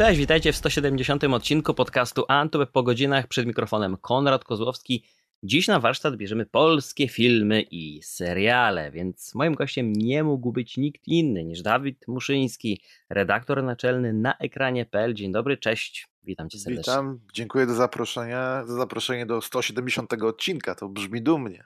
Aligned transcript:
Cześć, 0.00 0.18
witajcie 0.18 0.52
w 0.52 0.56
170 0.56 1.24
odcinku 1.24 1.74
podcastu 1.74 2.24
Antweb 2.28 2.70
po 2.70 2.82
godzinach 2.82 3.26
przed 3.26 3.46
mikrofonem 3.46 3.96
Konrad 3.96 4.44
Kozłowski. 4.44 5.04
Dziś 5.42 5.68
na 5.68 5.80
warsztat 5.80 6.16
bierzemy 6.16 6.46
polskie 6.46 7.08
filmy 7.08 7.62
i 7.62 8.02
seriale, 8.02 8.90
więc 8.90 9.34
moim 9.34 9.54
gościem 9.54 9.92
nie 9.92 10.24
mógł 10.24 10.52
być 10.52 10.76
nikt 10.76 11.08
inny 11.08 11.44
niż 11.44 11.62
Dawid 11.62 12.08
Muszyński, 12.08 12.82
redaktor 13.10 13.62
naczelny 13.62 14.12
na 14.12 14.38
ekranie.pl. 14.38 15.14
Dzień 15.14 15.32
dobry, 15.32 15.56
cześć, 15.56 16.08
witam 16.22 16.50
cię 16.50 16.58
serdecznie. 16.58 16.92
Witam, 16.92 17.20
dziękuję 17.32 17.66
za 17.66 17.74
zaproszenie, 17.74 18.36
za 18.66 18.74
zaproszenie 18.76 19.26
do 19.26 19.40
170 19.40 20.12
odcinka, 20.12 20.74
to 20.74 20.88
brzmi 20.88 21.22
dumnie. 21.22 21.64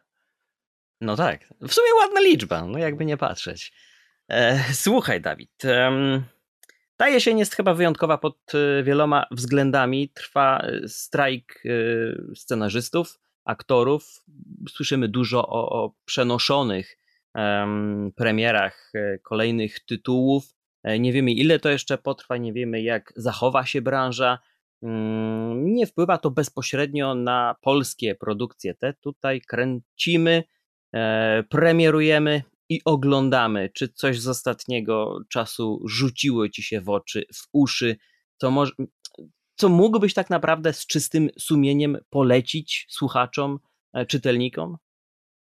No 1.01 1.17
tak, 1.17 1.55
w 1.61 1.73
sumie 1.73 1.95
ładna 2.01 2.21
liczba, 2.21 2.65
no 2.65 2.79
jakby 2.79 3.05
nie 3.05 3.17
patrzeć. 3.17 3.73
E, 4.29 4.65
słuchaj 4.73 5.21
Dawid, 5.21 5.63
ta 6.97 7.09
jesień 7.09 7.39
jest 7.39 7.55
chyba 7.55 7.75
wyjątkowa 7.75 8.19
pod 8.19 8.37
e, 8.55 8.83
wieloma 8.83 9.27
względami. 9.31 10.09
Trwa 10.09 10.59
e, 10.59 10.89
strajk 10.89 11.63
e, 11.65 12.35
scenarzystów, 12.35 13.21
aktorów. 13.45 14.25
Słyszymy 14.69 15.09
dużo 15.09 15.49
o, 15.49 15.85
o 15.85 15.95
przenoszonych 16.05 16.99
um, 17.35 18.13
premierach 18.17 18.93
kolejnych 19.23 19.81
tytułów. 19.81 20.55
Nie 20.99 21.13
wiemy, 21.13 21.33
ile 21.33 21.59
to 21.59 21.69
jeszcze 21.69 21.99
potrwa, 21.99 22.37
nie 22.37 22.53
wiemy, 22.53 22.83
jak 22.83 23.13
zachowa 23.17 23.67
się 23.67 23.83
branża. 23.83 24.39
Mm, 24.83 25.75
nie 25.75 25.87
wpływa 25.87 26.19
to 26.19 26.31
bezpośrednio 26.31 27.15
na 27.15 27.57
polskie 27.61 28.15
produkcje. 28.15 28.75
Te 28.75 28.93
tutaj 28.93 29.41
kręcimy, 29.41 30.45
premierujemy 31.49 32.43
i 32.69 32.81
oglądamy, 32.85 33.71
czy 33.75 33.89
coś 33.89 34.21
z 34.21 34.29
ostatniego 34.29 35.19
czasu 35.29 35.83
rzuciło 35.87 36.49
ci 36.49 36.63
się 36.63 36.81
w 36.81 36.89
oczy, 36.89 37.25
w 37.35 37.49
uszy, 37.53 37.97
co, 38.37 38.51
może, 38.51 38.73
co 39.57 39.69
mógłbyś 39.69 40.15
tak 40.15 40.31
naprawdę 40.31 40.73
z 40.73 40.87
czystym 40.87 41.29
sumieniem 41.39 41.99
polecić 42.11 42.87
słuchaczom, 42.91 43.59
e, 43.93 44.07
czytelnikom? 44.07 44.77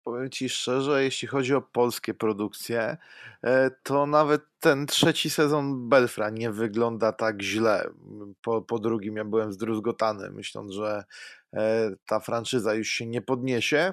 Powiem 0.09 0.31
ci 0.31 0.49
szczerze, 0.49 1.05
jeśli 1.05 1.29
chodzi 1.29 1.55
o 1.55 1.63
polskie 1.63 2.15
produkcje, 2.15 2.97
e, 3.45 3.71
to 3.83 4.07
nawet 4.07 4.43
ten 4.61 4.87
trzeci 4.87 5.31
sezon 5.31 5.89
Belfra 5.89 6.31
nie 6.31 6.51
wygląda 6.51 7.13
tak 7.13 7.43
źle. 7.43 7.91
Po, 8.43 8.63
po 8.63 8.79
drugim 8.79 9.17
ja 9.17 9.25
byłem 9.25 9.53
zdruzgotany, 9.53 10.31
myśląc, 10.31 10.73
że 10.73 11.05
e, 11.55 11.91
ta 12.07 12.21
franczyza 12.21 12.75
już 12.75 12.89
się 12.89 13.07
nie 13.07 13.23
podniesie. 13.23 13.93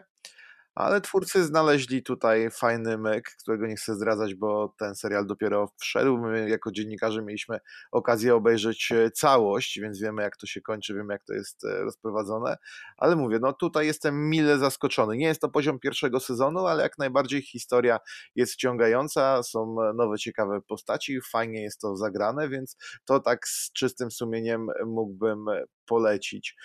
Ale 0.76 1.02
twórcy 1.02 1.44
znaleźli 1.44 2.04
tutaj 2.04 2.52
fajny 2.52 2.98
myk, 2.98 3.32
którego 3.40 3.68
nie 3.68 3.76
chcę 3.76 3.96
zdradzać, 3.96 4.36
bo 4.36 4.74
ten 4.78 4.96
serial 4.96 5.28
dopiero 5.28 5.70
wszedł. 5.78 6.18
My 6.18 6.50
jako 6.50 6.72
dziennikarze 6.72 7.22
mieliśmy 7.22 7.60
okazję 7.92 8.36
obejrzeć 8.36 8.92
e, 8.92 9.12
całość, 9.12 9.80
więc 9.80 10.00
wiemy 10.02 10.22
jak 10.22 10.38
to 10.38 10.48
się 10.48 10.62
kończy, 10.62 10.94
wiemy 10.94 11.14
jak 11.14 11.24
to 11.24 11.34
jest 11.34 11.66
e, 11.66 11.84
rozprowadzone. 11.84 12.58
Ale 12.98 13.16
mówię, 13.16 13.40
no 13.42 13.54
tutaj 13.54 13.88
jestem 13.88 14.30
mile 14.30 14.58
zaskoczony. 14.58 15.18
Nie 15.18 15.26
jest 15.26 15.42
to 15.42 15.50
poziom 15.50 15.80
pierwszego 15.80 16.20
sezonu, 16.20 16.66
ale 16.66 16.84
jak 16.84 16.98
najbardziej 16.98 17.42
historia 17.42 18.00
jest 18.36 18.54
wciągająca, 18.54 19.44
są 19.44 19.76
nowe, 19.96 20.18
ciekawe 20.18 20.62
postaci, 20.68 21.20
fajnie 21.32 21.64
jest 21.64 21.82
to 21.82 21.96
zagrane, 21.96 22.50
więc 22.50 22.78
to 23.06 23.20
tak 23.20 23.48
z 23.48 23.72
czystym 23.74 24.12
sumieniem 24.12 24.68
mógłbym 24.86 25.46
polecić. 25.86 26.56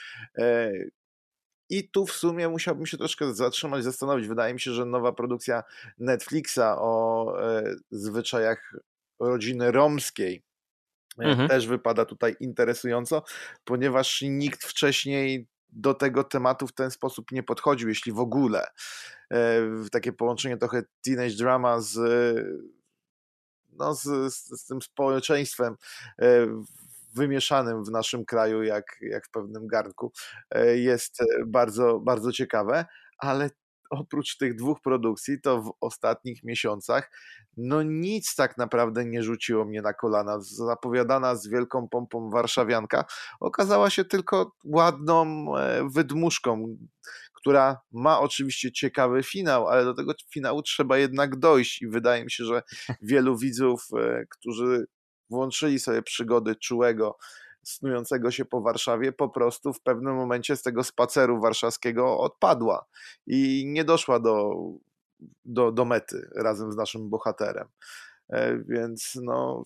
I 1.70 1.88
tu 1.88 2.06
w 2.06 2.12
sumie 2.12 2.48
musiałbym 2.48 2.86
się 2.86 2.98
troszkę 2.98 3.34
zatrzymać, 3.34 3.84
zastanowić. 3.84 4.28
Wydaje 4.28 4.54
mi 4.54 4.60
się, 4.60 4.72
że 4.72 4.84
nowa 4.84 5.12
produkcja 5.12 5.62
Netflixa 5.98 6.76
o 6.78 7.34
e, 7.42 7.74
zwyczajach 7.90 8.74
rodziny 9.20 9.72
romskiej 9.72 10.42
e, 11.18 11.24
mhm. 11.24 11.48
też 11.48 11.66
wypada 11.66 12.04
tutaj 12.04 12.36
interesująco, 12.41 13.22
ponieważ 13.64 14.22
nikt 14.22 14.64
wcześniej 14.64 15.47
do 15.69 15.94
tego 15.94 16.25
tematu 16.25 16.66
w 16.66 16.72
ten 16.72 16.91
sposób 16.91 17.32
nie 17.32 17.42
podchodził, 17.42 17.88
jeśli 17.88 18.12
w 18.12 18.19
ogóle. 18.20 18.66
E, 19.32 19.60
takie 19.92 20.12
połączenie 20.12 20.56
trochę 20.56 20.82
teenage 21.03 21.34
drama 21.34 21.80
z, 21.80 21.98
no, 23.72 23.94
z, 23.94 24.03
z, 24.34 24.60
z 24.60 24.66
tym 24.66 24.82
społeczeństwem 24.82 25.76
e, 26.22 26.47
wymieszanym 27.15 27.84
w 27.84 27.91
naszym 27.91 28.25
kraju, 28.25 28.62
jak, 28.62 28.97
jak 29.00 29.26
w 29.26 29.31
pewnym 29.31 29.66
garnku, 29.66 30.12
e, 30.50 30.76
jest 30.76 31.21
e, 31.21 31.25
bardzo, 31.47 32.00
bardzo 32.00 32.32
ciekawe, 32.32 32.84
ale 33.19 33.50
oprócz 33.91 34.37
tych 34.37 34.54
dwóch 34.54 34.81
produkcji, 34.81 35.41
to 35.41 35.62
w 35.62 35.72
ostatnich 35.81 36.44
miesiącach, 36.44 37.10
no 37.56 37.82
nic 37.82 38.34
tak 38.34 38.59
naprawdę 38.59 39.04
nie 39.04 39.22
rzuciło 39.22 39.65
mnie 39.65 39.82
na 39.82 39.94
kolana. 39.94 40.41
Zapowiadana 40.41 41.37
z 41.37 41.48
wielką 41.48 41.88
pompą 41.88 42.31
warszawianka 42.31 43.04
okazała 43.41 43.91
się 43.91 44.04
tylko 44.04 44.53
ładną 44.65 45.56
e, 45.56 45.88
wydmuszką, 45.94 46.77
która 47.34 47.81
ma 47.92 48.21
oczywiście 48.21 48.72
ciekawy 48.72 49.22
finał, 49.22 49.69
ale 49.69 49.84
do 49.84 49.94
tego 49.94 50.12
finału 50.32 50.62
trzeba 50.62 50.98
jednak 50.98 51.37
dojść 51.37 51.82
i 51.82 51.88
wydaje 51.88 52.25
mi 52.25 52.31
się, 52.31 52.44
że 52.44 52.62
wielu 53.03 53.38
widzów, 53.38 53.88
którzy 54.28 54.87
włączyli 55.30 55.78
sobie 55.78 56.02
przygody 56.02 56.56
czułego, 56.56 57.18
snującego 57.62 58.30
się 58.30 58.44
po 58.44 58.60
Warszawie, 58.60 59.12
po 59.12 59.28
prostu 59.28 59.72
w 59.72 59.80
pewnym 59.80 60.14
momencie 60.14 60.56
z 60.56 60.62
tego 60.62 60.84
spaceru 60.84 61.41
warszawskiego 61.41 62.18
odpadła 62.18 62.86
i 63.26 63.64
nie 63.66 63.84
doszła 63.84 64.20
do, 64.20 64.54
do, 65.44 65.72
do 65.72 65.84
mety 65.84 66.30
razem 66.36 66.72
z 66.72 66.76
naszym 66.76 67.10
bohaterem. 67.10 67.68
E, 68.28 68.58
więc 68.58 69.18
no, 69.22 69.62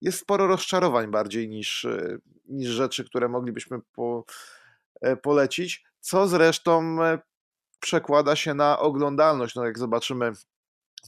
jest 0.00 0.18
sporo 0.18 0.46
rozczarowań 0.46 1.10
bardziej 1.10 1.48
niż, 1.48 1.84
e, 1.84 2.18
niż 2.48 2.68
rzeczy, 2.68 3.04
które 3.04 3.28
moglibyśmy 3.28 3.78
po, 3.92 4.24
e, 5.00 5.16
polecić, 5.16 5.84
co 6.00 6.28
zresztą 6.28 6.96
przekłada 7.80 8.36
się 8.36 8.54
na 8.54 8.78
oglądalność. 8.78 9.54
No 9.54 9.64
jak 9.64 9.78
zobaczymy 9.78 10.32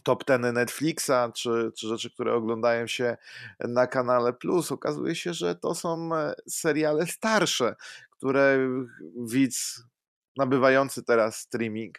top 0.03 0.25
teny 0.25 0.53
Netflixa, 0.53 1.33
czy, 1.35 1.73
czy 1.79 1.89
rzeczy, 1.89 2.11
które 2.11 2.35
oglądają 2.35 2.87
się 2.87 3.17
na 3.61 3.87
kanale 3.87 4.33
Plus, 4.33 4.73
okazuje 4.73 5.15
się, 5.15 5.35
że 5.35 5.55
to 5.55 5.75
są 5.75 6.15
e, 6.17 6.35
seriale 6.49 7.07
starsze, 7.07 7.75
które 8.11 8.59
widz 9.27 9.83
nabywający 10.37 11.05
teraz 11.05 11.39
streaming 11.39 11.99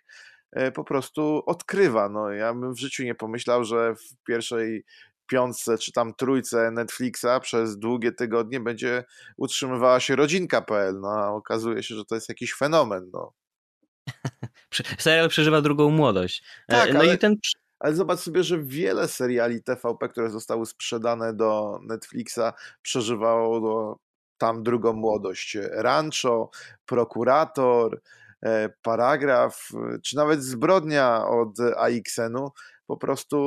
e, 0.52 0.72
po 0.72 0.84
prostu 0.84 1.44
odkrywa. 1.46 2.10
No, 2.10 2.32
ja 2.32 2.54
bym 2.54 2.74
w 2.74 2.80
życiu 2.80 3.04
nie 3.04 3.16
pomyślał, 3.16 3.64
że 3.64 3.96
w 3.96 4.24
pierwszej 4.28 4.86
piątce 5.30 5.78
czy 5.78 5.92
tam 5.92 6.14
trójce 6.14 6.72
Netflixa 6.72 7.40
przez 7.42 7.78
długie 7.78 8.12
tygodnie 8.12 8.60
będzie 8.60 9.04
utrzymywała 9.38 10.00
się 10.00 10.16
rodzinka.pl. 10.16 11.00
No, 11.00 11.10
a 11.10 11.28
okazuje 11.28 11.84
się, 11.84 11.96
że 11.96 12.06
to 12.06 12.16
jest 12.16 12.30
jakiś 12.30 12.54
fenomen. 12.54 13.10
No. 13.14 13.34
Serial 15.00 15.30
przeżywa 15.30 15.62
drugą 15.62 15.90
młodość. 15.90 16.44
E, 16.68 16.72
tak, 16.72 16.94
no 16.94 17.00
ale... 17.00 17.16
i 17.16 17.18
ten 17.18 17.36
ale 17.80 17.96
zobacz 17.96 18.20
sobie, 18.20 18.44
że 18.44 18.64
wiele 18.64 19.08
seriali 19.08 19.64
TVP, 19.64 20.10
które 20.10 20.30
zostały 20.30 20.66
sprzedane 20.66 21.34
do 21.34 21.80
Netflixa, 21.84 22.54
przeżywało 22.82 24.00
tam 24.38 24.64
drugą 24.64 24.94
młodość. 24.94 25.58
Rancho, 25.72 26.50
Prokurator, 26.86 28.02
e, 28.44 28.70
Paragraf, 28.82 29.70
czy 30.04 30.16
nawet 30.16 30.44
Zbrodnia 30.44 31.28
od 31.28 31.60
AXN-u 31.60 32.52
po 32.88 32.98
prostu 32.98 33.38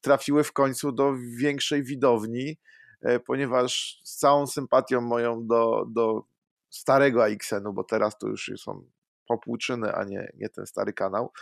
trafiły 0.00 0.44
w 0.44 0.52
końcu 0.52 0.92
do 0.92 1.14
większej 1.36 1.82
widowni, 1.82 2.58
e, 3.02 3.20
ponieważ 3.20 4.00
z 4.04 4.16
całą 4.16 4.46
sympatią 4.46 5.00
moją 5.00 5.46
do, 5.46 5.86
do 5.88 6.22
starego 6.70 7.24
AXN-u, 7.24 7.72
bo 7.72 7.84
teraz 7.84 8.18
to 8.18 8.26
już 8.26 8.50
są 8.56 8.84
popłuczyny, 9.30 9.94
a 9.94 10.04
nie, 10.04 10.32
nie 10.34 10.48
ten 10.48 10.66
stary 10.66 10.92
kanał, 10.92 11.32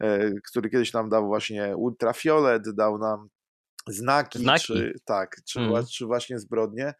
e, 0.00 0.30
który 0.48 0.70
kiedyś 0.70 0.92
nam 0.92 1.08
dał 1.08 1.26
właśnie 1.26 1.76
ultrafiolet, 1.76 2.74
dał 2.74 2.98
nam 2.98 3.28
znaki, 3.88 4.38
znaki. 4.38 4.64
Czy, 4.64 4.94
tak, 5.04 5.36
czy, 5.44 5.60
mm. 5.60 5.86
czy 5.86 6.06
właśnie 6.06 6.38
zbrodnie, 6.38 6.94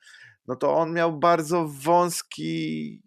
no 0.46 0.56
to 0.56 0.74
on 0.74 0.92
miał 0.92 1.18
bardzo 1.18 1.68
wąski 1.68 3.02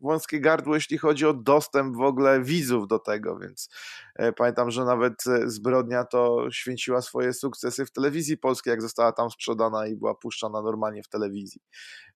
wąskie 0.00 0.40
gardło, 0.40 0.74
jeśli 0.74 0.98
chodzi 0.98 1.26
o 1.26 1.34
dostęp 1.34 1.96
w 1.96 2.00
ogóle 2.00 2.42
widzów 2.42 2.88
do 2.88 2.98
tego, 2.98 3.38
więc 3.38 3.68
e, 4.16 4.32
pamiętam, 4.32 4.70
że 4.70 4.84
nawet 4.84 5.26
e, 5.26 5.50
Zbrodnia 5.50 6.04
to 6.04 6.50
święciła 6.50 7.02
swoje 7.02 7.32
sukcesy 7.32 7.86
w 7.86 7.92
telewizji 7.92 8.38
polskiej, 8.38 8.70
jak 8.70 8.82
została 8.82 9.12
tam 9.12 9.30
sprzedana 9.30 9.86
i 9.86 9.96
była 9.96 10.14
puszczana 10.14 10.62
normalnie 10.62 11.02
w 11.02 11.08
telewizji. 11.08 11.60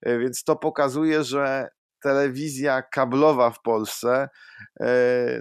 Więc 0.02 0.44
to 0.44 0.56
pokazuje, 0.56 1.24
że 1.24 1.68
telewizja 2.00 2.82
kablowa 2.82 3.50
w 3.50 3.62
Polsce 3.62 4.28
e, 4.80 4.86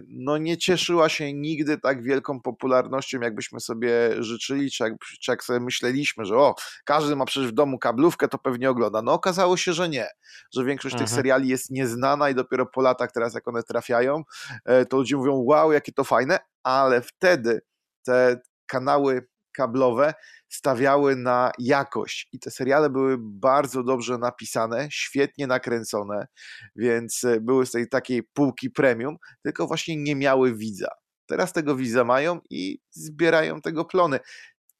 no 0.07 0.37
nie 0.37 0.57
cieszyła 0.57 1.09
się 1.09 1.33
nigdy 1.33 1.77
tak 1.77 2.03
wielką 2.03 2.41
popularnością, 2.41 3.19
jakbyśmy 3.21 3.59
sobie 3.59 4.23
życzyli, 4.23 4.71
czy 4.71 4.83
jak, 4.83 4.93
czy 5.21 5.31
jak 5.31 5.43
sobie 5.43 5.59
myśleliśmy, 5.59 6.25
że 6.25 6.37
o, 6.37 6.55
każdy 6.85 7.15
ma 7.15 7.25
przecież 7.25 7.49
w 7.49 7.53
domu 7.53 7.79
kablówkę, 7.79 8.27
to 8.27 8.37
pewnie 8.37 8.69
ogląda. 8.69 9.01
No 9.01 9.13
okazało 9.13 9.57
się, 9.57 9.73
że 9.73 9.89
nie, 9.89 10.07
że 10.53 10.65
większość 10.65 10.93
mhm. 10.93 11.07
tych 11.07 11.15
seriali 11.15 11.49
jest 11.49 11.71
nieznana 11.71 12.29
i 12.29 12.35
dopiero 12.35 12.65
po 12.65 12.81
latach 12.81 13.11
teraz 13.11 13.33
jak 13.33 13.47
one 13.47 13.63
trafiają, 13.63 14.23
e, 14.65 14.85
to 14.85 14.97
ludzie 14.97 15.17
mówią 15.17 15.33
wow, 15.33 15.71
jakie 15.71 15.91
to 15.91 16.03
fajne, 16.03 16.39
ale 16.63 17.01
wtedy 17.01 17.61
te 18.05 18.41
kanały 18.65 19.27
kablowe 19.55 20.13
stawiały 20.49 21.15
na 21.15 21.51
jakość 21.59 22.29
i 22.31 22.39
te 22.39 22.51
seriale 22.51 22.89
były 22.89 23.17
bardzo 23.19 23.83
dobrze 23.83 24.17
napisane, 24.17 24.87
świetnie 24.91 25.47
nakręcone, 25.47 26.27
więc 26.75 27.23
e, 27.23 27.41
były 27.41 27.65
z 27.65 27.71
tej 27.71 27.89
takiej 27.89 28.23
półki 28.23 28.69
premium, 28.69 29.17
tylko 29.43 29.67
właśnie 29.67 29.97
nie 29.97 30.15
miały 30.15 30.55
widza. 30.55 30.89
Teraz 31.25 31.53
tego 31.53 31.75
widza 31.75 32.03
mają 32.03 32.39
i 32.49 32.79
zbierają 32.91 33.61
tego 33.61 33.85
plony 33.85 34.19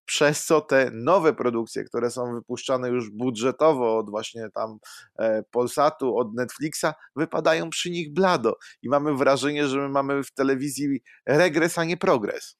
przez 0.05 0.45
co 0.45 0.61
te 0.61 0.91
nowe 0.93 1.33
produkcje, 1.33 1.83
które 1.83 2.11
są 2.11 2.33
wypuszczane 2.33 2.89
już 2.89 3.09
budżetowo 3.09 3.97
od 3.97 4.09
właśnie 4.09 4.49
tam 4.53 4.77
e, 5.19 5.43
Polsatu, 5.51 6.17
od 6.17 6.33
Netflixa, 6.33 6.85
wypadają 7.15 7.69
przy 7.69 7.91
nich 7.91 8.13
blado 8.13 8.57
i 8.81 8.89
mamy 8.89 9.15
wrażenie, 9.15 9.67
że 9.67 9.77
my 9.77 9.89
mamy 9.89 10.23
w 10.23 10.31
telewizji 10.31 11.01
regres, 11.25 11.77
a 11.77 11.83
nie 11.83 11.97
progres. 11.97 12.57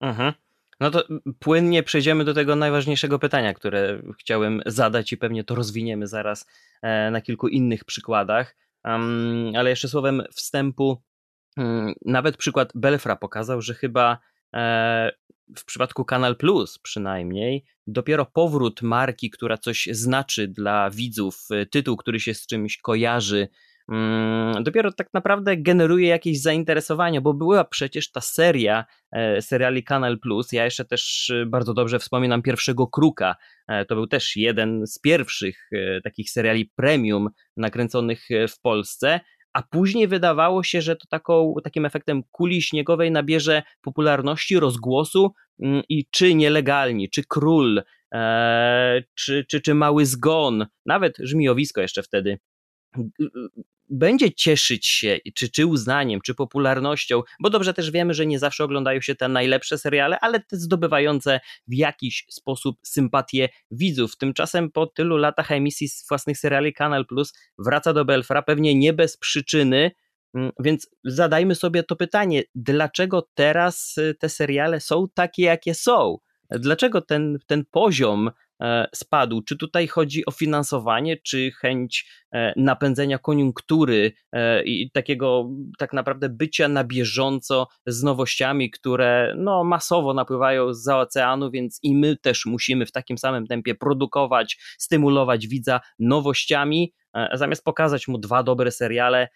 Mhm. 0.00 0.32
No 0.80 0.90
to 0.90 1.04
płynnie 1.38 1.82
przejdziemy 1.82 2.24
do 2.24 2.34
tego 2.34 2.56
najważniejszego 2.56 3.18
pytania, 3.18 3.54
które 3.54 4.02
chciałem 4.18 4.62
zadać 4.66 5.12
i 5.12 5.16
pewnie 5.16 5.44
to 5.44 5.54
rozwiniemy 5.54 6.06
zaraz 6.06 6.46
e, 6.82 7.10
na 7.10 7.20
kilku 7.20 7.48
innych 7.48 7.84
przykładach. 7.84 8.56
ale 9.56 9.70
jeszcze 9.70 9.88
słowem 9.88 10.22
wstępu, 10.32 11.02
mm, 11.56 11.94
nawet 12.04 12.36
przykład 12.36 12.72
Belfra 12.74 13.16
pokazał, 13.16 13.62
że 13.62 13.74
chyba 13.74 14.18
e, 14.54 15.12
w 15.56 15.64
przypadku 15.64 16.04
Kanal 16.04 16.36
Plus 16.36 16.78
przynajmniej, 16.78 17.64
dopiero 17.86 18.26
powrót 18.26 18.82
marki, 18.82 19.30
która 19.30 19.58
coś 19.58 19.88
znaczy 19.92 20.48
dla 20.48 20.90
widzów, 20.90 21.46
e, 21.50 21.66
tytuł, 21.66 21.96
który 21.96 22.20
się 22.20 22.34
z 22.34 22.46
czymś 22.46 22.78
kojarzy, 22.78 23.48
dopiero 24.62 24.92
tak 24.92 25.08
naprawdę 25.14 25.56
generuje 25.56 26.08
jakieś 26.08 26.40
zainteresowanie, 26.40 27.20
bo 27.20 27.34
była 27.34 27.64
przecież 27.64 28.10
ta 28.10 28.20
seria 28.20 28.84
e, 29.12 29.42
seriali 29.42 29.84
Kanal 29.84 30.18
Plus. 30.18 30.52
Ja 30.52 30.64
jeszcze 30.64 30.84
też 30.84 31.30
e, 31.30 31.46
bardzo 31.46 31.74
dobrze 31.74 31.98
wspominam 31.98 32.42
pierwszego 32.42 32.86
Kruka. 32.86 33.36
To 33.88 33.94
był 33.94 34.06
też 34.06 34.36
jeden 34.36 34.86
z 34.86 34.98
pierwszych 34.98 35.70
takich 36.04 36.30
seriali 36.30 36.70
premium 36.76 37.28
nakręconych 37.56 38.28
w 38.48 38.60
Polsce 38.60 39.20
a 39.54 39.62
później 39.62 40.08
wydawało 40.08 40.62
się, 40.62 40.82
że 40.82 40.96
to 40.96 41.06
taką, 41.08 41.54
takim 41.64 41.86
efektem 41.86 42.22
kuli 42.30 42.62
śniegowej 42.62 43.10
nabierze 43.10 43.62
popularności, 43.82 44.60
rozgłosu 44.60 45.34
mm, 45.62 45.82
i 45.88 46.06
czy 46.10 46.34
nielegalni, 46.34 47.10
czy 47.10 47.22
król, 47.28 47.82
e, 48.14 49.02
czy, 49.14 49.44
czy, 49.48 49.60
czy 49.60 49.74
mały 49.74 50.06
zgon, 50.06 50.66
nawet 50.86 51.16
żmijowisko 51.18 51.80
jeszcze 51.80 52.02
wtedy 52.02 52.38
będzie 53.88 54.32
cieszyć 54.32 54.86
się 54.86 55.18
czy, 55.34 55.48
czy 55.48 55.66
uznaniem, 55.66 56.20
czy 56.20 56.34
popularnością, 56.34 57.22
bo 57.40 57.50
dobrze 57.50 57.74
też 57.74 57.90
wiemy, 57.90 58.14
że 58.14 58.26
nie 58.26 58.38
zawsze 58.38 58.64
oglądają 58.64 59.00
się 59.00 59.14
te 59.14 59.28
najlepsze 59.28 59.78
seriale, 59.78 60.20
ale 60.20 60.40
te 60.40 60.56
zdobywające 60.56 61.40
w 61.68 61.74
jakiś 61.74 62.26
sposób 62.30 62.76
sympatię 62.82 63.48
widzów. 63.70 64.16
Tymczasem 64.16 64.70
po 64.70 64.86
tylu 64.86 65.16
latach 65.16 65.52
emisji 65.52 65.88
własnych 66.08 66.38
seriali 66.38 66.72
Kanal 66.72 67.06
Plus 67.06 67.32
wraca 67.58 67.92
do 67.92 68.04
Belfra, 68.04 68.42
pewnie 68.42 68.74
nie 68.74 68.92
bez 68.92 69.16
przyczyny, 69.16 69.90
mm, 70.34 70.50
więc 70.60 70.90
zadajmy 71.04 71.54
sobie 71.54 71.82
to 71.82 71.96
pytanie, 71.96 72.42
dlaczego 72.54 73.28
teraz 73.34 73.98
y, 73.98 74.14
te 74.20 74.28
seriale 74.28 74.80
są 74.80 75.06
takie, 75.14 75.42
jakie 75.42 75.74
są? 75.74 76.18
Dlaczego 76.50 77.00
ten, 77.00 77.38
ten 77.46 77.64
poziom 77.70 78.30
spadł. 78.94 79.42
Czy 79.42 79.56
tutaj 79.56 79.88
chodzi 79.88 80.26
o 80.26 80.30
finansowanie, 80.30 81.16
czy 81.16 81.50
chęć 81.50 82.06
e, 82.32 82.52
napędzenia 82.56 83.18
koniunktury 83.18 84.12
e, 84.32 84.64
i 84.64 84.90
takiego 84.90 85.50
tak 85.78 85.92
naprawdę 85.92 86.28
bycia 86.28 86.68
na 86.68 86.84
bieżąco 86.84 87.68
z 87.86 88.02
nowościami, 88.02 88.70
które 88.70 89.34
no, 89.38 89.64
masowo 89.64 90.14
napływają 90.14 90.74
z 90.74 90.88
oceanu, 90.88 91.50
więc 91.50 91.78
i 91.82 91.96
my 91.96 92.16
też 92.16 92.46
musimy 92.46 92.86
w 92.86 92.92
takim 92.92 93.18
samym 93.18 93.46
tempie 93.46 93.74
produkować, 93.74 94.58
stymulować 94.78 95.46
widza 95.46 95.80
nowościami, 95.98 96.92
zamiast 97.32 97.64
pokazać 97.64 98.08
mu 98.08 98.18
dwa 98.18 98.42
dobre 98.42 98.70
seriale 98.70 99.28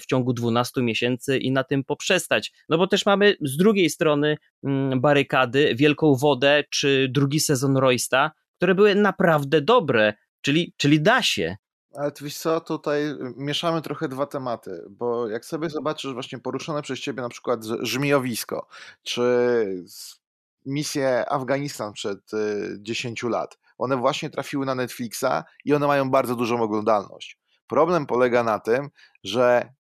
w 0.00 0.02
ciągu 0.08 0.32
12 0.32 0.82
miesięcy 0.82 1.38
i 1.38 1.52
na 1.52 1.64
tym 1.64 1.84
poprzestać. 1.84 2.52
No 2.68 2.78
bo 2.78 2.86
też 2.86 3.06
mamy 3.06 3.36
z 3.40 3.56
drugiej 3.56 3.90
strony 3.90 4.36
mm, 4.64 5.00
barykady, 5.00 5.74
Wielką 5.74 6.14
Wodę 6.14 6.64
czy 6.70 7.08
drugi 7.10 7.40
sezon 7.40 7.76
Roysta, 7.76 8.30
które 8.62 8.74
były 8.74 8.94
naprawdę 8.94 9.60
dobre, 9.60 10.14
czyli, 10.40 10.74
czyli 10.76 11.02
da 11.02 11.22
się. 11.22 11.56
Ale 11.94 12.12
wiesz 12.20 12.36
co, 12.36 12.60
tutaj 12.60 13.02
mieszamy 13.36 13.82
trochę 13.82 14.08
dwa 14.08 14.26
tematy, 14.26 14.84
bo 14.90 15.28
jak 15.28 15.44
sobie 15.44 15.70
zobaczysz 15.70 16.12
właśnie 16.12 16.38
poruszone 16.38 16.82
przez 16.82 17.00
ciebie 17.00 17.22
na 17.22 17.28
przykład 17.28 17.64
żmijowisko, 17.80 18.66
czy 19.02 19.22
misję 20.66 21.24
Afganistan 21.28 21.92
przed 21.92 22.18
10 22.78 23.24
y, 23.24 23.28
lat, 23.28 23.58
one 23.78 23.96
właśnie 23.96 24.30
trafiły 24.30 24.66
na 24.66 24.74
Netflixa 24.74 25.44
i 25.64 25.74
one 25.74 25.86
mają 25.86 26.10
bardzo 26.10 26.36
dużą 26.36 26.62
oglądalność. 26.62 27.38
Problem 27.66 28.06
polega 28.06 28.44
na 28.44 28.58
tym, 28.58 28.88
że 29.24 29.72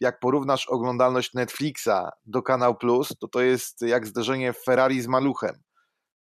jak 0.00 0.20
porównasz 0.20 0.68
oglądalność 0.68 1.34
Netflixa 1.34 2.10
do 2.26 2.42
Kanał 2.42 2.74
Plus, 2.74 3.08
to 3.20 3.28
to 3.28 3.40
jest 3.40 3.82
jak 3.82 4.06
zderzenie 4.06 4.52
Ferrari 4.52 5.02
z 5.02 5.06
maluchem. 5.06 5.62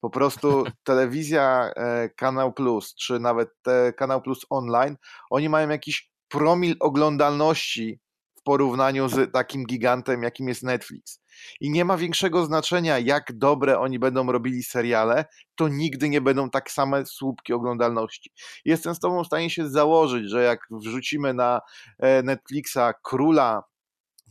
Po 0.02 0.10
prostu 0.10 0.64
telewizja 0.84 1.72
e, 1.76 2.10
Kanał 2.10 2.54
Plus, 2.54 2.96
czy 2.96 3.20
nawet 3.20 3.50
Kanał 3.98 4.22
Plus 4.22 4.46
Online, 4.50 4.98
oni 5.30 5.50
mają 5.50 5.70
jakiś 5.70 6.12
promil 6.28 6.76
oglądalności 6.80 8.00
w 8.42 8.44
porównaniu 8.44 9.10
z 9.10 9.32
takim 9.32 9.66
gigantem, 9.66 10.24
jakim 10.24 10.48
jest 10.48 10.64
Netflix. 10.64 11.22
I 11.60 11.70
nie 11.70 11.86
ma 11.86 11.98
większego 11.98 12.46
znaczenia, 12.46 13.00
jak 13.00 13.38
dobre 13.38 13.80
oni 13.80 14.00
będą 14.00 14.32
robili 14.32 14.64
seriale, 14.64 15.26
to 15.56 15.68
nigdy 15.68 16.10
nie 16.10 16.22
będą 16.22 16.50
tak 16.50 16.72
same 16.72 17.06
słupki 17.06 17.54
oglądalności. 17.54 18.32
Jestem 18.66 18.96
z 18.96 19.00
Tobą 19.00 19.24
w 19.24 19.28
stanie 19.28 19.50
się 19.50 19.70
założyć, 19.70 20.30
że 20.30 20.44
jak 20.44 20.60
wrzucimy 20.72 21.34
na 21.34 21.62
e, 22.00 22.24
Netflixa 22.24 22.94
Króla, 23.04 23.64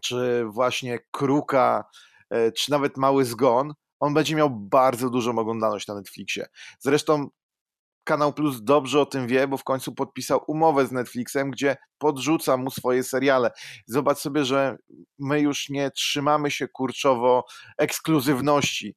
czy 0.00 0.44
właśnie 0.44 0.98
Kruka, 1.10 1.84
e, 2.30 2.52
czy 2.52 2.70
nawet 2.70 2.96
Mały 2.96 3.24
Zgon, 3.24 3.74
on 4.00 4.14
będzie 4.14 4.36
miał 4.36 4.50
bardzo 4.50 5.10
dużą 5.10 5.38
oglądalność 5.38 5.86
na 5.86 5.94
Netflixie. 5.94 6.46
Zresztą 6.78 7.28
Kanał 8.04 8.32
Plus 8.32 8.62
dobrze 8.62 9.00
o 9.00 9.06
tym 9.06 9.26
wie, 9.26 9.48
bo 9.48 9.56
w 9.56 9.64
końcu 9.64 9.94
podpisał 9.94 10.40
umowę 10.46 10.86
z 10.86 10.92
Netflixem, 10.92 11.50
gdzie 11.50 11.76
podrzuca 11.98 12.56
mu 12.56 12.70
swoje 12.70 13.02
seriale. 13.02 13.50
Zobacz 13.86 14.18
sobie, 14.18 14.44
że 14.44 14.76
my 15.18 15.40
już 15.40 15.68
nie 15.68 15.90
trzymamy 15.90 16.50
się 16.50 16.68
kurczowo 16.68 17.44
ekskluzywności. 17.78 18.96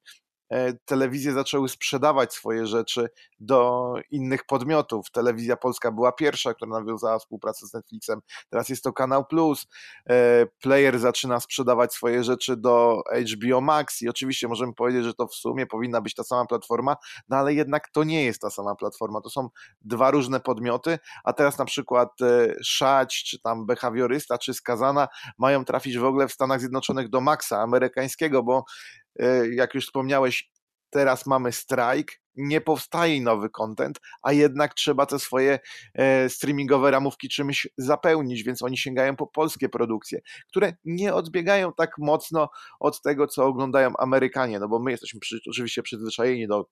E, 0.50 0.72
telewizje 0.72 1.32
zaczęły 1.32 1.68
sprzedawać 1.68 2.34
swoje 2.34 2.66
rzeczy 2.66 3.08
do 3.40 3.94
innych 4.10 4.46
podmiotów. 4.46 5.10
Telewizja 5.10 5.56
Polska 5.56 5.92
była 5.92 6.12
pierwsza, 6.12 6.54
która 6.54 6.80
nawiązała 6.80 7.18
współpracę 7.18 7.66
z 7.66 7.72
Netflixem, 7.72 8.20
teraz 8.50 8.68
jest 8.68 8.84
to 8.84 8.92
Kanał 8.92 9.24
Plus. 9.24 9.66
E, 10.10 10.46
Player 10.60 10.98
zaczyna 10.98 11.40
sprzedawać 11.40 11.94
swoje 11.94 12.24
rzeczy 12.24 12.56
do 12.56 13.02
HBO 13.32 13.60
Max 13.60 14.02
i 14.02 14.08
oczywiście 14.08 14.48
możemy 14.48 14.74
powiedzieć, 14.74 15.04
że 15.04 15.14
to 15.14 15.26
w 15.26 15.34
sumie 15.34 15.66
powinna 15.66 16.00
być 16.00 16.14
ta 16.14 16.24
sama 16.24 16.46
platforma, 16.46 16.96
no 17.28 17.36
ale 17.36 17.54
jednak 17.54 17.88
to 17.88 18.04
nie 18.04 18.24
jest 18.24 18.40
ta 18.40 18.50
sama 18.50 18.74
platforma. 18.74 19.20
To 19.20 19.30
są 19.30 19.48
dwa 19.80 20.10
różne 20.10 20.40
podmioty, 20.40 20.98
a 21.24 21.32
teraz 21.32 21.58
na 21.58 21.64
przykład 21.64 22.08
e, 22.22 22.54
Szać, 22.64 23.24
czy 23.24 23.40
tam 23.40 23.66
Behawiorysta, 23.66 24.38
czy 24.38 24.54
Skazana 24.54 25.08
mają 25.38 25.64
trafić 25.64 25.98
w 25.98 26.04
ogóle 26.04 26.28
w 26.28 26.32
Stanach 26.32 26.60
Zjednoczonych 26.60 27.08
do 27.08 27.20
Maxa 27.20 27.60
amerykańskiego, 27.62 28.42
bo 28.42 28.64
jak 29.50 29.74
już 29.74 29.86
wspomniałeś, 29.86 30.50
teraz 30.90 31.26
mamy 31.26 31.52
strajk, 31.52 32.12
nie 32.36 32.60
powstaje 32.60 33.22
nowy 33.22 33.50
content, 33.50 34.00
a 34.22 34.32
jednak 34.32 34.74
trzeba 34.74 35.06
te 35.06 35.18
swoje 35.18 35.58
e, 35.94 36.28
streamingowe 36.28 36.90
ramówki 36.90 37.28
czymś 37.28 37.68
zapełnić, 37.78 38.42
więc 38.42 38.62
oni 38.62 38.78
sięgają 38.78 39.16
po 39.16 39.26
polskie 39.26 39.68
produkcje, 39.68 40.20
które 40.48 40.72
nie 40.84 41.14
odbiegają 41.14 41.72
tak 41.72 41.90
mocno 41.98 42.48
od 42.80 43.02
tego, 43.02 43.26
co 43.26 43.44
oglądają 43.44 43.96
Amerykanie, 43.98 44.60
no 44.60 44.68
bo 44.68 44.78
my 44.78 44.90
jesteśmy 44.90 45.20
przy, 45.20 45.38
oczywiście 45.50 45.82
przyzwyczajeni 45.82 46.46
do 46.46 46.66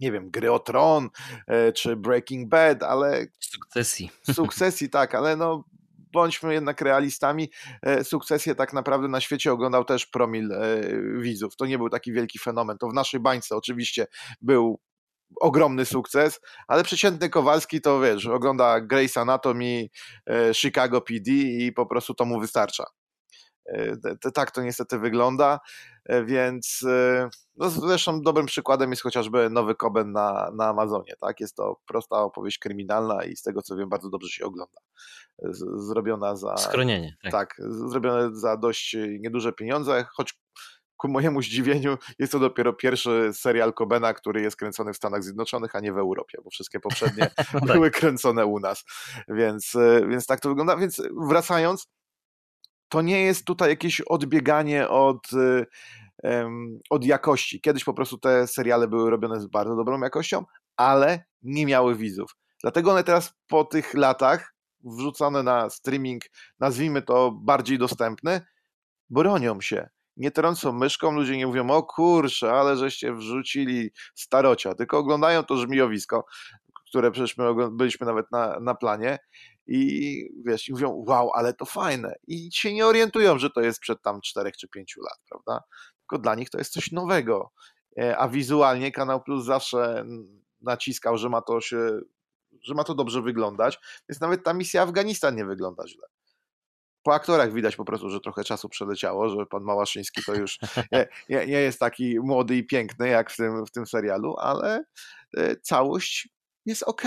nie 0.00 0.12
wiem, 0.12 0.30
gry 0.30 0.52
o 0.52 0.58
tron, 0.58 1.08
e, 1.46 1.72
czy 1.72 1.96
Breaking 1.96 2.48
Bad, 2.48 2.82
ale... 2.82 3.26
Sukcesji. 3.40 4.10
Sukcesji, 4.32 4.90
tak, 4.90 5.14
ale 5.14 5.36
no 5.36 5.64
bądźmy 6.16 6.54
jednak 6.54 6.80
realistami, 6.80 7.50
e, 7.82 8.04
sukcesję 8.04 8.54
tak 8.54 8.72
naprawdę 8.72 9.08
na 9.08 9.20
świecie 9.20 9.52
oglądał 9.52 9.84
też 9.84 10.06
promil 10.06 10.52
e, 10.52 10.80
widzów. 11.20 11.56
To 11.56 11.66
nie 11.66 11.78
był 11.78 11.88
taki 11.90 12.12
wielki 12.12 12.38
fenomen. 12.38 12.78
To 12.78 12.88
w 12.88 12.94
naszej 12.94 13.20
bańce 13.20 13.56
oczywiście 13.56 14.06
był 14.40 14.80
ogromny 15.40 15.84
sukces, 15.84 16.40
ale 16.68 16.84
przeciętny 16.84 17.30
Kowalski 17.30 17.80
to 17.80 18.00
wiesz, 18.00 18.26
ogląda 18.26 18.80
Grey's 18.80 19.20
Anatomy, 19.20 19.88
e, 20.30 20.54
Chicago 20.54 21.00
PD 21.00 21.30
i 21.32 21.72
po 21.72 21.86
prostu 21.86 22.14
to 22.14 22.24
mu 22.24 22.40
wystarcza. 22.40 22.84
Tak 24.34 24.50
to 24.50 24.62
niestety 24.62 24.98
wygląda, 24.98 25.60
więc 26.24 26.84
no 27.56 27.70
zresztą 27.70 28.22
dobrym 28.22 28.46
przykładem 28.46 28.90
jest 28.90 29.02
chociażby 29.02 29.50
Nowy 29.50 29.74
Koben 29.74 30.12
na, 30.12 30.50
na 30.54 30.68
Amazonie. 30.68 31.14
Tak? 31.20 31.40
Jest 31.40 31.56
to 31.56 31.80
prosta 31.86 32.22
opowieść 32.22 32.58
kryminalna 32.58 33.24
i 33.24 33.36
z 33.36 33.42
tego 33.42 33.62
co 33.62 33.76
wiem 33.76 33.88
bardzo 33.88 34.10
dobrze 34.10 34.28
się 34.28 34.44
ogląda 34.44 34.80
zrobiona 35.76 36.36
za. 36.36 36.56
Skronienie. 36.56 37.16
Tak. 37.22 37.32
tak, 37.32 37.56
zrobione 37.88 38.36
za 38.36 38.56
dość 38.56 38.96
nieduże 39.18 39.52
pieniądze, 39.52 40.04
choć 40.12 40.34
ku 40.96 41.08
mojemu 41.08 41.42
zdziwieniu 41.42 41.98
jest 42.18 42.32
to 42.32 42.38
dopiero 42.38 42.72
pierwszy 42.72 43.30
serial 43.32 43.74
Cobena, 43.74 44.14
który 44.14 44.40
jest 44.40 44.56
kręcony 44.56 44.92
w 44.92 44.96
Stanach 44.96 45.22
Zjednoczonych, 45.22 45.76
a 45.76 45.80
nie 45.80 45.92
w 45.92 45.98
Europie, 45.98 46.38
bo 46.44 46.50
wszystkie 46.50 46.80
poprzednie 46.80 47.30
no 47.54 47.60
tak. 47.60 47.72
były 47.72 47.90
kręcone 47.90 48.46
u 48.46 48.60
nas. 48.60 48.84
Więc, 49.28 49.74
e, 49.74 50.08
więc 50.08 50.26
tak 50.26 50.40
to 50.40 50.48
wygląda. 50.48 50.76
Więc 50.76 51.02
wracając, 51.28 51.86
to 52.88 53.02
nie 53.02 53.22
jest 53.22 53.44
tutaj 53.44 53.68
jakieś 53.70 54.00
odbieganie 54.00 54.88
od, 54.88 55.28
od 56.90 57.04
jakości. 57.04 57.60
Kiedyś 57.60 57.84
po 57.84 57.94
prostu 57.94 58.18
te 58.18 58.46
seriale 58.46 58.88
były 58.88 59.10
robione 59.10 59.40
z 59.40 59.46
bardzo 59.46 59.76
dobrą 59.76 60.00
jakością, 60.00 60.44
ale 60.76 61.24
nie 61.42 61.66
miały 61.66 61.96
widzów. 61.96 62.30
Dlatego 62.62 62.90
one 62.90 63.04
teraz 63.04 63.34
po 63.46 63.64
tych 63.64 63.94
latach 63.94 64.54
wrzucone 64.84 65.42
na 65.42 65.70
streaming, 65.70 66.22
nazwijmy 66.60 67.02
to 67.02 67.30
bardziej 67.30 67.78
dostępny, 67.78 68.40
bronią 69.10 69.60
się. 69.60 69.88
Nie 70.16 70.30
trącą 70.30 70.72
myszką, 70.72 71.12
ludzie 71.12 71.36
nie 71.36 71.46
mówią, 71.46 71.70
o 71.70 71.82
kurczę, 71.82 72.52
ale 72.52 72.76
żeście 72.76 73.12
wrzucili 73.12 73.90
starocia, 74.14 74.74
tylko 74.74 74.98
oglądają 74.98 75.44
to 75.44 75.56
żmijowisko, 75.56 76.24
które 76.90 77.10
przecież 77.10 77.36
my 77.36 77.70
byliśmy 77.70 78.06
nawet 78.06 78.26
na, 78.32 78.60
na 78.60 78.74
planie 78.74 79.18
i 79.66 80.22
wiesz, 80.46 80.68
i 80.68 80.72
mówią, 80.72 81.04
wow, 81.08 81.30
ale 81.34 81.54
to 81.54 81.64
fajne. 81.64 82.14
I 82.26 82.52
się 82.52 82.74
nie 82.74 82.86
orientują, 82.86 83.38
że 83.38 83.50
to 83.50 83.60
jest 83.60 83.80
przed 83.80 84.02
tam 84.02 84.20
4 84.20 84.52
czy 84.52 84.68
5 84.68 84.96
lat, 84.96 85.18
prawda? 85.30 85.64
Tylko 86.00 86.22
dla 86.22 86.34
nich 86.34 86.50
to 86.50 86.58
jest 86.58 86.72
coś 86.72 86.92
nowego. 86.92 87.52
E, 88.00 88.18
a 88.18 88.28
wizualnie 88.28 88.92
Kanał 88.92 89.22
Plus 89.22 89.44
zawsze 89.44 90.04
naciskał, 90.60 91.18
że 91.18 91.28
ma 91.28 91.42
to 91.42 91.60
się, 91.60 92.00
że 92.62 92.74
ma 92.74 92.84
to 92.84 92.94
dobrze 92.94 93.22
wyglądać, 93.22 93.78
więc 94.08 94.20
nawet 94.20 94.44
ta 94.44 94.54
misja 94.54 94.82
Afganistan 94.82 95.36
nie 95.36 95.44
wygląda 95.44 95.88
źle. 95.88 96.06
Po 97.02 97.14
aktorach 97.14 97.52
widać 97.52 97.76
po 97.76 97.84
prostu, 97.84 98.10
że 98.10 98.20
trochę 98.20 98.44
czasu 98.44 98.68
przeleciało, 98.68 99.28
że 99.28 99.46
pan 99.46 99.62
Małaszyński 99.62 100.22
to 100.26 100.34
już 100.34 100.58
nie, 100.92 101.08
nie, 101.28 101.46
nie 101.46 101.60
jest 101.60 101.78
taki 101.78 102.20
młody 102.20 102.56
i 102.56 102.66
piękny 102.66 103.08
jak 103.08 103.30
w 103.30 103.36
tym, 103.36 103.66
w 103.66 103.70
tym 103.70 103.86
serialu, 103.86 104.36
ale 104.38 104.84
e, 105.36 105.56
całość 105.56 106.28
jest 106.66 106.82
ok. 106.82 107.02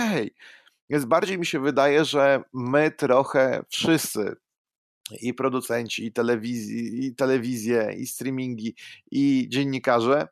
Więc 0.90 1.04
bardziej 1.04 1.38
mi 1.38 1.46
się 1.46 1.60
wydaje, 1.60 2.04
że 2.04 2.42
my 2.52 2.90
trochę 2.90 3.64
wszyscy, 3.68 4.36
i 5.20 5.34
producenci, 5.34 6.06
i, 6.06 6.12
telewizji, 6.12 7.06
i 7.06 7.14
telewizje, 7.14 7.92
i 7.98 8.06
streamingi, 8.06 8.74
i 9.10 9.46
dziennikarze, 9.48 10.28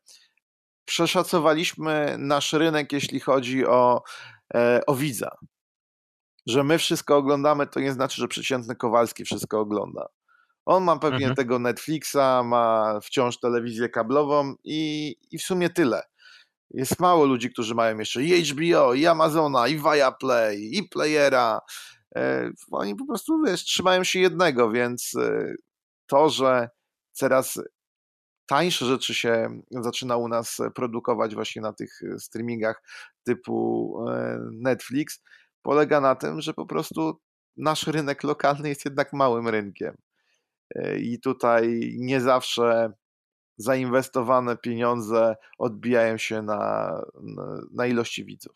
przeszacowaliśmy 0.85 2.17
nasz 2.19 2.53
rynek, 2.53 2.93
jeśli 2.93 3.21
chodzi 3.21 3.67
o, 3.67 4.03
e, 4.55 4.81
o 4.87 4.95
widza. 4.95 5.31
Że 6.47 6.65
my 6.65 6.79
wszystko 6.79 7.17
oglądamy, 7.17 7.67
to 7.67 7.81
nie 7.81 7.93
znaczy, 7.93 8.21
że 8.21 8.29
przeciętny 8.29 8.77
Kowalski 8.77 9.25
wszystko 9.25 9.61
ogląda. 9.61 10.09
On 10.65 10.85
ma 10.85 10.99
pewnie 10.99 11.17
mhm. 11.17 11.35
tego 11.35 11.59
Netflixa, 11.59 12.43
ma 12.45 12.99
wciąż 13.03 13.41
telewizję 13.41 13.89
kablową 13.89 14.55
i, 14.65 15.17
i 15.31 15.39
w 15.39 15.43
sumie 15.43 15.71
tyle. 15.71 16.03
Jest 16.71 17.01
mało 17.01 17.25
ludzi, 17.25 17.51
którzy 17.51 17.75
mają 17.75 17.99
jeszcze 17.99 18.23
i 18.23 18.43
HBO, 18.43 18.95
i 18.95 19.07
Amazona, 19.07 19.69
i 19.69 19.77
Viaplay, 19.77 20.71
i 20.73 20.89
Playera. 20.89 21.61
E, 22.17 22.51
oni 22.71 22.95
po 22.95 23.07
prostu 23.07 23.43
wiesz, 23.47 23.65
trzymają 23.65 24.05
się 24.05 24.21
jednego, 24.21 24.71
więc 24.71 25.15
e, 25.17 25.55
to, 26.07 26.31
że 26.31 26.69
coraz 27.13 27.61
tańsze 28.47 28.87
rzeczy 28.87 29.15
się 29.15 29.61
zaczyna 29.71 30.17
u 30.17 30.29
nas 30.29 30.59
produkować 30.75 31.35
właśnie 31.35 31.63
na 31.63 31.73
tych 31.73 32.01
streamingach 32.19 32.83
typu 33.25 33.95
e, 34.09 34.39
Netflix, 34.53 35.23
polega 35.63 36.01
na 36.01 36.15
tym, 36.15 36.41
że 36.41 36.55
po 36.55 36.67
prostu 36.67 37.21
nasz 37.57 37.87
rynek 37.87 38.25
lokalny 38.25 38.69
jest 38.69 38.85
jednak 38.85 39.13
małym 39.13 39.49
rynkiem. 39.49 39.97
I 40.99 41.21
tutaj 41.21 41.95
nie 41.99 42.21
zawsze 42.21 42.93
zainwestowane 43.59 44.57
pieniądze 44.57 45.37
odbijają 45.59 46.19
się 46.19 46.43
na, 46.43 46.93
na, 47.21 47.61
na 47.73 47.87
ilości 47.87 48.25
widzów. 48.25 48.55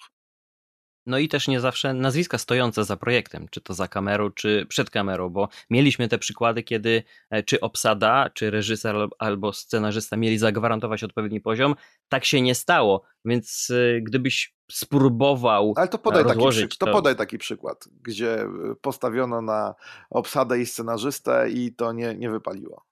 No 1.06 1.18
i 1.18 1.28
też 1.28 1.49
nie 1.49 1.61
zawsze 1.61 1.94
nazwiska 1.94 2.38
stojące 2.38 2.85
za 2.85 2.97
projektem, 2.97 3.47
czy 3.50 3.61
to 3.61 3.75
za 3.75 3.88
kamerą, 3.88 4.30
czy 4.30 4.66
przed 4.68 4.90
kamerą, 4.90 5.30
bo 5.30 5.49
mieliśmy 5.71 6.09
te 6.09 6.18
przykłady, 6.18 6.62
kiedy 6.62 7.02
e, 7.30 7.42
czy 7.42 7.61
obsada, 7.61 8.30
czy 8.35 8.50
reżyser 8.50 8.97
albo 9.18 9.52
scenarzysta 9.52 10.16
mieli 10.16 10.38
zagwarantować 10.38 11.04
odpowiedni 11.04 11.40
poziom. 11.40 11.75
Tak 12.09 12.25
się 12.25 12.40
nie 12.40 12.54
stało, 12.54 13.02
więc 13.25 13.71
e, 13.71 14.00
gdybyś 14.00 14.54
spróbował 14.73 15.75
Ale 15.76 15.88
to 15.88 15.99
podaj, 15.99 16.25
taki, 16.25 16.68
to... 16.68 16.87
to 16.87 16.92
podaj 16.92 17.16
taki 17.16 17.38
przykład, 17.38 17.88
gdzie 18.02 18.42
e, 18.42 18.49
postawiono 18.80 19.42
na 19.42 19.75
obsadę 20.11 20.61
i 20.61 20.66
scenarzystę 20.66 21.50
i 21.50 21.75
to 21.75 21.92
nie, 21.92 22.14
nie 22.14 22.30
wypaliło. 22.30 22.91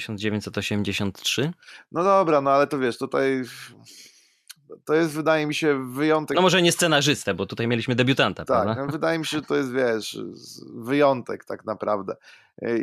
1983? 0.00 1.52
No 1.92 2.04
dobra, 2.04 2.40
no 2.40 2.50
ale 2.50 2.66
to 2.66 2.78
wiesz, 2.78 2.98
tutaj 2.98 3.42
to 4.84 4.94
jest, 4.94 5.12
wydaje 5.12 5.46
mi 5.46 5.54
się, 5.54 5.92
wyjątek. 5.92 6.34
No 6.34 6.42
może 6.42 6.62
nie 6.62 6.72
scenarzystę, 6.72 7.34
bo 7.34 7.46
tutaj 7.46 7.68
mieliśmy 7.68 7.94
debiutanta, 7.94 8.44
tak, 8.44 8.62
prawda? 8.62 8.86
No, 8.86 8.92
wydaje 8.92 9.18
mi 9.18 9.26
się, 9.26 9.36
że 9.36 9.42
to 9.42 9.56
jest, 9.56 9.72
wiesz, 9.72 10.18
wyjątek 10.74 11.44
tak 11.44 11.64
naprawdę. 11.64 12.16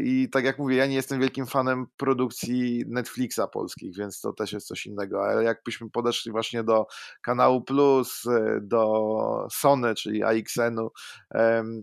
I 0.04 0.30
tak 0.32 0.46
jak 0.46 0.60
mówię, 0.60 0.76
ja 0.76 0.86
nie 0.86 0.96
jestem 0.96 1.20
wielkim 1.20 1.46
fanem 1.46 1.86
produkcji 1.98 2.84
Netflixa 2.88 3.42
polskich, 3.54 3.96
więc 3.96 4.22
to 4.22 4.34
też 4.34 4.54
jest 4.54 4.68
coś 4.68 4.86
innego, 4.86 5.26
ale 5.26 5.44
jakbyśmy 5.44 5.90
podeszli 5.90 6.32
właśnie 6.32 6.64
do 6.64 6.86
kanału 7.22 7.62
Plus, 7.62 8.24
do 8.62 9.48
Sony, 9.52 9.96
czyli 9.96 10.24
AXN-u, 10.24 10.92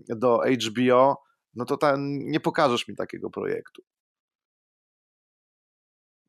do 0.08 0.40
HBO, 0.66 1.22
no 1.54 1.64
to 1.64 1.76
tam 1.76 2.18
nie 2.18 2.40
pokażesz 2.40 2.88
mi 2.88 2.96
takiego 2.96 3.30
projektu 3.30 3.82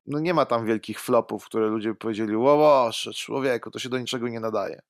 no 0.06 0.18
nie 0.18 0.34
ma 0.34 0.46
tam 0.46 0.66
wielkich 0.66 1.00
flopów, 1.00 1.44
które 1.44 1.66
ludzie 1.66 1.88
by 1.88 1.94
powiedzieli, 1.94 2.36
ło, 2.36 2.90
człowieku, 3.14 3.70
to 3.70 3.78
się 3.78 3.88
do 3.88 3.98
niczego 3.98 4.28
nie 4.28 4.40
nadaje. 4.40 4.82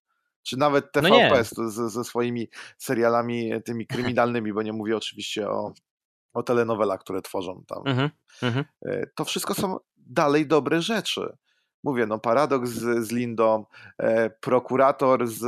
Czy 0.42 0.56
nawet 0.56 0.92
TVP 0.92 1.42
no 1.58 1.70
ze, 1.70 1.90
ze 1.90 2.04
swoimi 2.04 2.49
serialami 2.78 3.52
tymi 3.64 3.87
kryminalnymi, 3.87 4.52
bo 4.52 4.62
nie 4.62 4.73
mówię 4.73 4.96
oczywiście 4.96 5.50
o, 5.50 5.73
o 6.32 6.42
telenowelach, 6.42 7.00
które 7.00 7.23
tworzą 7.23 7.64
tam. 7.66 7.82
Mm 7.87 8.11
-hmm. 8.42 8.64
To 9.14 9.25
wszystko 9.25 9.54
są 9.54 9.76
dalej 9.96 10.46
dobre 10.46 10.82
rzeczy. 10.82 11.37
Mówię, 11.85 12.06
no 12.06 12.18
paradoks 12.18 12.70
z, 12.70 13.06
z 13.06 13.12
Lindą, 13.12 13.64
e, 13.99 14.30
prokurator 14.30 15.26
z, 15.26 15.38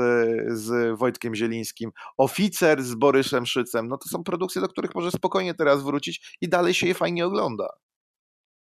z 0.59 0.99
Wojtkiem 0.99 1.35
Zielińskim, 1.35 1.91
oficer 2.17 2.83
z 2.83 2.95
Borysem 2.95 3.47
Szycem, 3.47 3.89
no 3.89 3.99
to 3.99 4.09
są 4.09 4.25
produkcje, 4.25 4.61
do 4.63 4.69
których 4.69 4.95
może 4.95 5.11
spokojnie 5.11 5.55
teraz 5.55 5.83
wrócić 5.83 6.37
i 6.41 6.49
dalej 6.49 6.75
się 6.75 6.87
je 6.87 6.95
fajnie 6.95 7.27
ogląda. 7.27 7.69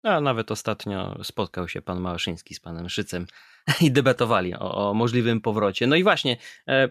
A 0.04 0.22
nawet 0.22 0.52
ostatnio 0.52 1.24
spotkał 1.24 1.68
się 1.68 1.82
pan 1.82 2.00
Małaszyński 2.02 2.56
z 2.56 2.60
panem 2.60 2.90
Szycem 2.90 3.28
i 3.82 3.92
debatowali 3.92 4.56
o, 4.56 4.90
o 4.90 4.94
możliwym 4.94 5.42
powrocie. 5.42 5.88
No 5.88 5.96
i 5.96 6.04
właśnie, 6.04 6.38
e, 6.68 6.90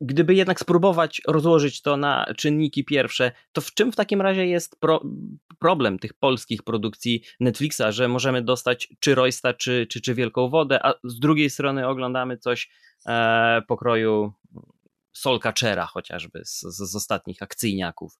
gdyby 0.00 0.34
jednak 0.34 0.60
spróbować 0.60 1.22
rozłożyć 1.26 1.82
to 1.82 1.96
na 1.96 2.26
czynniki 2.36 2.84
pierwsze, 2.84 3.32
to 3.52 3.60
w 3.60 3.74
czym 3.74 3.92
w 3.92 3.96
takim 3.96 4.20
razie 4.20 4.46
jest 4.46 4.80
pro, 4.80 5.02
problem 5.58 5.98
tych 5.98 6.14
polskich 6.14 6.62
produkcji 6.62 7.22
Netflixa, 7.40 7.82
że 7.88 8.08
możemy 8.08 8.42
dostać 8.42 8.88
czy 9.00 9.14
Roysta, 9.14 9.54
czy, 9.54 9.86
czy, 9.90 10.00
czy 10.00 10.14
Wielką 10.14 10.48
Wodę, 10.48 10.86
a 10.86 10.94
z 11.04 11.18
drugiej 11.18 11.50
strony 11.50 11.88
oglądamy 11.88 12.38
coś 12.38 12.70
e, 13.06 13.62
pokroju 13.68 14.32
Sol 15.12 15.40
Catchera 15.40 15.86
chociażby 15.86 16.44
z, 16.44 16.60
z, 16.60 16.90
z 16.90 16.96
ostatnich 16.96 17.42
akcyjniaków. 17.42 18.18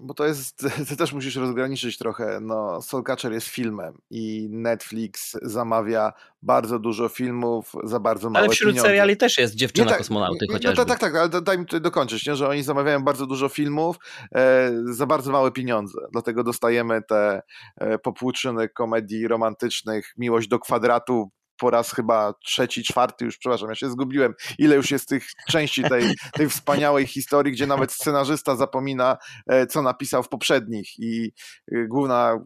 Bo 0.00 0.14
to 0.14 0.26
jest, 0.26 0.66
ty 0.88 0.96
też 0.96 1.12
musisz 1.12 1.36
rozgraniczyć 1.36 1.98
trochę, 1.98 2.38
no 2.42 2.82
Soulcatcher 2.82 3.32
jest 3.32 3.46
filmem 3.46 3.98
i 4.10 4.48
Netflix 4.50 5.36
zamawia 5.42 6.12
bardzo 6.42 6.78
dużo 6.78 7.08
filmów 7.08 7.72
za 7.84 8.00
bardzo 8.00 8.30
małe 8.30 8.44
Ale 8.44 8.54
wśród 8.54 8.70
pieniądze. 8.70 8.88
seriali 8.88 9.16
też 9.16 9.38
jest 9.38 9.54
Dziewczyna 9.54 9.88
tak, 9.88 9.98
Kosmonauty 9.98 10.46
chociażby. 10.52 10.78
No 10.78 10.84
tak, 10.84 10.98
tak, 10.98 11.16
ale 11.16 11.28
daj 11.28 11.58
mi 11.58 11.64
tutaj 11.64 11.80
dokończyć, 11.80 12.26
nie? 12.26 12.36
że 12.36 12.48
oni 12.48 12.62
zamawiają 12.62 13.02
bardzo 13.02 13.26
dużo 13.26 13.48
filmów 13.48 13.96
e, 14.34 14.70
za 14.84 15.06
bardzo 15.06 15.32
małe 15.32 15.52
pieniądze, 15.52 15.98
dlatego 16.12 16.44
dostajemy 16.44 17.02
te 17.02 17.42
e, 17.76 17.98
popłuczyny 17.98 18.68
komedii 18.68 19.28
romantycznych, 19.28 20.12
Miłość 20.16 20.48
do 20.48 20.58
kwadratu, 20.58 21.30
po 21.56 21.70
raz 21.70 21.92
chyba 21.92 22.34
trzeci, 22.44 22.82
czwarty, 22.82 23.24
już 23.24 23.38
przepraszam, 23.38 23.68
ja 23.68 23.74
się 23.74 23.90
zgubiłem, 23.90 24.34
ile 24.58 24.76
już 24.76 24.90
jest 24.90 25.08
tych 25.08 25.26
części 25.50 25.82
tej, 25.82 26.14
tej 26.36 26.48
wspaniałej 26.48 27.06
historii, 27.06 27.52
gdzie 27.52 27.66
nawet 27.66 27.92
scenarzysta 27.92 28.56
zapomina, 28.56 29.16
e, 29.46 29.66
co 29.66 29.82
napisał 29.82 30.22
w 30.22 30.28
poprzednich 30.28 30.98
i 30.98 31.32
e, 31.72 31.86
główna 31.86 32.38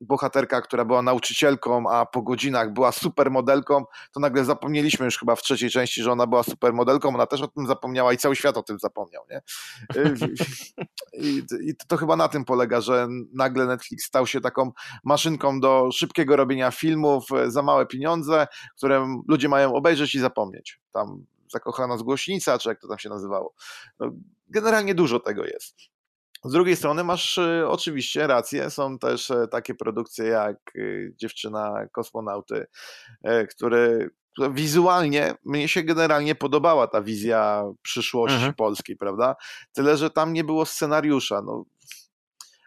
bohaterka, 0.00 0.60
która 0.60 0.84
była 0.84 1.02
nauczycielką, 1.02 1.90
a 1.90 2.06
po 2.06 2.22
godzinach 2.22 2.72
była 2.72 2.92
supermodelką, 2.92 3.84
to 4.12 4.20
nagle 4.20 4.44
zapomnieliśmy 4.44 5.04
już 5.04 5.18
chyba 5.18 5.36
w 5.36 5.42
trzeciej 5.42 5.70
części, 5.70 6.02
że 6.02 6.12
ona 6.12 6.26
była 6.26 6.42
supermodelką, 6.42 7.08
ona 7.08 7.26
też 7.26 7.42
o 7.42 7.48
tym 7.48 7.66
zapomniała 7.66 8.12
i 8.12 8.16
cały 8.16 8.36
świat 8.36 8.56
o 8.56 8.62
tym 8.62 8.78
zapomniał, 8.78 9.24
nie? 9.30 9.42
I, 11.12 11.42
I, 11.60 11.76
to 11.88 11.96
chyba 11.96 12.16
na 12.16 12.28
tym 12.28 12.44
polega, 12.44 12.80
że 12.80 13.08
nagle 13.34 13.66
Netflix 13.66 14.04
stał 14.04 14.26
się 14.26 14.40
taką 14.40 14.72
maszynką 15.04 15.60
do 15.60 15.88
szybkiego 15.92 16.36
robienia 16.36 16.70
filmów 16.70 17.28
za 17.46 17.62
małe 17.62 17.86
pieniądze, 17.86 18.46
które 18.76 19.20
ludzie 19.28 19.48
mają 19.48 19.74
obejrzeć 19.74 20.14
i 20.14 20.20
zapomnieć. 20.20 20.80
Tam 20.92 21.24
zakochana 21.52 21.96
zgłośnica, 21.96 22.58
czy 22.58 22.68
jak 22.68 22.80
to 22.80 22.88
tam 22.88 22.98
się 22.98 23.08
nazywało. 23.08 23.54
No, 24.00 24.10
generalnie 24.48 24.94
dużo 24.94 25.20
tego 25.20 25.44
jest. 25.44 25.76
Z 26.44 26.52
drugiej 26.52 26.76
strony 26.76 27.04
masz 27.04 27.38
y, 27.38 27.64
oczywiście 27.68 28.26
rację, 28.26 28.70
są 28.70 28.98
też 28.98 29.30
e, 29.30 29.48
takie 29.48 29.74
produkcje 29.74 30.24
jak 30.24 30.56
y, 30.76 31.14
Dziewczyna 31.16 31.86
Kosmonauty, 31.92 32.66
e, 33.22 33.46
które 33.46 34.08
wizualnie 34.50 35.34
mnie 35.44 35.68
się 35.68 35.82
generalnie 35.82 36.34
podobała 36.34 36.86
ta 36.86 37.02
wizja 37.02 37.64
przyszłości 37.82 38.36
mhm. 38.36 38.54
polskiej, 38.54 38.96
prawda? 38.96 39.36
Tyle, 39.72 39.96
że 39.96 40.10
tam 40.10 40.32
nie 40.32 40.44
było 40.44 40.66
scenariusza. 40.66 41.42
No, 41.42 41.64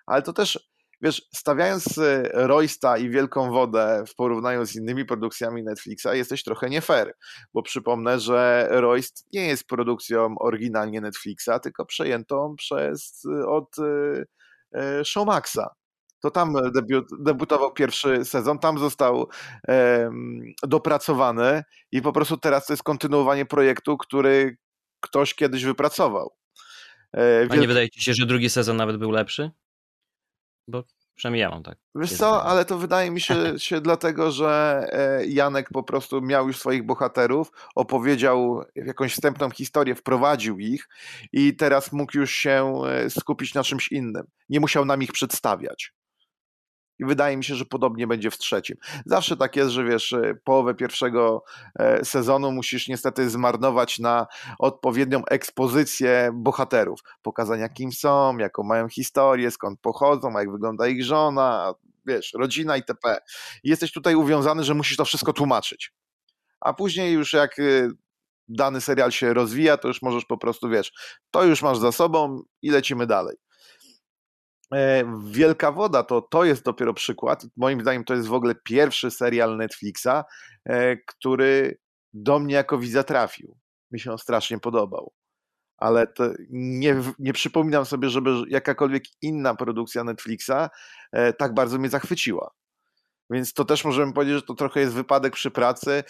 ale 0.05 0.21
to 0.21 0.33
też 0.33 0.72
wiesz, 1.03 1.21
stawiając 1.35 1.97
y, 1.97 2.29
Roysta 2.33 2.97
i 2.97 3.09
Wielką 3.09 3.51
Wodę 3.51 4.03
w 4.07 4.15
porównaniu 4.15 4.65
z 4.65 4.75
innymi 4.75 5.05
produkcjami 5.05 5.63
Netflixa, 5.63 6.07
jesteś 6.13 6.43
trochę 6.43 6.69
nie 6.69 6.81
fair, 6.81 7.13
bo 7.53 7.63
przypomnę, 7.63 8.19
że 8.19 8.67
Royst 8.71 9.27
nie 9.33 9.47
jest 9.47 9.67
produkcją 9.67 10.35
oryginalnie 10.39 11.01
Netflixa, 11.01 11.59
tylko 11.63 11.85
przejętą 11.85 12.55
przez, 12.57 13.25
y, 13.25 13.47
od 13.47 13.77
y, 13.79 14.25
Showmaxa. 15.05 15.75
To 16.19 16.31
tam 16.31 16.53
debiut, 16.73 17.05
debutował 17.19 17.73
pierwszy 17.73 18.25
sezon, 18.25 18.59
tam 18.59 18.79
został 18.79 19.29
dopracowany 20.63 21.63
i 21.91 22.01
po 22.01 22.13
prostu 22.13 22.37
teraz 22.37 22.65
to 22.65 22.73
jest 22.73 22.83
kontynuowanie 22.83 23.45
projektu, 23.45 23.97
który 23.97 24.57
ktoś 24.99 25.33
kiedyś 25.33 25.63
wypracował. 25.63 26.33
E, 27.17 27.47
A 27.49 27.55
nie 27.55 27.67
wydaje 27.67 27.89
ci 27.89 28.01
się, 28.01 28.13
że 28.13 28.25
drugi 28.25 28.49
sezon 28.49 28.77
nawet 28.77 28.97
był 28.97 29.11
lepszy? 29.11 29.51
Bo 30.67 30.83
przynajmniej 31.15 31.41
ja 31.41 31.49
mam 31.49 31.63
tak. 31.63 31.77
Wiesz 31.95 32.13
co, 32.13 32.43
ale 32.43 32.65
to 32.65 32.77
wydaje 32.77 33.11
mi 33.11 33.21
się, 33.21 33.35
się 33.59 33.81
dlatego, 33.81 34.31
że 34.31 34.83
e, 34.91 35.25
Janek 35.25 35.69
po 35.69 35.83
prostu 35.83 36.21
miał 36.21 36.47
już 36.47 36.59
swoich 36.59 36.85
bohaterów, 36.85 37.51
opowiedział 37.75 38.63
jakąś 38.75 39.13
wstępną 39.13 39.49
historię, 39.49 39.95
wprowadził 39.95 40.59
ich 40.59 40.89
i 41.31 41.55
teraz 41.55 41.91
mógł 41.91 42.17
już 42.17 42.31
się 42.31 42.81
e, 42.87 43.09
skupić 43.09 43.53
na 43.53 43.63
czymś 43.63 43.91
innym. 43.91 44.27
Nie 44.49 44.59
musiał 44.59 44.85
nam 44.85 45.03
ich 45.03 45.11
przedstawiać. 45.11 45.93
I 46.99 47.05
wydaje 47.05 47.37
mi 47.37 47.43
się, 47.43 47.55
że 47.55 47.65
podobnie 47.65 48.07
będzie 48.07 48.31
w 48.31 48.37
trzecim. 48.37 48.77
Zawsze 49.05 49.37
tak 49.37 49.55
jest, 49.55 49.71
że 49.71 49.83
wiesz, 49.83 50.13
e, 50.13 50.35
połowę 50.43 50.75
pierwszego 50.75 51.43
e, 51.79 52.05
sezonu 52.05 52.51
musisz 52.51 52.87
niestety 52.87 53.29
zmarnować 53.29 53.99
na 53.99 54.27
odpowiednią 54.59 55.25
ekspozycję 55.25 56.31
bohaterów. 56.33 56.99
Pokazania 57.21 57.69
kim 57.69 57.91
są, 57.91 58.37
jaką 58.37 58.63
mają 58.63 58.89
historię, 58.89 59.51
skąd 59.51 59.79
pochodzą, 59.79 60.39
jak 60.39 60.51
wygląda 60.51 60.87
ich 60.87 61.03
żona, 61.03 61.73
wiesz, 62.05 62.33
rodzina 62.33 62.77
itp. 62.77 63.17
I 63.63 63.69
jesteś 63.69 63.91
tutaj 63.91 64.15
uwiązany, 64.15 64.63
że 64.63 64.73
musisz 64.73 64.97
to 64.97 65.05
wszystko 65.05 65.33
tłumaczyć. 65.33 65.93
A 66.59 66.73
później 66.73 67.13
już 67.13 67.33
jak 67.33 67.59
e, 67.59 67.63
dany 68.47 68.81
serial 68.81 69.11
się 69.11 69.33
rozwija, 69.33 69.77
to 69.77 69.87
już 69.87 70.01
możesz 70.01 70.25
po 70.25 70.37
prostu, 70.37 70.69
wiesz, 70.69 70.91
to 71.31 71.43
już 71.43 71.61
masz 71.61 71.77
za 71.77 71.91
sobą 71.91 72.41
i 72.61 72.69
lecimy 72.69 73.07
dalej. 73.07 73.37
E, 74.75 75.03
Wielka 75.31 75.71
Woda 75.71 76.03
to, 76.03 76.21
to 76.21 76.43
jest 76.43 76.65
dopiero 76.65 76.93
przykład. 76.93 77.45
Moim 77.57 77.81
zdaniem 77.81 78.03
to 78.03 78.13
jest 78.13 78.27
w 78.27 78.33
ogóle 78.33 78.55
pierwszy 78.55 79.11
serial 79.11 79.57
Netflixa, 79.57 80.23
e, 80.65 80.97
który 80.97 81.77
do 82.13 82.39
mnie 82.39 82.55
jako 82.55 82.77
widza 82.77 83.03
trafił. 83.03 83.57
Mi 83.91 83.99
się 83.99 84.11
on 84.11 84.17
strasznie 84.17 84.59
podobał. 84.59 85.13
Ale 85.77 86.07
nie, 86.49 86.95
nie 87.19 87.33
przypominam 87.33 87.85
sobie, 87.85 88.09
żeby 88.09 88.29
jakakolwiek 88.47 89.03
inna 89.21 89.55
produkcja 89.55 90.03
Netflixa 90.03 90.69
e, 91.11 91.33
tak 91.33 91.53
bardzo 91.53 91.79
mnie 91.79 91.89
zachwyciła. 91.89 92.51
Więc 93.29 93.53
to 93.53 93.65
też 93.65 93.85
możemy 93.85 94.13
powiedzieć, 94.13 94.35
że 94.35 94.41
to 94.41 94.53
trochę 94.53 94.79
jest 94.79 94.93
wypadek 94.93 95.33
przy 95.33 95.51
pracy. 95.51 96.03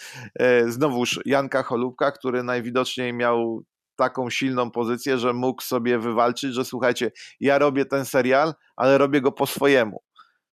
Znowuż 0.66 1.20
Janka 1.24 1.62
Cholubka, 1.62 2.12
który 2.12 2.42
najwidoczniej 2.42 3.12
miał 3.12 3.64
taką 3.96 4.30
silną 4.30 4.70
pozycję, 4.70 5.18
że 5.18 5.32
mógł 5.32 5.62
sobie 5.62 5.98
wywalczyć, 5.98 6.54
że 6.54 6.64
słuchajcie, 6.64 7.12
ja 7.40 7.58
robię 7.58 7.84
ten 7.84 8.04
serial, 8.04 8.54
ale 8.76 8.98
robię 8.98 9.20
go 9.20 9.32
po 9.32 9.46
swojemu. 9.46 10.02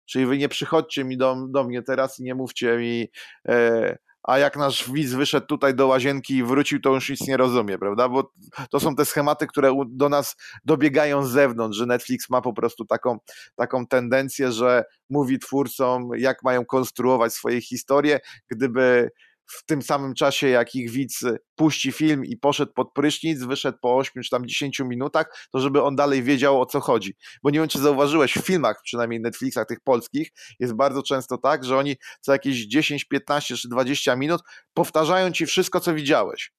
Czyli 0.05 0.25
wy 0.25 0.37
nie 0.37 0.49
przychodźcie 0.49 1.03
mi 1.03 1.17
do, 1.17 1.37
do 1.49 1.63
mnie 1.63 1.81
teraz 1.81 2.19
i 2.19 2.23
nie 2.23 2.35
mówcie 2.35 2.77
mi, 2.77 3.07
e, 3.47 3.97
a 4.23 4.37
jak 4.37 4.57
nasz 4.57 4.91
widz 4.91 5.13
wyszedł 5.13 5.47
tutaj 5.47 5.75
do 5.75 5.87
łazienki 5.87 6.35
i 6.35 6.43
wrócił, 6.43 6.81
to 6.81 6.93
już 6.93 7.09
nic 7.09 7.27
nie 7.27 7.37
rozumie, 7.37 7.77
prawda? 7.77 8.09
Bo 8.09 8.31
to 8.71 8.79
są 8.79 8.95
te 8.95 9.05
schematy, 9.05 9.47
które 9.47 9.75
do 9.89 10.09
nas 10.09 10.35
dobiegają 10.65 11.25
z 11.25 11.31
zewnątrz, 11.31 11.77
że 11.77 11.85
Netflix 11.85 12.29
ma 12.29 12.41
po 12.41 12.53
prostu 12.53 12.85
taką, 12.85 13.17
taką 13.55 13.87
tendencję, 13.87 14.51
że 14.51 14.83
mówi 15.09 15.39
twórcom, 15.39 16.09
jak 16.17 16.43
mają 16.43 16.65
konstruować 16.65 17.33
swoje 17.33 17.61
historie, 17.61 18.19
gdyby 18.49 19.09
w 19.49 19.65
tym 19.65 19.81
samym 19.81 20.13
czasie, 20.13 20.47
jak 20.47 20.75
ich 20.75 20.91
widz 20.91 21.23
puści 21.55 21.91
film 21.91 22.25
i 22.25 22.37
poszedł 22.37 22.73
pod 22.73 22.93
prysznic, 22.93 23.43
wyszedł 23.43 23.77
po 23.81 23.97
8 23.97 24.23
czy 24.23 24.29
tam 24.29 24.45
10 24.47 24.79
minutach, 24.79 25.47
to 25.51 25.59
żeby 25.59 25.83
on 25.83 25.95
dalej 25.95 26.23
wiedział 26.23 26.61
o 26.61 26.65
co 26.65 26.79
chodzi. 26.79 27.15
Bo 27.43 27.49
nie 27.49 27.59
wiem, 27.59 27.67
czy 27.67 27.79
zauważyłeś, 27.79 28.33
w 28.33 28.45
filmach, 28.45 28.81
przynajmniej 28.83 29.21
Netflixach 29.21 29.67
tych 29.67 29.79
polskich, 29.79 30.31
jest 30.59 30.73
bardzo 30.73 31.03
często 31.03 31.37
tak, 31.37 31.65
że 31.65 31.77
oni 31.77 31.95
co 32.21 32.31
jakieś 32.31 32.67
10, 32.67 33.05
15 33.05 33.55
czy 33.55 33.69
20 33.69 34.15
minut 34.15 34.41
powtarzają 34.73 35.31
ci 35.31 35.45
wszystko, 35.45 35.79
co 35.79 35.93
widziałeś. 35.93 36.51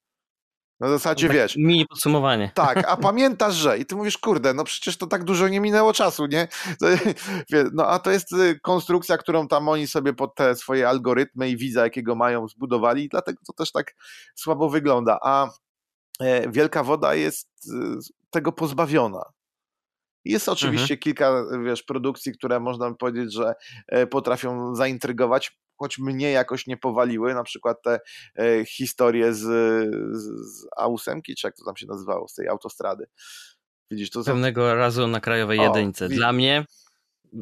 Na 0.81 0.89
zasadzie 0.89 1.27
tak 1.27 1.35
wiesz. 1.35 1.55
Mini 1.57 1.87
podsumowanie. 1.87 2.51
Tak, 2.55 2.83
a 2.87 2.97
pamiętasz, 2.97 3.55
że. 3.55 3.77
I 3.77 3.85
ty 3.85 3.95
mówisz, 3.95 4.17
kurde, 4.17 4.53
no 4.53 4.63
przecież 4.63 4.97
to 4.97 5.07
tak 5.07 5.23
dużo 5.23 5.47
nie 5.47 5.59
minęło 5.59 5.93
czasu, 5.93 6.25
nie? 6.25 6.47
No 7.73 7.87
a 7.87 7.99
to 7.99 8.11
jest 8.11 8.33
y, 8.33 8.59
konstrukcja, 8.59 9.17
którą 9.17 9.47
tam 9.47 9.69
oni 9.69 9.87
sobie 9.87 10.13
pod 10.13 10.35
te 10.35 10.55
swoje 10.55 10.89
algorytmy 10.89 11.49
i 11.49 11.57
widza, 11.57 11.83
jakiego 11.83 12.15
mają, 12.15 12.47
zbudowali, 12.47 13.03
i 13.03 13.09
dlatego 13.09 13.41
to 13.47 13.53
też 13.53 13.71
tak 13.71 13.95
słabo 14.35 14.69
wygląda. 14.69 15.19
A 15.21 15.49
e, 16.19 16.49
Wielka 16.51 16.83
Woda 16.83 17.15
jest 17.15 17.49
y, 17.67 18.13
tego 18.29 18.51
pozbawiona. 18.51 19.23
Jest 20.25 20.49
oczywiście 20.49 20.93
mhm. 20.93 20.99
kilka, 20.99 21.45
wiesz, 21.65 21.83
produkcji, 21.83 22.33
które 22.33 22.59
można 22.59 22.93
powiedzieć, 22.93 23.33
że 23.33 23.53
e, 23.87 24.07
potrafią 24.07 24.75
zaintrygować 24.75 25.57
choć 25.81 25.97
mnie 25.97 26.31
jakoś 26.31 26.67
nie 26.67 26.77
powaliły, 26.77 27.33
na 27.33 27.43
przykład 27.43 27.77
te 27.83 27.99
e, 28.35 28.65
historie 28.65 29.33
z, 29.33 29.39
z, 29.39 30.23
z 30.53 30.67
A8, 30.79 31.21
czy 31.37 31.47
jak 31.47 31.55
to 31.55 31.65
tam 31.65 31.75
się 31.77 31.87
nazywało, 31.87 32.27
z 32.27 32.33
tej 32.33 32.47
autostrady. 32.47 33.05
Widzisz, 33.91 34.09
to 34.09 34.23
są... 34.23 34.31
Pewnego 34.31 34.75
razu 34.75 35.07
na 35.07 35.19
krajowej 35.19 35.59
o, 35.59 35.63
jedynce. 35.63 36.09
Dla 36.09 36.33
mnie 36.33 36.65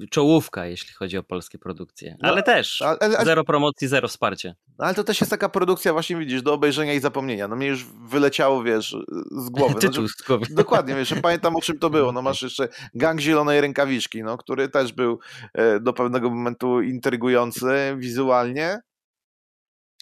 czołówka, 0.09 0.65
jeśli 0.65 0.93
chodzi 0.93 1.17
o 1.17 1.23
polskie 1.23 1.59
produkcje. 1.59 2.17
No, 2.21 2.29
ale 2.29 2.43
też 2.43 2.81
ale, 2.81 2.97
ale, 2.99 3.25
zero 3.25 3.43
promocji, 3.43 3.87
zero 3.87 4.07
wsparcia. 4.07 4.53
No, 4.77 4.85
ale 4.85 4.93
to 4.93 5.03
też 5.03 5.21
jest 5.21 5.31
taka 5.31 5.49
produkcja, 5.49 5.93
właśnie 5.93 6.15
widzisz, 6.15 6.41
do 6.41 6.53
obejrzenia 6.53 6.93
i 6.93 6.99
zapomnienia. 6.99 7.47
No 7.47 7.55
mnie 7.55 7.67
już 7.67 7.85
wyleciało, 7.85 8.63
wiesz, 8.63 8.95
z 9.31 9.49
głowy. 9.49 9.75
Tytuł 9.79 10.07
znaczy, 10.07 10.23
z 10.23 10.27
głowy. 10.27 10.45
Dokładnie, 10.49 10.95
wiesz, 10.95 11.13
pamiętam 11.21 11.55
o 11.55 11.61
czym 11.61 11.79
to 11.79 11.89
było. 11.89 12.11
No 12.11 12.21
masz 12.21 12.41
jeszcze 12.41 12.67
Gang 12.93 13.19
Zielonej 13.19 13.61
Rękawiczki, 13.61 14.23
no, 14.23 14.37
który 14.37 14.69
też 14.69 14.93
był 14.93 15.19
e, 15.53 15.79
do 15.79 15.93
pewnego 15.93 16.29
momentu 16.29 16.81
intrygujący 16.81 17.95
wizualnie, 17.97 18.79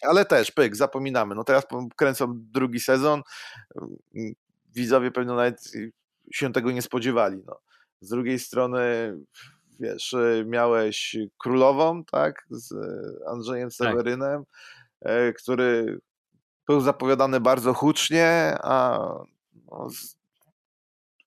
ale 0.01 0.25
też, 0.25 0.51
pyk, 0.51 0.75
zapominamy. 0.75 1.35
No 1.35 1.43
teraz 1.43 1.63
kręcą 1.95 2.33
drugi 2.35 2.79
sezon, 2.79 3.21
widzowie 4.75 5.11
pewnie 5.11 5.33
nawet 5.33 5.71
się 6.31 6.53
tego 6.53 6.71
nie 6.71 6.81
spodziewali. 6.81 7.43
No. 7.45 7.59
Z 8.01 8.09
drugiej 8.09 8.39
strony 8.39 9.13
wiesz, 9.79 10.13
y, 10.13 10.45
miałeś 10.47 11.17
królową, 11.37 12.03
tak, 12.05 12.45
z 12.49 12.73
Andrzejem 13.27 13.69
tak. 13.69 13.75
Sewerynem, 13.75 14.43
tak. 14.99 15.37
który 15.37 15.99
był 16.67 16.81
zapowiadany 16.81 17.39
bardzo 17.39 17.73
hucznie, 17.73 18.57
a 18.61 18.99
no, 19.71 19.87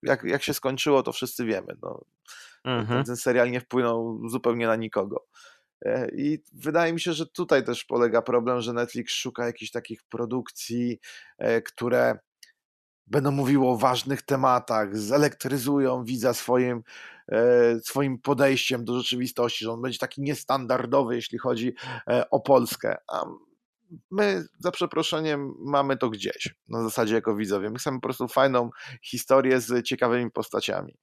jak, 0.03 0.25
jak 0.25 0.43
się 0.43 0.55
skończyło, 0.55 1.03
to 1.03 1.13
wszyscy 1.13 1.45
wiemy. 1.45 1.77
No, 1.83 2.05
mhm. 2.65 3.05
ten, 3.05 3.17
serial 3.17 3.51
nie 3.51 3.61
wpłynął 3.61 4.29
zupełnie 4.29 4.67
na 4.67 4.77
nikogo. 4.77 5.27
E, 5.85 6.09
I 6.13 6.39
wydaje 6.53 6.93
mi 6.93 7.01
się, 7.01 7.13
że 7.13 7.27
tutaj 7.27 7.65
też 7.65 7.85
polega 7.85 8.23
problem, 8.23 8.61
że 8.61 8.73
Netflix 8.73 9.13
szuka 9.13 9.47
jakichś 9.47 9.71
takich 9.71 10.03
produkcji, 10.03 11.01
e, 11.39 11.63
które 11.63 12.19
będą 13.07 13.31
mówiły 13.31 13.69
o 13.69 13.77
ważnych 13.77 14.23
tematach, 14.23 14.97
zelektryzują 14.97 16.05
widza 16.05 16.35
swoim, 16.35 16.83
swoim 17.83 18.19
podejściem 18.19 18.85
do 18.85 18.99
rzeczywistości, 18.99 19.65
że 19.65 19.73
on 19.73 19.83
będzie 19.83 19.99
taki 19.99 20.23
niestandardowy, 20.23 21.15
jeśli 21.15 21.39
chodzi 21.39 21.75
e, 22.09 22.31
o 22.31 22.41
Polskę. 22.41 22.97
A 23.13 23.25
my, 24.11 24.45
za 24.59 24.71
przeproszeniem, 24.71 25.55
mamy 25.59 25.97
to 25.97 26.11
gdzieś, 26.11 26.55
na 26.69 26.83
zasadzie 26.83 27.15
jako 27.15 27.37
widzowie. 27.37 27.71
My 27.71 27.79
chcemy 27.79 27.97
po 27.97 28.09
prostu 28.09 28.29
fajną 28.29 28.71
historię 29.03 29.61
z 29.61 29.87
ciekawymi 29.87 30.31
postaciami. 30.31 30.99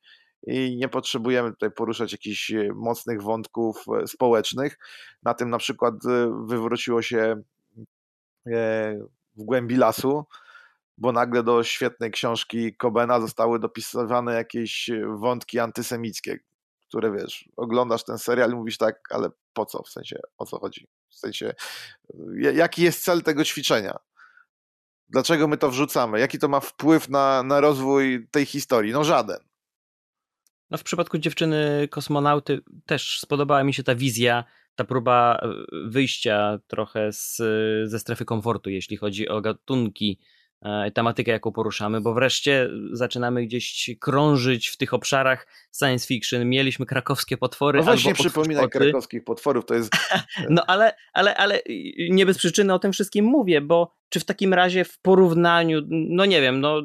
I 0.48 0.78
nie 0.78 0.90
potrzebujemy 0.90 1.52
tutaj 1.52 1.72
poruszać 1.72 2.12
jakichś 2.12 2.52
e, 2.52 2.70
mocnych 2.76 3.22
wątków 3.22 3.86
społecznych. 4.06 4.78
Na 5.24 5.34
tym 5.34 5.50
na 5.50 5.58
przykład 5.58 5.94
wywróciło 6.48 7.02
się 7.02 7.42
w 9.36 9.44
głębi 9.44 9.76
lasu, 9.76 10.26
bo 10.98 11.12
nagle 11.12 11.44
do 11.44 11.64
świetnej 11.64 12.12
książki 12.12 12.76
Cobena 12.78 13.20
zostały 13.20 13.60
dopisywane 13.60 14.34
jakieś 14.34 14.90
wątki 15.20 15.60
antysemickie, 15.60 16.38
które 16.88 17.12
wiesz, 17.12 17.50
oglądasz 17.58 18.04
ten 18.04 18.18
serial 18.18 18.52
i 18.52 18.56
mówisz 18.56 18.78
tak, 18.78 19.00
ale 19.10 19.30
po 19.54 19.66
co, 19.66 19.84
w 19.84 19.90
sensie, 19.90 20.20
o 20.38 20.46
co 20.46 20.60
chodzi? 20.60 20.88
W 21.10 21.16
sensie, 21.16 21.54
jaki 22.54 22.82
jest 22.82 23.04
cel 23.04 23.22
tego 23.22 23.44
ćwiczenia? 23.44 23.98
Dlaczego 25.10 25.48
my 25.48 25.58
to 25.58 25.70
wrzucamy? 25.70 26.20
Jaki 26.20 26.40
to 26.40 26.48
ma 26.48 26.60
wpływ 26.60 27.10
na, 27.10 27.44
na 27.44 27.62
rozwój 27.62 28.28
tej 28.32 28.46
historii? 28.46 28.94
No 28.94 29.04
żaden. 29.04 29.38
No 30.70 30.78
w 30.78 30.84
przypadku 30.84 31.18
dziewczyny 31.18 31.88
kosmonauty 31.92 32.60
też 32.86 33.20
spodobała 33.20 33.64
mi 33.64 33.74
się 33.74 33.84
ta 33.84 33.96
wizja, 33.96 34.44
ta 34.76 34.84
próba 34.84 35.40
e, 35.42 35.50
wyjścia 35.90 36.60
trochę 36.68 37.14
z, 37.14 37.36
ze 37.90 38.00
strefy 38.00 38.26
komfortu, 38.26 38.70
jeśli 38.70 38.98
chodzi 38.98 39.30
o 39.30 39.42
gatunki, 39.42 40.20
E, 40.20 40.37
tematykę, 40.94 41.32
jaką 41.32 41.52
poruszamy, 41.52 42.02
bo 42.02 42.14
wreszcie 42.14 42.70
zaczynamy 42.92 43.46
gdzieś 43.46 43.90
krążyć 44.00 44.68
w 44.68 44.78
tych 44.78 44.94
obszarach 44.94 45.48
science 45.80 46.08
fiction. 46.08 46.50
Mieliśmy 46.50 46.86
krakowskie 46.86 47.38
potwory. 47.38 47.80
No 47.80 47.86
właśnie 47.86 48.12
albo 48.12 48.24
przypominaj 48.24 48.70
krakowskich 48.70 49.24
potworów, 49.24 49.66
to 49.66 49.74
jest... 49.74 49.92
no 50.50 50.64
ale, 50.68 50.94
ale, 51.14 51.36
ale 51.36 51.60
nie 52.10 52.26
bez 52.26 52.38
przyczyny 52.38 52.74
o 52.74 52.80
tym 52.80 52.92
wszystkim 52.92 53.26
mówię, 53.26 53.62
bo 53.62 53.92
czy 54.10 54.20
w 54.20 54.26
takim 54.26 54.54
razie 54.54 54.86
w 54.86 55.00
porównaniu, 55.00 55.82
no 55.90 56.26
nie 56.26 56.42
wiem, 56.42 56.62
no 56.62 56.82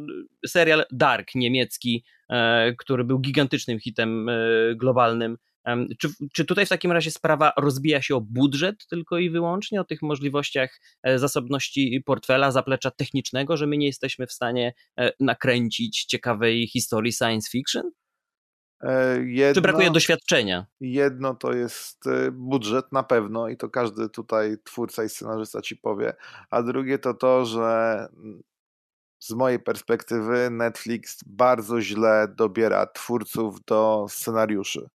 serial 0.46 0.84
Dark 0.90 1.34
niemiecki, 1.34 2.04
e, 2.30 2.72
który 2.78 3.04
był 3.04 3.18
gigantycznym 3.18 3.80
hitem 3.80 4.28
e, 4.28 4.34
globalnym, 4.74 5.38
czy, 5.98 6.08
czy 6.32 6.44
tutaj 6.44 6.66
w 6.66 6.68
takim 6.68 6.92
razie 6.92 7.10
sprawa 7.10 7.52
rozbija 7.56 8.02
się 8.02 8.16
o 8.16 8.20
budżet 8.20 8.86
tylko 8.86 9.18
i 9.18 9.30
wyłącznie, 9.30 9.80
o 9.80 9.84
tych 9.84 10.02
możliwościach 10.02 10.80
e, 11.02 11.18
zasobności 11.18 12.02
portfela, 12.06 12.50
zaplecza 12.50 12.90
technicznego, 12.90 13.56
że 13.56 13.66
my 13.66 13.76
nie 13.76 13.86
jesteśmy 13.86 14.26
w 14.26 14.32
stanie 14.32 14.74
e, 14.98 15.12
nakręcić 15.20 16.04
ciekawej 16.04 16.66
historii 16.66 17.12
science 17.12 17.50
fiction? 17.50 17.90
Jedno, 19.24 19.50
e, 19.50 19.54
Czy 19.54 19.60
brakuje 19.60 19.90
doświadczenia? 19.90 20.66
Jedno 20.80 21.34
to 21.34 21.52
jest 21.52 22.04
budżet 22.32 22.92
na 22.92 23.02
pewno 23.02 23.48
i 23.48 23.56
to 23.56 23.68
każdy 23.68 24.08
tutaj 24.08 24.56
twórca 24.64 25.04
i 25.04 25.08
scenarzysta 25.08 25.60
ci 25.60 25.76
powie, 25.76 26.14
a 26.50 26.62
drugie 26.62 26.98
to 26.98 27.14
to, 27.14 27.46
że 27.46 28.08
z 29.18 29.32
mojej 29.32 29.60
perspektywy 29.60 30.50
Netflix 30.50 31.18
bardzo 31.26 31.80
źle 31.80 32.28
dobiera 32.36 32.86
twórców 32.86 33.64
do 33.64 34.06
scenariuszy. 34.08 34.88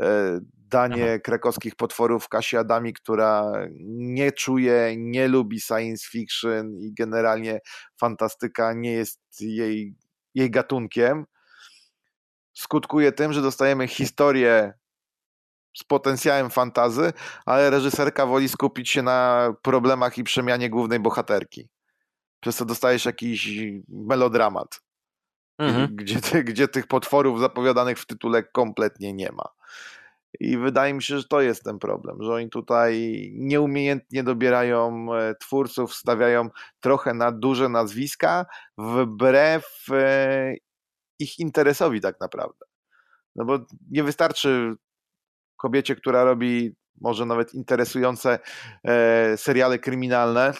E, 0.00 0.40
danie 0.54 1.10
Aha. 1.10 1.18
krakowskich 1.24 1.76
potworów 1.76 2.28
Kasi 2.28 2.56
Adami, 2.56 2.92
która 2.92 3.52
nie 3.88 4.32
czuje, 4.32 4.94
nie 4.96 5.28
lubi 5.28 5.60
science 5.60 6.08
fiction 6.10 6.78
i 6.78 6.94
generalnie 6.94 7.60
fantastyka 8.00 8.72
nie 8.72 8.92
jest 8.92 9.20
jej, 9.40 9.94
jej 10.34 10.50
gatunkiem, 10.50 11.24
skutkuje 12.52 13.12
tym, 13.12 13.32
że 13.32 13.42
dostajemy 13.42 13.88
historię 13.88 14.72
z 15.76 15.84
potencjałem 15.84 16.50
fantazy, 16.50 17.12
ale 17.46 17.70
reżyserka 17.70 18.26
woli 18.26 18.48
skupić 18.48 18.90
się 18.90 19.02
na 19.02 19.48
problemach 19.62 20.18
i 20.18 20.24
przemianie 20.24 20.70
głównej 20.70 21.00
bohaterki. 21.00 21.68
Przez 22.40 22.56
co 22.56 22.64
dostajesz 22.64 23.04
jakiś 23.04 23.48
melodramat, 23.88 24.80
mhm. 25.58 25.96
gdzie, 25.96 26.20
gdzie 26.44 26.68
tych 26.68 26.86
potworów 26.86 27.40
zapowiadanych 27.40 27.98
w 27.98 28.06
tytule 28.06 28.42
kompletnie 28.42 29.12
nie 29.12 29.32
ma. 29.32 29.48
I 30.40 30.58
wydaje 30.58 30.94
mi 30.94 31.02
się, 31.02 31.18
że 31.18 31.24
to 31.24 31.40
jest 31.40 31.64
ten 31.64 31.78
problem, 31.78 32.22
że 32.22 32.32
oni 32.32 32.50
tutaj 32.50 33.22
nieumiejętnie 33.34 34.22
dobierają 34.22 35.14
e, 35.14 35.34
twórców, 35.34 35.94
stawiają 35.94 36.50
trochę 36.80 37.14
na 37.14 37.32
duże 37.32 37.68
nazwiska, 37.68 38.46
wbrew 38.78 39.86
e, 39.92 40.54
ich 41.18 41.38
interesowi 41.38 42.00
tak 42.00 42.20
naprawdę. 42.20 42.66
No 43.36 43.44
bo 43.44 43.58
nie 43.90 44.04
wystarczy 44.04 44.74
kobiecie, 45.56 45.96
która 45.96 46.24
robi 46.24 46.76
może 47.00 47.26
nawet 47.26 47.54
interesujące 47.54 48.38
e, 48.84 49.36
seriale 49.36 49.78
kryminalne, 49.78 50.52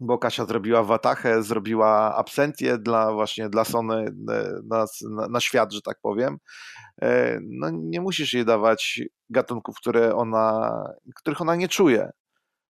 bo 0.00 0.18
Kasia 0.18 0.46
zrobiła 0.46 0.82
Watachę, 0.82 1.42
zrobiła 1.42 2.16
Absentię 2.16 2.78
dla 2.78 3.12
właśnie 3.12 3.48
dla 3.48 3.64
Sony 3.64 4.04
na, 4.64 4.84
na, 5.10 5.28
na 5.28 5.40
świat, 5.40 5.72
że 5.72 5.82
tak 5.82 5.98
powiem. 6.02 6.38
E, 7.02 7.38
no 7.42 7.70
nie 7.70 8.00
musisz 8.00 8.32
jej 8.32 8.44
dawać 8.44 9.00
gatunków, 9.30 9.76
które 9.76 10.14
ona, 10.14 10.84
których 11.16 11.40
ona 11.40 11.56
nie 11.56 11.68
czuje. 11.68 12.10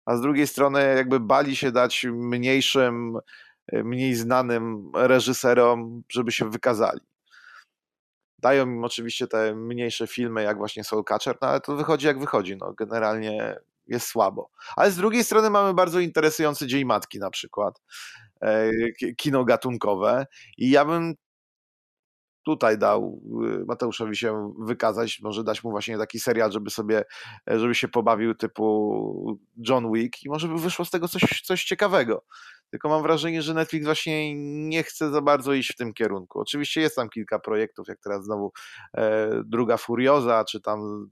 A 0.06 0.16
z 0.16 0.20
drugiej 0.20 0.46
strony 0.46 0.94
jakby 0.96 1.20
bali 1.20 1.56
się 1.56 1.72
dać 1.72 2.06
mniejszym, 2.12 3.18
e, 3.72 3.82
mniej 3.84 4.14
znanym 4.14 4.90
reżyserom, 4.94 6.02
żeby 6.12 6.32
się 6.32 6.50
wykazali. 6.50 7.00
Dają 8.38 8.66
im 8.66 8.84
oczywiście 8.84 9.26
te 9.26 9.54
mniejsze 9.54 10.06
filmy, 10.06 10.42
jak 10.42 10.56
właśnie 10.56 10.84
Soul 10.84 11.04
Catcher, 11.04 11.36
no 11.42 11.48
ale 11.48 11.60
to 11.60 11.76
wychodzi 11.76 12.06
jak 12.06 12.18
wychodzi. 12.18 12.56
No, 12.56 12.72
generalnie 12.72 13.56
jest 13.88 14.06
słabo. 14.06 14.50
Ale 14.76 14.90
z 14.90 14.96
drugiej 14.96 15.24
strony 15.24 15.50
mamy 15.50 15.74
bardzo 15.74 16.00
interesujący 16.00 16.66
Dzień 16.66 16.84
Matki 16.84 17.18
na 17.18 17.30
przykład, 17.30 17.82
e, 18.42 18.70
kino 19.16 19.44
gatunkowe 19.44 20.26
i 20.58 20.70
ja 20.70 20.84
bym 20.84 21.14
tutaj 22.48 22.78
dał 22.78 23.22
y, 23.60 23.64
Mateuszowi 23.64 24.16
się 24.16 24.54
wykazać, 24.58 25.20
może 25.22 25.44
dać 25.44 25.64
mu 25.64 25.70
właśnie 25.70 25.98
taki 25.98 26.20
serial, 26.20 26.52
żeby 26.52 26.70
sobie, 26.70 27.04
żeby 27.46 27.74
się 27.74 27.88
pobawił 27.88 28.34
typu 28.34 29.38
John 29.68 29.92
Wick 29.92 30.22
i 30.22 30.28
może 30.28 30.48
by 30.48 30.58
wyszło 30.58 30.84
z 30.84 30.90
tego 30.90 31.08
coś, 31.08 31.42
coś 31.44 31.64
ciekawego. 31.64 32.24
Tylko 32.70 32.88
mam 32.88 33.02
wrażenie, 33.02 33.42
że 33.42 33.54
Netflix 33.54 33.84
właśnie 33.84 34.34
nie 34.68 34.82
chce 34.82 35.10
za 35.10 35.20
bardzo 35.22 35.52
iść 35.52 35.72
w 35.72 35.76
tym 35.76 35.94
kierunku. 35.94 36.40
Oczywiście 36.40 36.80
jest 36.80 36.96
tam 36.96 37.08
kilka 37.08 37.38
projektów, 37.38 37.88
jak 37.88 37.98
teraz 38.00 38.24
znowu 38.24 38.52
e, 38.96 39.30
druga 39.44 39.76
Furioza, 39.76 40.44
czy 40.44 40.60
tam 40.60 41.10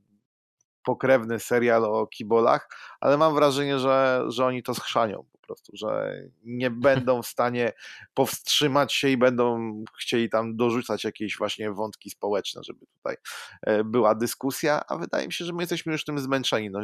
pokrewny 0.87 1.40
serial 1.40 1.85
o 1.85 2.07
kibolach, 2.07 2.68
ale 3.01 3.16
mam 3.16 3.35
wrażenie, 3.35 3.79
że, 3.79 4.25
że 4.29 4.46
oni 4.46 4.62
to 4.62 4.75
schrzanią 4.75 5.25
po 5.33 5.38
prostu, 5.38 5.72
że 5.77 6.20
nie 6.44 6.70
będą 6.88 7.22
w 7.22 7.27
stanie 7.27 7.72
powstrzymać 8.14 8.94
się 8.94 9.09
i 9.09 9.16
będą 9.16 9.75
chcieli 9.99 10.31
tam 10.31 10.57
dorzucać 10.57 11.05
jakieś 11.05 11.38
właśnie 11.38 11.72
wątki 11.72 12.11
społeczne, 12.11 12.62
żeby 12.64 12.87
tutaj 12.87 13.16
e, 13.62 13.85
była 13.85 14.14
dyskusja, 14.14 14.81
a 14.88 14.96
wydaje 14.96 15.27
mi 15.27 15.33
się, 15.33 15.44
że 15.44 15.53
my 15.53 15.62
jesteśmy 15.62 15.92
już 15.92 16.05
tym 16.05 16.18
zmęczeni. 16.18 16.70
No, 16.70 16.81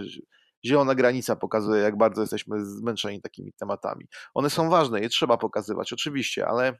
zielona 0.64 0.94
granica 0.94 1.36
pokazuje, 1.36 1.82
jak 1.82 1.96
bardzo 1.96 2.20
jesteśmy 2.20 2.64
zmęczeni 2.64 3.22
takimi 3.22 3.52
tematami. 3.52 4.06
One 4.34 4.50
są 4.50 4.70
ważne, 4.70 5.00
je 5.00 5.08
trzeba 5.08 5.36
pokazywać, 5.36 5.92
oczywiście, 5.92 6.46
ale 6.46 6.78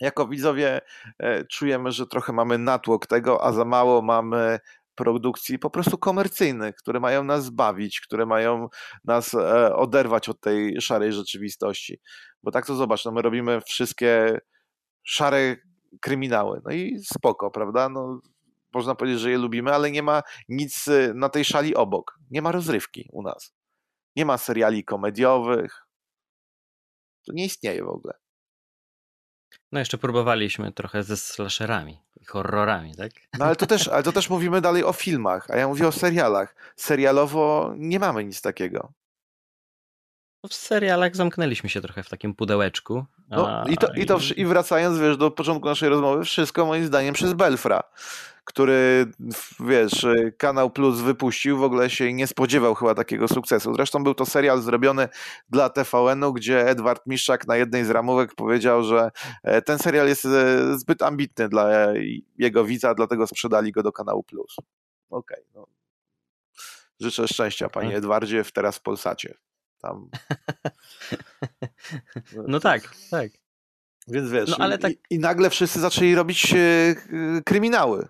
jako 0.00 0.28
widzowie 0.28 0.80
e, 1.18 1.44
czujemy, 1.44 1.92
że 1.92 2.06
trochę 2.06 2.32
mamy 2.32 2.58
natłok 2.58 3.06
tego, 3.06 3.44
a 3.44 3.52
za 3.52 3.64
mało 3.64 4.02
mamy 4.02 4.58
produkcji 4.94 5.58
po 5.58 5.70
prostu 5.70 5.98
komercyjnych, 5.98 6.76
które 6.76 7.00
mają 7.00 7.24
nas 7.24 7.50
bawić, 7.50 8.00
które 8.00 8.26
mają 8.26 8.68
nas 9.04 9.34
e, 9.34 9.74
oderwać 9.76 10.28
od 10.28 10.40
tej 10.40 10.80
szarej 10.80 11.12
rzeczywistości. 11.12 12.00
Bo 12.42 12.50
tak 12.50 12.66
to 12.66 12.74
zobacz, 12.74 13.04
no 13.04 13.12
my 13.12 13.22
robimy 13.22 13.60
wszystkie 13.60 14.38
szare 15.02 15.56
kryminały. 16.00 16.60
No 16.64 16.72
i 16.72 16.98
spoko, 17.04 17.50
prawda? 17.50 17.88
No, 17.88 18.20
można 18.74 18.94
powiedzieć, 18.94 19.20
że 19.20 19.30
je 19.30 19.38
lubimy, 19.38 19.74
ale 19.74 19.90
nie 19.90 20.02
ma 20.02 20.22
nic 20.48 20.88
e, 20.88 21.14
na 21.14 21.28
tej 21.28 21.44
szali 21.44 21.74
obok. 21.74 22.18
Nie 22.30 22.42
ma 22.42 22.52
rozrywki 22.52 23.08
u 23.12 23.22
nas. 23.22 23.54
Nie 24.16 24.24
ma 24.24 24.38
seriali 24.38 24.84
komediowych. 24.84 25.86
To 27.26 27.32
nie 27.32 27.44
istnieje 27.44 27.84
w 27.84 27.88
ogóle. 27.88 28.14
No 29.72 29.78
jeszcze 29.78 29.98
próbowaliśmy 29.98 30.72
trochę 30.72 31.02
ze 31.02 31.16
slasherami 31.16 31.98
horrorami, 32.24 32.94
tak? 32.96 33.12
No 33.38 33.44
ale 33.44 33.56
to, 33.56 33.66
też, 33.66 33.88
ale 33.88 34.02
to 34.02 34.12
też 34.12 34.30
mówimy 34.30 34.60
dalej 34.60 34.84
o 34.84 34.92
filmach, 34.92 35.50
a 35.50 35.56
ja 35.56 35.68
mówię 35.68 35.88
o 35.88 35.92
serialach. 35.92 36.54
Serialowo 36.76 37.74
nie 37.76 37.98
mamy 37.98 38.24
nic 38.24 38.42
takiego. 38.42 38.92
No 40.42 40.48
w 40.48 40.54
serialach 40.54 41.16
zamknęliśmy 41.16 41.68
się 41.68 41.80
trochę 41.80 42.02
w 42.02 42.08
takim 42.08 42.34
pudełeczku. 42.34 43.04
No, 43.28 43.64
i, 43.68 43.76
to, 43.76 43.92
i, 43.92 44.06
to, 44.06 44.18
I 44.36 44.44
wracając 44.44 44.98
wiesz, 44.98 45.16
do 45.16 45.30
początku 45.30 45.68
naszej 45.68 45.88
rozmowy, 45.88 46.24
wszystko 46.24 46.66
moim 46.66 46.86
zdaniem 46.86 47.14
przez 47.14 47.32
Belfra 47.32 47.82
który, 48.44 49.06
wiesz, 49.60 50.06
Kanał 50.38 50.70
Plus 50.70 51.00
wypuścił, 51.00 51.58
w 51.58 51.62
ogóle 51.62 51.90
się 51.90 52.12
nie 52.12 52.26
spodziewał 52.26 52.74
chyba 52.74 52.94
takiego 52.94 53.28
sukcesu. 53.28 53.74
Zresztą 53.74 54.04
był 54.04 54.14
to 54.14 54.26
serial 54.26 54.62
zrobiony 54.62 55.08
dla 55.48 55.70
TVN-u, 55.70 56.32
gdzie 56.32 56.68
Edward 56.68 57.06
Miszczak 57.06 57.46
na 57.46 57.56
jednej 57.56 57.84
z 57.84 57.90
ramówek 57.90 58.34
powiedział, 58.34 58.82
że 58.82 59.10
e, 59.42 59.62
ten 59.62 59.78
serial 59.78 60.08
jest 60.08 60.24
e, 60.24 60.78
zbyt 60.78 61.02
ambitny 61.02 61.48
dla 61.48 61.68
jego 62.38 62.64
widza, 62.64 62.94
dlatego 62.94 63.26
sprzedali 63.26 63.72
go 63.72 63.82
do 63.82 63.92
Kanału 63.92 64.22
Plus. 64.22 64.56
Okej, 65.10 65.44
okay, 65.44 65.44
no. 65.54 65.66
Życzę 67.00 67.28
szczęścia, 67.28 67.68
panie 67.68 67.86
mhm. 67.86 67.98
Edwardzie, 68.04 68.44
w 68.44 68.52
teraz 68.52 68.76
w 68.76 68.82
Polsacie. 68.82 69.34
Tam. 69.80 70.08
No 72.48 72.60
tak, 72.60 72.94
tak. 73.10 73.30
Więc 74.08 74.30
wiesz, 74.30 74.50
no, 74.50 74.56
ale 74.58 74.78
tak... 74.78 74.92
i, 74.92 74.96
i, 75.10 75.18
nagle 75.18 75.50
wszyscy 75.50 75.80
zaczęli 75.80 76.14
robić 76.14 76.54
e, 76.54 76.94
kryminały 77.44 78.08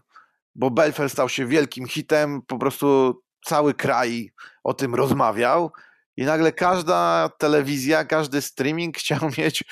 bo 0.54 0.70
Belfer 0.70 1.10
stał 1.10 1.28
się 1.28 1.46
wielkim 1.46 1.86
hitem, 1.86 2.42
po 2.46 2.58
prostu 2.58 3.20
cały 3.44 3.74
kraj 3.74 4.30
o 4.64 4.74
tym 4.74 4.94
rozmawiał 4.94 5.70
i 6.16 6.24
nagle 6.24 6.52
każda 6.52 7.30
telewizja, 7.38 8.04
każdy 8.04 8.42
streaming 8.42 8.98
chciał 8.98 9.20
mieć 9.38 9.64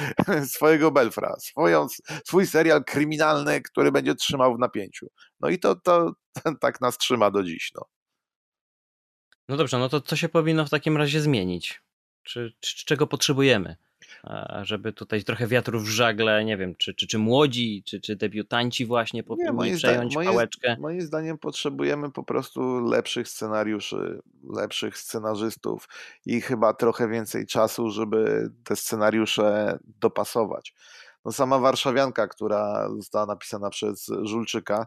swojego 0.47 0.90
Belfra, 0.90 1.37
swoją, 1.40 1.87
swój 2.27 2.47
serial 2.47 2.85
kryminalny, 2.85 3.62
który 3.62 3.92
będzie 3.92 4.14
trzymał 4.14 4.57
w 4.57 4.59
napięciu. 4.59 5.07
No 5.40 5.49
i 5.49 5.59
to, 5.59 5.75
to 5.75 6.12
tak 6.61 6.81
nas 6.81 6.99
trzyma 6.99 7.31
do 7.31 7.42
dziś. 7.42 7.71
No. 7.75 7.83
no 9.49 9.57
dobrze, 9.57 9.79
no 9.79 9.88
to 9.88 10.01
co 10.01 10.16
się 10.16 10.29
powinno 10.29 10.66
w 10.66 10.71
takim 10.71 10.97
razie 10.97 11.21
zmienić? 11.21 11.83
Czy, 12.23 12.53
czy 12.61 12.87
czego 12.87 13.07
potrzebujemy? 13.07 13.77
Żeby 14.62 14.92
tutaj 14.92 15.24
trochę 15.24 15.46
wiatrów 15.46 15.85
w 15.85 15.88
żagle, 15.88 16.44
nie 16.44 16.56
wiem, 16.56 16.74
czy, 16.74 16.94
czy, 16.94 17.06
czy 17.06 17.18
młodzi, 17.18 17.82
czy, 17.87 18.00
czy 18.00 18.16
debiutanci 18.16 18.87
właśnie 18.87 19.22
powinni 19.22 19.76
przejąć 19.76 20.14
moim, 20.14 20.28
pałeczkę? 20.28 20.76
Moim 20.80 21.02
zdaniem 21.02 21.38
potrzebujemy 21.38 22.11
po 22.11 22.22
prostu 22.22 22.80
lepszych 22.80 23.28
scenariuszy, 23.28 24.22
lepszych 24.56 24.98
scenarzystów 24.98 25.88
i 26.26 26.40
chyba 26.40 26.74
trochę 26.74 27.08
więcej 27.08 27.46
czasu, 27.46 27.90
żeby 27.90 28.50
te 28.64 28.76
scenariusze 28.76 29.78
dopasować. 30.00 30.74
No 31.24 31.32
sama 31.32 31.58
Warszawianka, 31.58 32.28
która 32.28 32.88
została 32.96 33.26
napisana 33.26 33.70
przez 33.70 34.11
Żulczyka, 34.22 34.87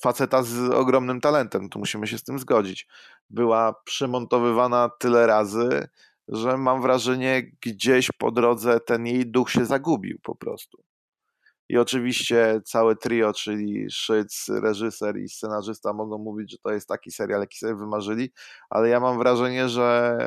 faceta 0.00 0.42
z 0.42 0.70
ogromnym 0.70 1.20
talentem, 1.20 1.68
tu 1.68 1.78
musimy 1.78 2.06
się 2.06 2.18
z 2.18 2.24
tym 2.24 2.38
zgodzić. 2.38 2.88
Była 3.30 3.74
przemontowywana 3.84 4.90
tyle 4.98 5.26
razy, 5.26 5.88
że 6.28 6.56
mam 6.56 6.82
wrażenie, 6.82 7.52
gdzieś 7.66 8.10
po 8.18 8.30
drodze 8.30 8.80
ten 8.80 9.06
jej 9.06 9.26
duch 9.30 9.50
się 9.50 9.66
zagubił 9.66 10.18
po 10.22 10.34
prostu. 10.34 10.82
I 11.68 11.78
oczywiście 11.78 12.60
całe 12.64 12.96
trio, 12.96 13.32
czyli 13.32 13.90
Szyc, 13.90 14.48
reżyser 14.48 15.18
i 15.18 15.28
scenarzysta 15.28 15.92
mogą 15.92 16.18
mówić, 16.18 16.50
że 16.50 16.58
to 16.58 16.72
jest 16.72 16.88
taki 16.88 17.10
serial, 17.10 17.40
jaki 17.40 17.58
sobie 17.58 17.74
wymarzyli, 17.74 18.30
ale 18.70 18.88
ja 18.88 19.00
mam 19.00 19.18
wrażenie, 19.18 19.68
że, 19.68 20.18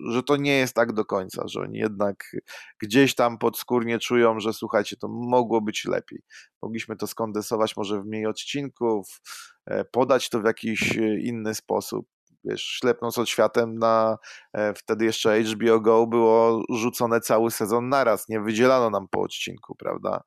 że 0.00 0.22
to 0.22 0.36
nie 0.36 0.56
jest 0.56 0.74
tak 0.74 0.92
do 0.92 1.04
końca, 1.04 1.48
że 1.48 1.60
oni 1.60 1.78
jednak 1.78 2.36
gdzieś 2.82 3.14
tam 3.14 3.38
podskórnie 3.38 3.98
czują, 3.98 4.40
że 4.40 4.52
słuchajcie, 4.52 4.96
to 4.96 5.08
mogło 5.08 5.60
być 5.60 5.84
lepiej. 5.84 6.22
Mogliśmy 6.62 6.96
to 6.96 7.06
skondensować 7.06 7.76
może 7.76 8.02
w 8.02 8.06
mniej 8.06 8.26
odcinków, 8.26 9.20
e, 9.66 9.84
podać 9.84 10.28
to 10.30 10.40
w 10.40 10.44
jakiś 10.44 10.98
inny 11.20 11.54
sposób 11.54 12.06
wiesz, 12.48 12.62
ślepnąc 12.62 13.18
od 13.18 13.28
światem 13.28 13.78
na 13.78 14.18
e, 14.52 14.74
wtedy 14.74 15.04
jeszcze 15.04 15.40
HBO 15.42 15.80
Go 15.80 16.06
było 16.06 16.62
rzucone 16.70 17.20
cały 17.20 17.50
sezon 17.50 17.88
naraz, 17.88 18.28
nie 18.28 18.40
wydzielano 18.40 18.90
nam 18.90 19.08
po 19.10 19.20
odcinku, 19.20 19.74
prawda? 19.74 20.22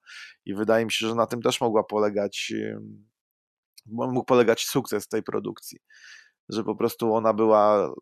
I 0.46 0.54
wydaje 0.54 0.86
mi 0.86 0.92
się, 0.92 1.08
że 1.08 1.16
na 1.16 1.28
tym 1.28 1.42
też 1.42 1.62
mogła 1.62 1.84
polegać, 1.84 2.54
mógł 3.86 4.24
polegać 4.24 4.66
sukces 4.66 5.08
tej 5.08 5.24
produkcji, 5.24 5.78
że 6.50 6.64
po 6.64 6.76
prostu 6.76 7.14
ona 7.14 7.34
była 7.34 7.94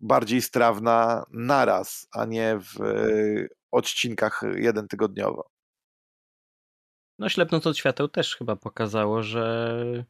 bardziej 0.00 0.42
strawna 0.42 1.24
naraz, 1.30 2.08
a 2.12 2.24
nie 2.24 2.58
w 2.60 2.78
odcinkach 3.70 4.42
jeden 4.56 4.88
tygodniowo. 4.88 5.50
No 7.18 7.28
ślepnąc 7.28 7.66
od 7.66 7.78
świateł 7.78 8.08
też 8.08 8.36
chyba 8.36 8.56
pokazało, 8.56 9.22
że 9.22 10.04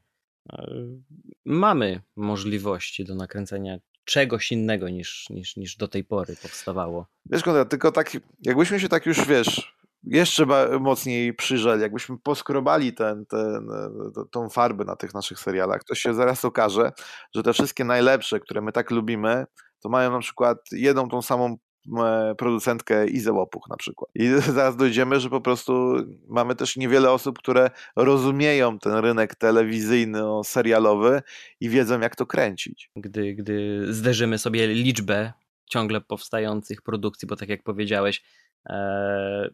mamy 1.45 2.01
możliwości 2.17 3.05
do 3.05 3.15
nakręcenia 3.15 3.79
czegoś 4.05 4.53
innego 4.53 4.89
niż, 4.89 5.27
niż, 5.31 5.57
niż 5.57 5.77
do 5.77 5.89
tej 5.89 6.05
pory 6.05 6.37
powstawało. 6.43 7.07
Wiesz, 7.27 7.43
Konrad, 7.43 7.69
tylko 7.69 7.93
tak, 7.93 8.11
jakbyśmy 8.47 8.81
się 8.81 8.89
tak 8.89 9.07
już, 9.07 9.27
wiesz, 9.27 9.79
jeszcze 10.03 10.47
mocniej 10.81 11.35
przyjrzeli, 11.35 11.83
jakbyśmy 11.83 12.19
poskrobali 12.19 12.93
ten, 12.93 13.27
ten, 13.27 13.69
tą 14.31 14.49
farbę 14.49 14.85
na 14.85 14.97
tych 14.97 15.15
naszych 15.15 15.39
serialach, 15.39 15.85
to 15.85 15.95
się 15.95 16.15
zaraz 16.15 16.45
okaże, 16.45 16.93
że 17.35 17.43
te 17.43 17.53
wszystkie 17.53 17.85
najlepsze, 17.85 18.41
które 18.41 18.61
my 18.61 18.73
tak 18.73 18.91
lubimy, 18.91 19.45
to 19.81 19.89
mają 19.89 20.13
na 20.13 20.21
przykład 20.21 20.59
jedną 20.73 21.09
tą 21.09 21.23
samą 21.23 21.57
E, 21.57 21.68
producentkę 22.39 23.07
Izę 23.07 23.33
Łopuch 23.33 23.69
na 23.69 23.77
przykład. 23.77 24.11
I 24.15 24.29
zaraz 24.55 24.77
dojdziemy, 24.77 25.21
że 25.21 25.31
po 25.31 25.41
prostu 25.41 25.95
mamy 26.29 26.55
też 26.55 26.77
niewiele 26.77 27.11
osób, 27.11 27.39
które 27.39 27.71
rozumieją 27.97 28.79
ten 28.79 28.93
rynek 28.93 29.35
telewizyjny, 29.35 30.23
serialowy 30.45 31.23
i 31.61 31.69
wiedzą, 31.69 32.01
jak 32.01 32.17
to 32.17 32.27
kręcić. 32.27 32.91
Gdy, 32.97 33.35
gdy 33.35 33.87
zderzymy 33.95 34.39
sobie 34.39 34.67
liczbę 34.67 35.33
ciągle 35.71 36.01
powstających 36.01 36.83
produkcji, 36.83 37.29
bo 37.29 37.37
tak 37.37 37.49
jak 37.49 37.63
powiedziałeś, 37.63 38.23
e, 38.67 39.51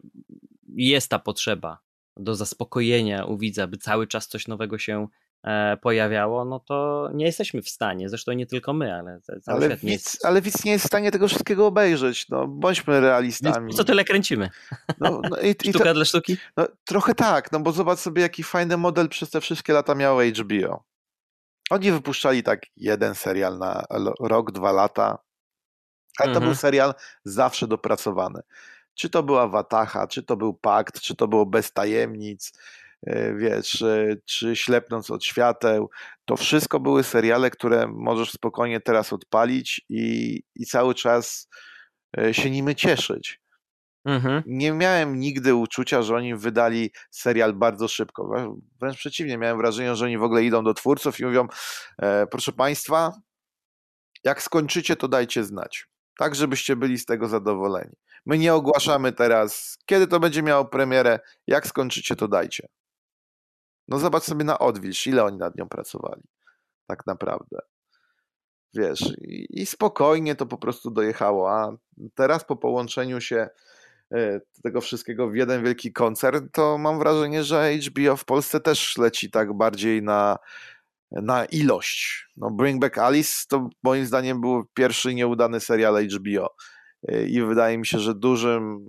jest 0.75 1.09
ta 1.09 1.19
potrzeba 1.19 1.79
do 2.17 2.35
zaspokojenia 2.35 3.25
u 3.25 3.37
widza, 3.37 3.67
by 3.67 3.77
cały 3.77 4.07
czas 4.07 4.27
coś 4.27 4.47
nowego 4.47 4.77
się 4.77 5.07
E, 5.07 5.24
pojawiało, 5.81 6.45
no 6.45 6.59
to 6.59 7.09
nie 7.13 7.25
jesteśmy 7.25 7.61
w 7.61 7.69
stanie, 7.69 8.09
zresztą 8.09 8.31
nie 8.31 8.45
tylko 8.45 8.73
my, 8.73 8.93
ale 8.93 9.19
cały 9.21 9.57
ale 9.57 9.65
świat 9.65 9.79
widz, 9.79 9.91
jest... 9.91 10.25
Ale 10.25 10.41
widz 10.41 10.65
nie 10.65 10.71
jest 10.71 10.85
w 10.85 10.87
stanie 10.87 11.11
tego 11.11 11.27
wszystkiego 11.27 11.67
obejrzeć, 11.67 12.29
no 12.29 12.47
bądźmy 12.47 12.99
realistami. 12.99 13.65
Więc 13.65 13.77
co 13.77 13.83
tyle 13.83 14.03
kręcimy? 14.03 14.49
No, 14.99 15.21
no 15.29 15.37
i, 15.37 15.51
Sztuka 15.51 15.69
i 15.69 15.73
to, 15.73 15.93
dla 15.93 16.05
sztuki? 16.05 16.37
No, 16.57 16.67
trochę 16.85 17.15
tak, 17.15 17.51
no 17.51 17.59
bo 17.59 17.71
zobacz 17.71 17.99
sobie 17.99 18.21
jaki 18.21 18.43
fajny 18.43 18.77
model 18.77 19.09
przez 19.09 19.29
te 19.29 19.41
wszystkie 19.41 19.73
lata 19.73 19.95
miało 19.95 20.21
HBO. 20.23 20.83
Oni 21.69 21.91
wypuszczali 21.91 22.43
tak 22.43 22.61
jeden 22.77 23.15
serial 23.15 23.57
na 23.57 23.83
rok, 24.19 24.51
dwa 24.51 24.71
lata, 24.71 25.17
ale 26.17 26.27
to 26.27 26.37
mhm. 26.37 26.45
był 26.45 26.55
serial 26.55 26.93
zawsze 27.23 27.67
dopracowany. 27.67 28.41
Czy 28.93 29.09
to 29.09 29.23
była 29.23 29.47
Watacha, 29.47 30.07
czy 30.07 30.23
to 30.23 30.37
był 30.37 30.53
Pakt, 30.53 30.99
czy 31.01 31.15
to 31.15 31.27
było 31.27 31.45
Bez 31.45 31.73
Tajemnic, 31.73 32.51
E, 32.51 32.84
wiesz, 33.37 33.81
e, 33.81 34.15
czy 34.25 34.55
Ślepnąc 34.55 35.11
od 35.11 35.23
świateł, 35.25 35.89
to 36.25 36.37
wszystko 36.37 36.79
były 36.79 37.03
seriale, 37.03 37.49
które 37.49 37.87
możesz 37.87 38.31
spokojnie 38.31 38.81
teraz 38.81 39.13
odpalić 39.13 39.85
i, 39.89 40.41
i 40.55 40.65
cały 40.65 40.95
czas 40.95 41.49
e, 42.17 42.33
się 42.33 42.49
nimi 42.49 42.75
cieszyć. 42.75 43.41
Mhm. 44.05 44.43
Nie 44.45 44.71
miałem 44.71 45.19
nigdy 45.19 45.55
uczucia, 45.55 46.01
że 46.01 46.15
oni 46.15 46.35
wydali 46.35 46.91
serial 47.11 47.53
bardzo 47.53 47.87
szybko. 47.87 48.55
Wręcz 48.79 48.97
przeciwnie, 48.97 49.37
miałem 49.37 49.57
wrażenie, 49.57 49.95
że 49.95 50.05
oni 50.05 50.17
w 50.17 50.23
ogóle 50.23 50.43
idą 50.43 50.63
do 50.63 50.73
twórców 50.73 51.19
i 51.19 51.25
mówią: 51.25 51.47
e, 52.01 52.27
Proszę 52.27 52.51
Państwa, 52.51 53.11
jak 54.23 54.41
skończycie, 54.41 54.95
to 54.95 55.07
dajcie 55.07 55.43
znać. 55.43 55.87
Tak, 56.17 56.35
żebyście 56.35 56.75
byli 56.75 56.97
z 56.97 57.05
tego 57.05 57.27
zadowoleni. 57.27 57.95
My 58.25 58.37
nie 58.37 58.53
ogłaszamy 58.53 59.11
teraz, 59.11 59.77
kiedy 59.85 60.07
to 60.07 60.19
będzie 60.19 60.43
miało 60.43 60.65
premierę. 60.65 61.19
Jak 61.47 61.67
skończycie, 61.67 62.15
to 62.15 62.27
dajcie. 62.27 62.67
No 63.87 63.99
zobacz 63.99 64.23
sobie 64.23 64.43
na 64.43 64.59
odwilż, 64.59 65.07
ile 65.07 65.23
oni 65.23 65.37
nad 65.37 65.57
nią 65.57 65.69
pracowali. 65.69 66.23
Tak 66.87 67.07
naprawdę. 67.07 67.59
Wiesz, 68.73 69.01
i, 69.21 69.61
i 69.61 69.65
spokojnie 69.65 70.35
to 70.35 70.45
po 70.45 70.57
prostu 70.57 70.91
dojechało, 70.91 71.51
a 71.51 71.77
teraz 72.15 72.45
po 72.45 72.55
połączeniu 72.55 73.21
się 73.21 73.49
e, 74.13 74.41
tego 74.63 74.81
wszystkiego 74.81 75.29
w 75.29 75.35
jeden 75.35 75.63
wielki 75.63 75.93
koncert, 75.93 76.43
to 76.51 76.77
mam 76.77 76.99
wrażenie, 76.99 77.43
że 77.43 77.71
HBO 77.73 78.17
w 78.17 78.25
Polsce 78.25 78.59
też 78.59 78.97
leci 78.97 79.31
tak 79.31 79.53
bardziej 79.53 80.03
na, 80.03 80.37
na 81.11 81.45
ilość. 81.45 82.27
No 82.37 82.51
Bring 82.51 82.81
Back 82.81 82.97
Alice 82.97 83.45
to 83.49 83.69
moim 83.83 84.05
zdaniem 84.05 84.41
był 84.41 84.65
pierwszy 84.73 85.15
nieudany 85.15 85.59
serial 85.59 86.07
HBO. 86.07 86.55
E, 87.07 87.25
I 87.27 87.41
wydaje 87.41 87.77
mi 87.77 87.85
się, 87.85 87.99
że 87.99 88.15
dużym, 88.15 88.79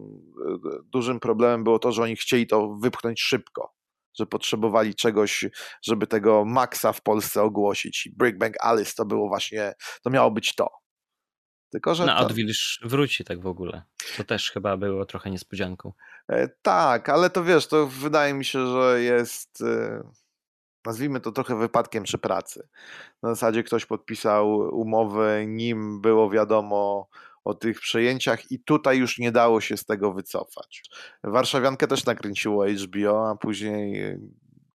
e, 0.46 0.78
dużym 0.92 1.20
problemem 1.20 1.64
było 1.64 1.78
to, 1.78 1.92
że 1.92 2.02
oni 2.02 2.16
chcieli 2.16 2.46
to 2.46 2.74
wypchnąć 2.82 3.20
szybko 3.20 3.75
że 4.18 4.26
potrzebowali 4.26 4.94
czegoś, 4.94 5.44
żeby 5.82 6.06
tego 6.06 6.44
Maxa 6.44 6.92
w 6.92 7.02
Polsce 7.02 7.42
ogłosić. 7.42 8.06
I 8.06 8.16
Bring 8.16 8.38
Back 8.38 8.54
Alice 8.60 8.92
to 8.96 9.04
było 9.04 9.28
właśnie, 9.28 9.74
to 10.02 10.10
miało 10.10 10.30
być 10.30 10.54
to. 10.54 10.70
Tylko, 11.70 11.94
że 11.94 12.06
no, 12.06 12.18
to... 12.18 12.26
Odwilż 12.26 12.80
wróci 12.84 13.24
tak 13.24 13.40
w 13.40 13.46
ogóle. 13.46 13.82
To 14.16 14.24
też 14.24 14.50
chyba 14.50 14.76
było 14.76 15.06
trochę 15.06 15.30
niespodzianką. 15.30 15.92
E, 16.28 16.48
tak, 16.62 17.08
ale 17.08 17.30
to 17.30 17.44
wiesz, 17.44 17.66
to 17.66 17.86
wydaje 17.86 18.34
mi 18.34 18.44
się, 18.44 18.66
że 18.66 19.02
jest 19.02 19.62
e, 19.62 20.02
nazwijmy 20.86 21.20
to 21.20 21.32
trochę 21.32 21.58
wypadkiem 21.58 22.02
przy 22.02 22.18
pracy. 22.18 22.68
Na 23.22 23.28
zasadzie 23.28 23.62
ktoś 23.62 23.86
podpisał 23.86 24.58
umowę, 24.58 25.46
nim 25.46 26.00
było 26.00 26.30
wiadomo 26.30 27.08
o 27.46 27.54
tych 27.54 27.80
przejęciach 27.80 28.50
i 28.50 28.60
tutaj 28.64 28.98
już 28.98 29.18
nie 29.18 29.32
dało 29.32 29.60
się 29.60 29.76
z 29.76 29.84
tego 29.84 30.12
wycofać. 30.12 30.82
Warszawiankę 31.24 31.86
też 31.86 32.04
nakręciło 32.04 32.66
HBO, 32.66 33.30
a 33.30 33.36
później 33.36 34.02
e, 34.02 34.18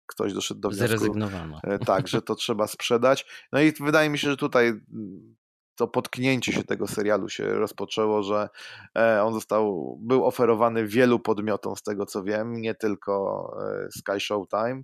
ktoś 0.06 0.34
doszedł 0.34 0.60
do 0.60 0.70
wniosku, 0.70 0.88
Zrezygnowano. 0.88 1.60
E, 1.64 1.80
tak, 1.80 2.08
że 2.08 2.22
to 2.22 2.36
trzeba 2.36 2.68
sprzedać. 2.68 3.26
No 3.52 3.62
i 3.62 3.72
wydaje 3.72 4.10
mi 4.10 4.18
się, 4.18 4.30
że 4.30 4.38
tutaj 4.38 4.68
mm, 4.68 5.36
to 5.76 5.88
potknięcie 5.88 6.54
się 6.54 6.64
tego 6.64 6.88
serialu 6.88 7.30
się 7.30 7.46
rozpoczęło, 7.46 8.24
że 8.24 8.50
e, 8.98 9.24
on 9.24 9.34
został, 9.34 9.98
był 10.02 10.26
oferowany 10.26 10.88
wielu 10.88 11.20
podmiotom 11.20 11.76
z 11.76 11.84
tego 11.84 12.06
co 12.06 12.24
wiem, 12.24 12.62
nie 12.62 12.76
tylko 12.76 13.52
Sky 13.98 14.20
Showtime. 14.20 14.82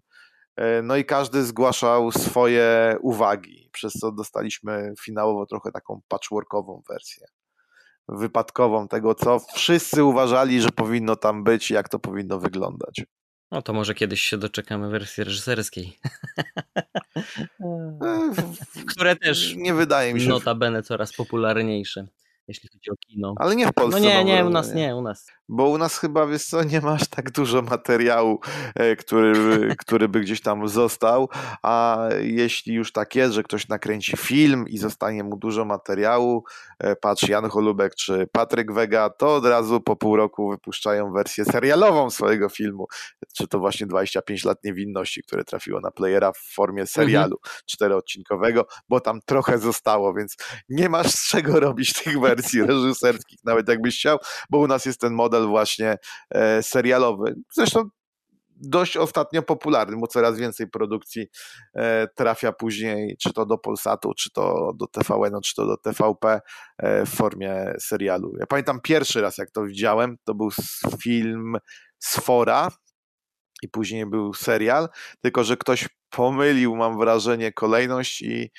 No 0.84 0.96
i 0.96 1.06
każdy 1.06 1.44
zgłaszał 1.44 2.12
swoje 2.12 2.98
uwagi, 3.02 3.70
przez 3.72 3.94
co 3.94 4.12
dostaliśmy 4.12 4.94
finałowo 5.02 5.46
trochę 5.46 5.72
taką 5.72 6.02
patchworkową 6.08 6.82
wersję 6.90 7.28
wypadkową 8.08 8.88
tego, 8.88 9.16
co 9.16 9.40
wszyscy 9.56 10.04
uważali, 10.04 10.62
że 10.62 10.70
powinno 10.70 11.16
tam 11.16 11.44
być 11.44 11.72
i 11.72 11.74
jak 11.74 11.90
to 11.90 12.00
powinno 12.00 12.40
wyglądać. 12.40 13.02
No 13.52 13.62
to 13.62 13.74
może 13.74 13.96
kiedyś 13.96 14.22
się 14.22 14.38
doczekamy 14.38 14.90
wersji 14.90 15.24
reżyserskiej. 15.24 16.00
Które 18.92 19.16
też 19.16 19.56
nie 19.56 19.74
wydaje 19.74 20.14
mi 20.14 20.22
się. 20.22 20.30
Notabene 20.30 20.84
coraz 20.84 21.14
popularniejsze. 21.14 22.08
Jeśli 22.48 22.70
chodzi 22.70 22.92
o 22.92 22.96
kino. 22.96 23.34
Ale 23.38 23.56
nie 23.56 23.68
w 23.68 23.74
Polsce. 23.74 24.00
No 24.00 24.06
nie, 24.06 24.24
nie, 24.24 24.46
u 24.46 24.50
nas 24.50 24.74
nie, 24.74 24.96
u 24.96 25.02
nas. 25.02 25.28
Bo 25.50 25.70
u 25.70 25.78
nas 25.78 25.98
chyba, 25.98 26.28
wiesz 26.28 26.46
co, 26.46 26.64
nie 26.64 26.82
masz 26.82 27.08
tak 27.08 27.32
dużo 27.32 27.62
materiału, 27.62 28.40
e, 28.76 28.96
który, 28.96 29.34
który 29.86 30.10
by 30.10 30.22
gdzieś 30.22 30.42
tam 30.42 30.68
został, 30.68 31.30
a 31.64 32.00
jeśli 32.22 32.74
już 32.74 32.92
tak 32.92 33.16
jest, 33.16 33.34
że 33.34 33.44
ktoś 33.44 33.68
nakręci 33.68 34.18
film 34.18 34.66
i 34.68 34.78
zostanie 34.78 35.24
mu 35.24 35.38
dużo 35.38 35.66
materiału, 35.66 36.44
e, 36.80 36.96
patrz 36.96 37.28
Jan 37.28 37.50
Holubek 37.50 37.96
czy 37.96 38.28
Patryk 38.32 38.74
Wega, 38.74 39.10
to 39.10 39.36
od 39.36 39.46
razu 39.46 39.82
po 39.82 39.96
pół 39.96 40.16
roku 40.16 40.50
wypuszczają 40.50 41.12
wersję 41.12 41.46
serialową 41.46 42.10
swojego 42.10 42.50
filmu, 42.50 42.88
czy 43.38 43.48
to 43.48 43.60
właśnie 43.60 43.88
25 43.88 44.46
lat 44.46 44.64
niewinności, 44.64 45.24
które 45.24 45.44
trafiło 45.44 45.80
na 45.80 45.92
playera 45.92 46.32
w 46.32 46.38
formie 46.38 46.82
mhm. 46.82 46.88
serialu 46.88 47.38
mhm. 47.46 47.62
czteroodcinkowego, 47.66 48.66
bo 48.90 49.00
tam 49.00 49.20
trochę 49.26 49.60
zostało, 49.60 50.14
więc 50.14 50.36
nie 50.70 50.90
masz 50.90 51.12
z 51.12 51.28
czego 51.28 51.60
robić 51.60 51.94
tych 51.94 52.20
wersji 52.20 52.33
reżyserskich, 52.68 53.40
nawet 53.44 53.70
jakbyś 53.70 53.98
chciał, 53.98 54.18
bo 54.50 54.58
u 54.58 54.68
nas 54.68 54.86
jest 54.86 55.00
ten 55.00 55.14
model 55.14 55.48
właśnie 55.48 55.98
e, 56.30 56.64
serialowy. 56.64 57.36
Zresztą 57.54 57.90
dość 58.56 58.98
ostatnio 58.98 59.42
popularny, 59.42 59.98
bo 59.98 60.08
coraz 60.08 60.38
więcej 60.38 60.68
produkcji 60.70 61.28
e, 61.76 62.08
trafia 62.16 62.52
później, 62.52 63.18
czy 63.20 63.34
to 63.34 63.46
do 63.46 63.58
Polsatu, 63.58 64.14
czy 64.14 64.32
to 64.32 64.74
do 64.76 64.88
TVN, 64.88 65.42
czy 65.44 65.56
to 65.56 65.66
do 65.66 65.78
TVP 65.78 66.42
e, 66.78 67.06
w 67.06 67.10
formie 67.10 67.74
serialu. 67.80 68.34
Ja 68.40 68.46
pamiętam 68.46 68.82
pierwszy 68.82 69.22
raz, 69.22 69.38
jak 69.38 69.52
to 69.52 69.66
widziałem, 69.66 70.18
to 70.24 70.36
był 70.36 70.50
film 71.04 71.58
Sfora 72.00 72.72
i 73.64 73.70
później 73.70 74.06
był 74.06 74.34
serial, 74.34 74.90
tylko 75.22 75.44
że 75.44 75.58
ktoś 75.58 75.90
pomylił, 76.10 76.76
mam 76.76 76.98
wrażenie, 76.98 77.52
kolejność 77.52 78.22
i 78.22 78.52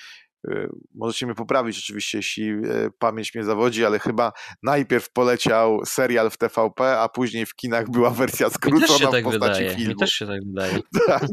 możecie 0.94 1.26
mnie 1.26 1.34
poprawić 1.34 1.78
oczywiście, 1.78 2.18
jeśli 2.18 2.50
y, 2.50 2.90
pamięć 2.98 3.34
mnie 3.34 3.44
zawodzi, 3.44 3.84
ale 3.84 3.98
chyba 3.98 4.32
najpierw 4.62 5.12
poleciał 5.12 5.80
serial 5.84 6.30
w 6.30 6.38
TVP, 6.38 6.98
a 7.00 7.08
później 7.08 7.46
w 7.46 7.54
kinach 7.54 7.90
była 7.90 8.10
wersja 8.10 8.50
skrócona 8.50 9.10
tak 9.10 9.24
w 9.24 9.24
postaci 9.24 9.60
wydaje. 9.60 9.76
filmu. 9.76 9.90
Mi 9.90 9.96
też 9.96 10.10
się 10.10 10.26
tak 10.26 10.40
wydaje. 10.46 10.78
tak. 11.06 11.28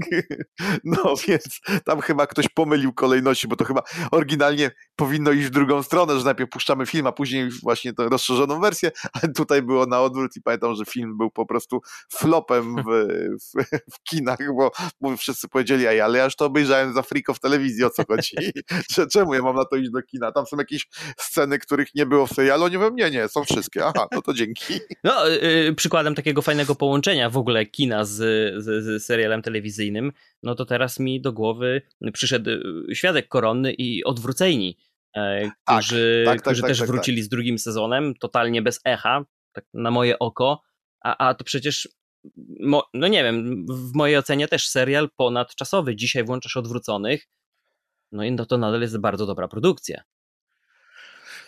No 0.83 1.13
więc 1.27 1.59
tam 1.85 2.01
chyba 2.01 2.27
ktoś 2.27 2.47
pomylił 2.47 2.93
kolejności, 2.93 3.47
bo 3.47 3.55
to 3.55 3.65
chyba 3.65 3.83
oryginalnie 4.11 4.71
powinno 4.95 5.31
iść 5.31 5.47
w 5.47 5.49
drugą 5.49 5.83
stronę, 5.83 6.19
że 6.19 6.25
najpierw 6.25 6.49
puszczamy 6.49 6.85
film, 6.85 7.07
a 7.07 7.11
później 7.11 7.49
właśnie 7.63 7.93
tę 7.93 8.09
rozszerzoną 8.09 8.59
wersję, 8.59 8.91
ale 9.13 9.33
tutaj 9.33 9.61
było 9.61 9.85
na 9.85 10.01
odwrót 10.01 10.35
i 10.35 10.41
pamiętam, 10.41 10.75
że 10.75 10.85
film 10.85 11.17
był 11.17 11.31
po 11.31 11.45
prostu 11.45 11.81
flopem 12.13 12.75
w, 12.75 13.07
w, 13.41 13.63
w 13.93 14.03
kinach, 14.03 14.37
bo, 14.57 14.71
bo 15.01 15.17
wszyscy 15.17 15.49
powiedzieli, 15.49 15.87
ale 15.87 16.17
ja 16.17 16.23
już 16.23 16.35
to 16.35 16.45
obejrzałem 16.45 16.93
za 16.93 17.01
friko 17.01 17.33
w 17.33 17.39
telewizji, 17.39 17.83
o 17.83 17.89
co 17.89 18.03
chodzi? 18.07 18.35
czemu 19.07 19.33
ja 19.33 19.41
mam 19.41 19.55
na 19.55 19.65
to 19.65 19.75
iść 19.75 19.91
do 19.91 20.01
kina? 20.01 20.31
Tam 20.31 20.45
są 20.45 20.57
jakieś 20.57 20.87
sceny, 21.17 21.59
których 21.59 21.95
nie 21.95 22.05
było 22.05 22.27
w 22.27 22.31
serialu, 22.31 22.67
nie 22.67 22.79
wiem, 22.79 22.95
nie, 22.95 23.11
nie, 23.11 23.27
są 23.27 23.43
wszystkie. 23.43 23.85
Aha, 23.85 24.07
no 24.11 24.21
to 24.21 24.33
dzięki. 24.33 24.73
No, 25.03 25.27
yy, 25.27 25.75
przykładem 25.75 26.15
takiego 26.15 26.41
fajnego 26.41 26.75
połączenia 26.75 27.29
w 27.29 27.37
ogóle 27.37 27.65
kina 27.65 28.05
z, 28.05 28.11
z, 28.63 28.63
z, 28.63 29.05
serialem 29.05 29.41
telewizyjnym, 29.41 30.11
no 30.43 30.55
to 30.55 30.65
teraz 30.65 30.99
mi 30.99 31.21
do 31.21 31.33
głowy 31.33 31.81
przyszedł 32.13 32.49
y, 32.49 32.95
Świadek 32.95 33.27
Koronny 33.27 33.73
i 33.73 34.03
Odwróceni, 34.03 34.77
e, 35.15 35.41
tak, 35.41 35.53
którzy, 35.65 36.23
tak, 36.25 36.35
tak, 36.35 36.41
którzy 36.41 36.61
tak, 36.61 36.69
też 36.69 36.79
tak, 36.79 36.87
wrócili 36.87 37.21
z 37.21 37.29
drugim 37.29 37.59
sezonem, 37.59 38.13
totalnie 38.15 38.61
bez 38.61 38.79
echa, 38.85 39.25
tak 39.51 39.65
na 39.73 39.91
moje 39.91 40.19
oko, 40.19 40.61
a, 41.03 41.27
a 41.27 41.33
to 41.33 41.43
przecież 41.43 41.87
no 42.93 43.07
nie 43.07 43.23
wiem, 43.23 43.65
w 43.69 43.95
mojej 43.95 44.17
ocenie 44.17 44.47
też 44.47 44.67
serial 44.67 45.09
ponadczasowy. 45.15 45.95
Dzisiaj 45.95 46.23
włączasz 46.23 46.57
odwróconych, 46.57 47.27
no 48.11 48.23
i 48.23 48.31
no 48.31 48.45
to 48.45 48.57
nadal 48.57 48.81
jest 48.81 48.97
bardzo 48.97 49.25
dobra 49.25 49.47
produkcja. 49.47 50.03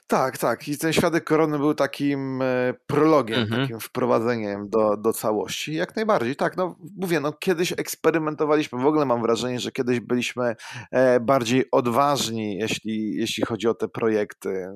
Tak, 0.07 0.37
tak. 0.37 0.67
I 0.67 0.77
ten 0.77 0.93
Świadek 0.93 1.23
Korony 1.23 1.57
był 1.57 1.73
takim 1.73 2.41
e, 2.41 2.73
prologiem, 2.87 3.39
mhm. 3.39 3.61
takim 3.61 3.79
wprowadzeniem 3.79 4.69
do, 4.69 4.97
do 4.97 5.13
całości. 5.13 5.73
Jak 5.73 5.95
najbardziej, 5.95 6.35
tak. 6.35 6.57
No 6.57 6.75
mówię, 6.95 7.19
no 7.19 7.33
kiedyś 7.33 7.71
eksperymentowaliśmy. 7.71 8.79
W 8.79 8.85
ogóle 8.85 9.05
mam 9.05 9.21
wrażenie, 9.21 9.59
że 9.59 9.71
kiedyś 9.71 9.99
byliśmy 9.99 10.55
e, 10.91 11.19
bardziej 11.19 11.65
odważni, 11.71 12.57
jeśli, 12.57 13.15
jeśli 13.15 13.43
chodzi 13.43 13.67
o 13.67 13.73
te 13.73 13.87
projekty 13.87 14.67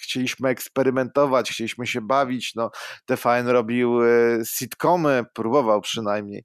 chcieliśmy 0.00 0.48
eksperymentować, 0.48 1.50
chcieliśmy 1.50 1.86
się 1.86 2.00
bawić. 2.00 2.54
No, 2.54 2.70
TVN 3.06 3.48
robił 3.48 4.02
e, 4.02 4.08
sitcomy, 4.44 5.24
próbował 5.34 5.80
przynajmniej. 5.80 6.44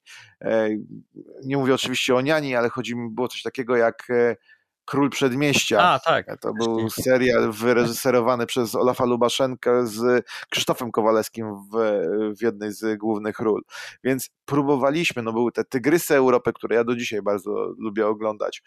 Nie 1.43 1.57
mówię 1.57 1.73
oczywiście 1.73 2.15
o 2.15 2.21
niani, 2.21 2.55
ale 2.55 2.69
chodzi 2.69 2.95
mi, 2.95 3.09
było 3.09 3.27
coś 3.27 3.41
takiego 3.41 3.75
jak 3.75 4.07
Król 4.85 5.09
Przedmieścia. 5.09 5.81
A, 5.81 5.99
tak. 5.99 6.39
To 6.41 6.53
był 6.53 6.89
serial 6.89 7.51
wyreżyserowany 7.51 8.45
przez 8.45 8.75
Olafa 8.75 9.05
Lubaszenkę 9.05 9.87
z 9.87 10.25
Krzysztofem 10.49 10.91
Kowalewskim 10.91 11.55
w, 11.55 12.01
w 12.37 12.41
jednej 12.41 12.71
z 12.71 12.99
głównych 12.99 13.39
ról. 13.39 13.61
Więc 14.03 14.29
próbowaliśmy, 14.45 15.21
no 15.21 15.33
były 15.33 15.51
te 15.51 15.63
Tygrysy 15.63 16.15
Europy, 16.15 16.53
które 16.53 16.75
ja 16.75 16.83
do 16.83 16.95
dzisiaj 16.95 17.21
bardzo 17.21 17.73
lubię 17.77 18.07
oglądać. 18.07 18.63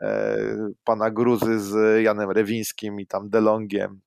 E, 0.00 0.36
pana 0.84 1.10
Gruzy 1.10 1.60
z 1.60 2.02
Janem 2.02 2.30
Rewińskim 2.30 3.00
i 3.00 3.06
tam 3.06 3.30
Delongiem 3.30 4.00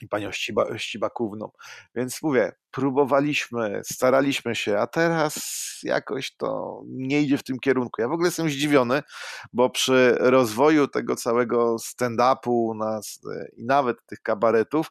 i 0.00 0.08
panią 0.08 0.32
Ściba, 0.32 0.78
Ścibakówną. 0.78 1.50
Więc 1.94 2.22
mówię, 2.22 2.52
próbowaliśmy, 2.70 3.80
staraliśmy 3.84 4.54
się, 4.54 4.78
a 4.78 4.86
teraz 4.86 5.34
jakoś 5.82 6.36
to 6.36 6.80
nie 6.86 7.22
idzie 7.22 7.38
w 7.38 7.42
tym 7.42 7.58
kierunku. 7.58 8.02
Ja 8.02 8.08
w 8.08 8.12
ogóle 8.12 8.28
jestem 8.28 8.50
zdziwiony, 8.50 9.02
bo 9.52 9.70
przy 9.70 10.16
rozwoju 10.20 10.88
tego 10.88 11.16
całego 11.16 11.76
stand-upu 11.76 12.76
nas 12.76 13.20
i 13.56 13.64
nawet 13.64 14.06
tych 14.06 14.22
kabaretów, 14.22 14.86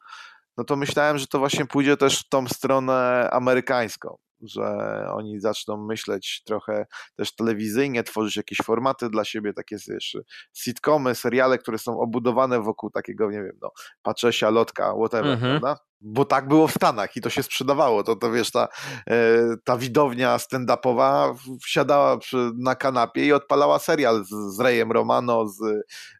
no 0.56 0.64
to 0.64 0.76
myślałem, 0.76 1.18
że 1.18 1.26
to 1.26 1.38
właśnie 1.38 1.66
pójdzie 1.66 1.96
też 1.96 2.20
w 2.20 2.28
tą 2.28 2.48
stronę 2.48 3.28
amerykańską 3.32 4.16
że 4.42 4.66
oni 5.12 5.40
zaczną 5.40 5.76
myśleć 5.76 6.42
trochę 6.44 6.86
też 7.16 7.34
telewizyjnie, 7.34 8.02
tworzyć 8.02 8.36
jakieś 8.36 8.58
formaty 8.58 9.10
dla 9.10 9.24
siebie, 9.24 9.52
takie 9.52 9.76
wiesz, 9.88 10.16
sitcomy, 10.52 11.14
seriale, 11.14 11.58
które 11.58 11.78
są 11.78 12.00
obudowane 12.00 12.60
wokół 12.60 12.90
takiego, 12.90 13.30
nie 13.30 13.42
wiem, 13.42 13.58
no, 13.62 13.70
Paczesia, 14.02 14.50
Lotka, 14.50 14.94
whatever, 14.94 15.32
mhm. 15.32 15.60
prawda? 15.60 15.82
Bo 16.00 16.24
tak 16.24 16.48
było 16.48 16.68
w 16.68 16.72
Stanach 16.72 17.16
i 17.16 17.20
to 17.20 17.30
się 17.30 17.42
sprzedawało. 17.42 18.02
To, 18.02 18.16
to 18.16 18.32
wiesz, 18.32 18.50
ta, 18.50 18.68
e, 19.10 19.16
ta 19.64 19.76
widownia 19.76 20.36
stand-upowa 20.36 21.34
wsiadała 21.62 22.18
na 22.58 22.74
kanapie 22.74 23.26
i 23.26 23.32
odpalała 23.32 23.78
serial 23.78 24.24
z, 24.24 24.56
z 24.56 24.60
Rayem 24.60 24.92
Romano, 24.92 25.48
z 25.48 25.62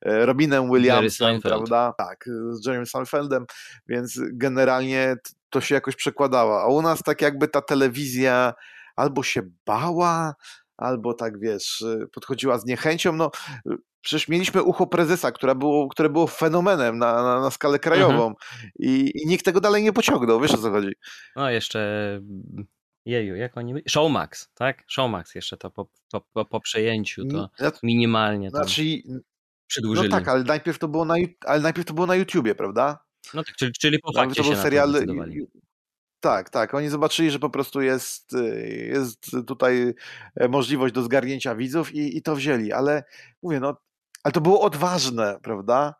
e, 0.02 0.26
Robinem 0.26 0.70
Williamsem, 0.70 1.40
prawda? 1.40 1.94
Tak, 1.98 2.24
z 2.50 2.66
Jeremy 2.66 2.86
Seinfeldem, 2.86 3.46
więc 3.88 4.20
generalnie 4.32 5.16
to 5.56 5.66
się 5.66 5.74
jakoś 5.74 5.96
przekładało. 5.96 6.62
A 6.62 6.66
u 6.66 6.82
nas 6.82 7.02
tak 7.02 7.22
jakby 7.22 7.48
ta 7.48 7.60
telewizja 7.62 8.54
albo 8.96 9.22
się 9.22 9.42
bała, 9.66 10.34
albo 10.76 11.14
tak 11.14 11.40
wiesz, 11.40 11.84
podchodziła 12.12 12.58
z 12.58 12.66
niechęcią. 12.66 13.12
No, 13.12 13.30
przecież 14.00 14.28
mieliśmy 14.28 14.62
ucho 14.62 14.86
prezesa, 14.86 15.32
które 15.32 15.54
było, 15.54 15.88
które 15.88 16.08
było 16.08 16.26
fenomenem 16.26 16.98
na, 16.98 17.22
na, 17.22 17.40
na 17.40 17.50
skalę 17.50 17.78
krajową 17.78 18.26
mhm. 18.26 18.34
I, 18.78 19.12
i 19.14 19.26
nikt 19.26 19.44
tego 19.44 19.60
dalej 19.60 19.82
nie 19.82 19.92
pociągnął. 19.92 20.40
Wiesz 20.40 20.54
o 20.54 20.58
co 20.58 20.70
chodzi? 20.70 20.92
No, 21.36 21.50
jeszcze. 21.50 22.20
Jeju, 23.04 23.36
jak 23.36 23.56
oni. 23.56 23.74
Showmax, 23.88 24.48
tak? 24.54 24.84
Showmax 24.88 25.34
jeszcze 25.34 25.56
to 25.56 25.70
po, 25.70 25.88
po, 26.10 26.20
po, 26.20 26.44
po 26.44 26.60
przejęciu 26.60 27.24
to 27.24 27.50
minimalnie. 27.82 28.50
Tam 28.50 28.64
znaczy, 28.64 28.82
przedłużyli. 29.66 30.08
No 30.08 30.16
tak, 30.16 30.28
ale 30.28 30.44
najpierw 30.44 30.78
to 30.78 30.88
było 30.88 31.04
na, 31.04 31.14
ale 31.46 31.60
najpierw 31.60 31.86
to 31.86 31.94
było 31.94 32.06
na 32.06 32.14
YouTubie, 32.14 32.54
prawda? 32.54 33.05
No 33.34 33.44
tak, 33.44 33.54
czyli, 33.56 33.72
czyli 33.72 33.98
po 33.98 34.12
fakcie 34.12 34.42
to 34.42 34.48
był 34.48 34.56
serial. 34.56 34.92
Tak, 36.20 36.50
tak. 36.50 36.74
Oni 36.74 36.88
zobaczyli, 36.88 37.30
że 37.30 37.38
po 37.38 37.50
prostu 37.50 37.80
jest, 37.80 38.32
jest 38.92 39.30
tutaj 39.46 39.94
e, 40.36 40.48
możliwość 40.48 40.94
do 40.94 41.02
zgarnięcia 41.02 41.54
widzów 41.54 41.94
i, 41.94 42.16
i 42.16 42.22
to 42.22 42.36
wzięli. 42.36 42.72
Ale 42.72 43.04
mówię, 43.42 43.60
no, 43.60 43.76
ale 44.24 44.32
to 44.32 44.40
było 44.40 44.60
odważne, 44.60 45.38
prawda? 45.42 45.94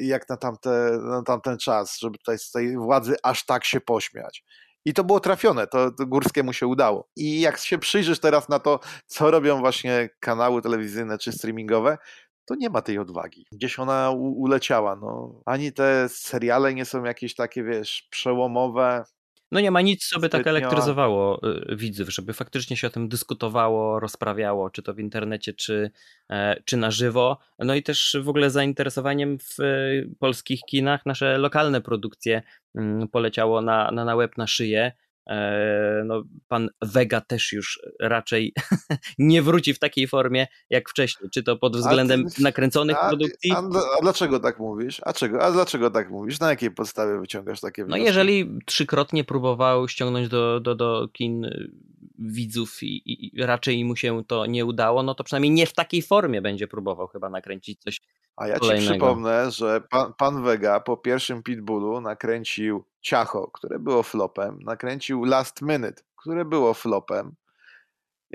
Jak 0.00 0.28
na, 0.28 0.36
tamte, 0.36 0.98
na 1.02 1.22
tamten 1.22 1.58
czas, 1.58 1.98
żeby 1.98 2.18
tutaj 2.18 2.38
z 2.38 2.50
tej 2.50 2.76
władzy 2.76 3.16
aż 3.22 3.46
tak 3.46 3.64
się 3.64 3.80
pośmiać. 3.80 4.44
I 4.84 4.94
to 4.94 5.04
było 5.04 5.20
trafione, 5.20 5.66
to, 5.66 5.90
to 5.90 6.06
Górskiemu 6.06 6.52
się 6.52 6.66
udało. 6.66 7.08
I 7.16 7.40
jak 7.40 7.58
się 7.58 7.78
przyjrzysz 7.78 8.20
teraz 8.20 8.48
na 8.48 8.58
to, 8.58 8.80
co 9.06 9.30
robią 9.30 9.60
właśnie 9.60 10.10
kanały 10.20 10.62
telewizyjne 10.62 11.18
czy 11.18 11.32
streamingowe, 11.32 11.98
to 12.44 12.54
nie 12.54 12.70
ma 12.70 12.82
tej 12.82 12.98
odwagi. 12.98 13.46
Gdzieś 13.52 13.78
ona 13.78 14.10
uleciała. 14.10 14.96
No. 14.96 15.42
Ani 15.46 15.72
te 15.72 16.08
seriale 16.08 16.74
nie 16.74 16.84
są 16.84 17.04
jakieś 17.04 17.34
takie, 17.34 17.64
wiesz, 17.64 18.08
przełomowe. 18.10 19.04
No 19.52 19.60
nie 19.60 19.70
ma 19.70 19.80
nic, 19.80 20.08
co 20.08 20.20
by 20.20 20.28
tak 20.28 20.46
elektryzowało 20.46 21.40
y, 21.72 21.76
widzów, 21.76 22.10
żeby 22.10 22.32
faktycznie 22.32 22.76
się 22.76 22.86
o 22.86 22.90
tym 22.90 23.08
dyskutowało, 23.08 24.00
rozprawiało, 24.00 24.70
czy 24.70 24.82
to 24.82 24.94
w 24.94 24.98
internecie, 24.98 25.52
czy, 25.52 25.90
e, 26.30 26.62
czy 26.64 26.76
na 26.76 26.90
żywo. 26.90 27.38
No 27.58 27.74
i 27.74 27.82
też 27.82 28.16
w 28.22 28.28
ogóle 28.28 28.50
zainteresowaniem 28.50 29.38
w 29.38 29.60
y, 29.60 30.14
polskich 30.18 30.60
kinach 30.60 31.06
nasze 31.06 31.38
lokalne 31.38 31.80
produkcje 31.80 32.42
mm, 32.74 33.08
poleciało 33.08 33.62
na, 33.62 33.90
na, 33.90 34.04
na 34.04 34.14
łeb, 34.14 34.36
na 34.36 34.46
szyję. 34.46 34.92
E, 35.26 36.02
no, 36.04 36.22
pan 36.48 36.68
Vega 36.82 37.20
też 37.20 37.52
już 37.52 37.80
raczej 38.00 38.54
nie 39.18 39.42
wróci 39.42 39.74
w 39.74 39.78
takiej 39.78 40.08
formie 40.08 40.46
jak 40.70 40.90
wcześniej, 40.90 41.30
czy 41.30 41.42
to 41.42 41.56
pod 41.56 41.76
względem 41.76 42.26
a, 42.38 42.42
nakręconych 42.42 42.96
a, 43.00 43.08
produkcji. 43.08 43.52
A, 43.52 43.62
dlaczego 44.02 44.40
tak 44.40 44.58
mówisz? 44.58 45.00
A, 45.04 45.12
czego? 45.12 45.42
a 45.42 45.52
dlaczego 45.52 45.90
tak 45.90 46.10
mówisz? 46.10 46.40
Na 46.40 46.50
jakiej 46.50 46.70
podstawie 46.70 47.18
wyciągasz 47.18 47.60
takie 47.60 47.84
wnioski? 47.84 48.00
No 48.00 48.06
jeżeli 48.06 48.58
trzykrotnie 48.66 49.24
próbował 49.24 49.88
ściągnąć 49.88 50.28
do, 50.28 50.60
do, 50.60 50.74
do 50.74 51.08
kin 51.12 51.44
y, 51.44 51.70
widzów 52.18 52.82
i, 52.82 53.02
i 53.36 53.42
raczej 53.42 53.84
mu 53.84 53.96
się 53.96 54.24
to 54.26 54.46
nie 54.46 54.64
udało, 54.64 55.02
no 55.02 55.14
to 55.14 55.24
przynajmniej 55.24 55.52
nie 55.52 55.66
w 55.66 55.72
takiej 55.72 56.02
formie 56.02 56.42
będzie 56.42 56.68
próbował 56.68 57.06
chyba 57.06 57.30
nakręcić 57.30 57.80
coś 57.80 58.00
A 58.36 58.46
ja 58.48 58.58
kolejnego. 58.58 58.82
ci 58.82 58.90
przypomnę, 58.90 59.50
że 59.50 59.80
pan, 59.80 60.14
pan 60.14 60.42
Vega 60.42 60.80
po 60.80 60.96
pierwszym 60.96 61.42
Pitbullu 61.42 62.00
nakręcił 62.00 62.84
Ciacho, 63.00 63.50
które 63.50 63.78
było 63.78 64.02
flopem, 64.02 64.58
nakręcił 64.62 65.24
Last 65.24 65.62
Minute, 65.62 66.02
które 66.16 66.44
było 66.44 66.74
flopem 66.74 67.34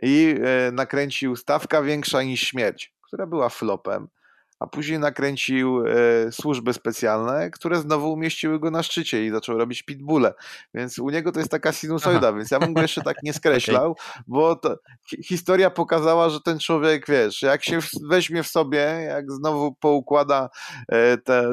i 0.01 0.35
e, 0.43 0.71
nakręcił 0.71 1.35
Stawka 1.35 1.81
Większa 1.81 2.23
niż 2.23 2.41
Śmierć, 2.41 2.93
która 3.01 3.27
była 3.27 3.49
flopem 3.49 4.07
a 4.59 4.67
później 4.67 4.99
nakręcił 4.99 5.87
e, 5.87 6.31
służby 6.31 6.73
specjalne, 6.73 7.49
które 7.51 7.81
znowu 7.81 8.13
umieściły 8.13 8.59
go 8.59 8.71
na 8.71 8.83
szczycie 8.83 9.25
i 9.25 9.29
zaczął 9.29 9.57
robić 9.57 9.83
pitbulle. 9.83 10.33
Więc 10.73 10.99
u 10.99 11.09
niego 11.09 11.31
to 11.31 11.39
jest 11.39 11.51
taka 11.51 11.71
sinusoida, 11.71 12.27
Aha. 12.27 12.37
więc 12.37 12.51
ja 12.51 12.59
bym 12.59 12.73
go 12.73 12.81
jeszcze 12.81 13.01
tak 13.01 13.23
nie 13.23 13.33
skreślał, 13.39 13.91
okay. 13.91 14.23
bo 14.27 14.55
to, 14.55 14.77
historia 15.25 15.69
pokazała, 15.69 16.29
że 16.29 16.41
ten 16.41 16.59
człowiek, 16.59 17.07
wiesz, 17.07 17.41
jak 17.41 17.63
się 17.63 17.79
weźmie 18.09 18.43
w 18.43 18.47
sobie, 18.47 18.79
jak 19.07 19.31
znowu 19.31 19.75
poukłada 19.75 20.49
e, 20.87 21.17
te, 21.17 21.51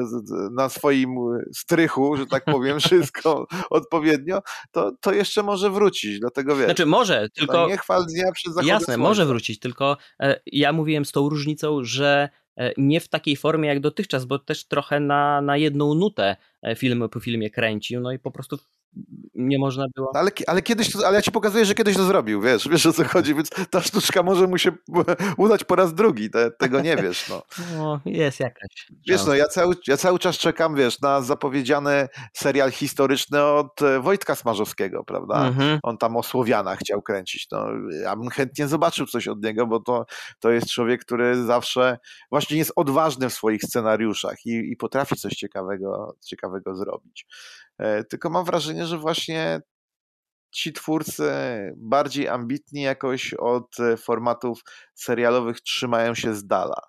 na 0.51 0.69
swoim 0.69 1.15
strychu, 1.53 2.17
że 2.17 2.25
tak 2.25 2.45
powiem, 2.45 2.79
wszystko 2.85 3.47
odpowiednio, 3.69 4.41
to, 4.71 4.91
to 5.01 5.13
jeszcze 5.13 5.43
może 5.43 5.69
wrócić, 5.69 6.19
dlatego 6.19 6.55
wiesz. 6.55 6.65
Znaczy 6.65 6.85
może, 6.85 7.29
tylko... 7.29 7.67
Nie 7.67 7.77
chwal 7.77 8.05
dnia 8.05 8.31
przed 8.31 8.53
zachodem 8.53 8.67
Jasne, 8.67 8.85
słońca. 8.85 9.03
może 9.03 9.25
wrócić, 9.25 9.59
tylko 9.59 9.97
e, 10.19 10.39
ja 10.45 10.73
mówiłem 10.73 11.05
z 11.05 11.11
tą 11.11 11.29
różnicą, 11.29 11.79
że 11.83 12.29
nie 12.77 12.99
w 12.99 13.07
takiej 13.07 13.35
formie 13.35 13.69
jak 13.69 13.79
dotychczas, 13.79 14.25
bo 14.25 14.39
też 14.39 14.65
trochę 14.65 14.99
na, 14.99 15.41
na 15.41 15.57
jedną 15.57 15.93
nutę 15.93 16.35
e, 16.61 16.75
film 16.75 17.09
po 17.11 17.19
filmie 17.19 17.49
kręcił, 17.49 18.01
no 18.01 18.11
i 18.11 18.19
po 18.19 18.31
prostu 18.31 18.57
nie 19.35 19.59
można 19.59 19.85
było. 19.95 20.11
Ale, 20.15 20.31
ale 20.47 20.61
kiedyś, 20.61 20.91
to, 20.91 21.07
ale 21.07 21.15
ja 21.15 21.21
ci 21.21 21.31
pokazuję, 21.31 21.65
że 21.65 21.75
kiedyś 21.75 21.95
to 21.95 22.03
zrobił, 22.03 22.41
wiesz, 22.41 22.69
wiesz 22.69 22.85
o 22.85 22.93
co 22.93 23.03
chodzi, 23.03 23.35
więc 23.35 23.49
ta 23.69 23.81
sztuczka 23.81 24.23
może 24.23 24.47
mu 24.47 24.57
się 24.57 24.71
udać 25.37 25.63
po 25.63 25.75
raz 25.75 25.93
drugi, 25.93 26.29
te, 26.29 26.51
tego 26.51 26.81
nie 26.81 26.95
wiesz, 26.95 27.29
no. 27.29 27.43
No, 27.77 27.99
jest 28.05 28.39
jakaś. 28.39 28.87
Wiesz, 29.07 29.25
no 29.25 29.35
ja 29.35 29.47
cały, 29.47 29.75
ja 29.87 29.97
cały 29.97 30.19
czas 30.19 30.37
czekam, 30.37 30.75
wiesz, 30.75 31.01
na 31.01 31.21
zapowiedziany 31.21 32.07
serial 32.33 32.71
historyczny 32.71 33.43
od 33.43 33.81
e, 33.81 33.99
Wojtka 33.99 34.35
Smarzowskiego, 34.35 35.03
prawda? 35.03 35.47
Mhm. 35.47 35.79
On 35.83 35.97
tam 35.97 36.17
o 36.17 36.23
Słowianach 36.23 36.79
chciał 36.79 37.01
kręcić, 37.01 37.47
no 37.51 37.67
ja 38.03 38.15
bym 38.15 38.29
chętnie 38.29 38.67
zobaczył 38.67 39.05
coś 39.05 39.27
od 39.27 39.43
niego, 39.43 39.67
bo 39.67 39.79
to, 39.79 40.05
to 40.39 40.51
jest 40.51 40.69
człowiek, 40.69 41.01
który 41.01 41.43
zawsze 41.43 41.97
właśnie 42.31 42.57
jest 42.57 42.71
odważny 42.75 43.29
w 43.29 43.33
swoich 43.33 43.63
scenariuszach 43.63 44.45
i, 44.45 44.71
i 44.71 44.75
potrafi 44.77 45.15
coś 45.15 45.33
ciekawego, 45.33 46.15
ciekawego 46.25 46.75
zrobić. 46.75 47.25
E, 47.77 48.03
tylko 48.03 48.29
mam 48.29 48.45
wrażenie, 48.45 48.85
że 48.85 48.97
właśnie 48.97 49.61
ci 50.51 50.73
twórcy 50.73 51.31
bardziej 51.77 52.27
ambitni 52.27 52.81
jakoś 52.81 53.33
od 53.33 53.79
e, 53.79 53.97
formatów 53.97 54.61
serialowych 54.93 55.61
trzymają 55.61 56.15
się 56.15 56.35
z 56.35 56.45
dala. 56.45 56.81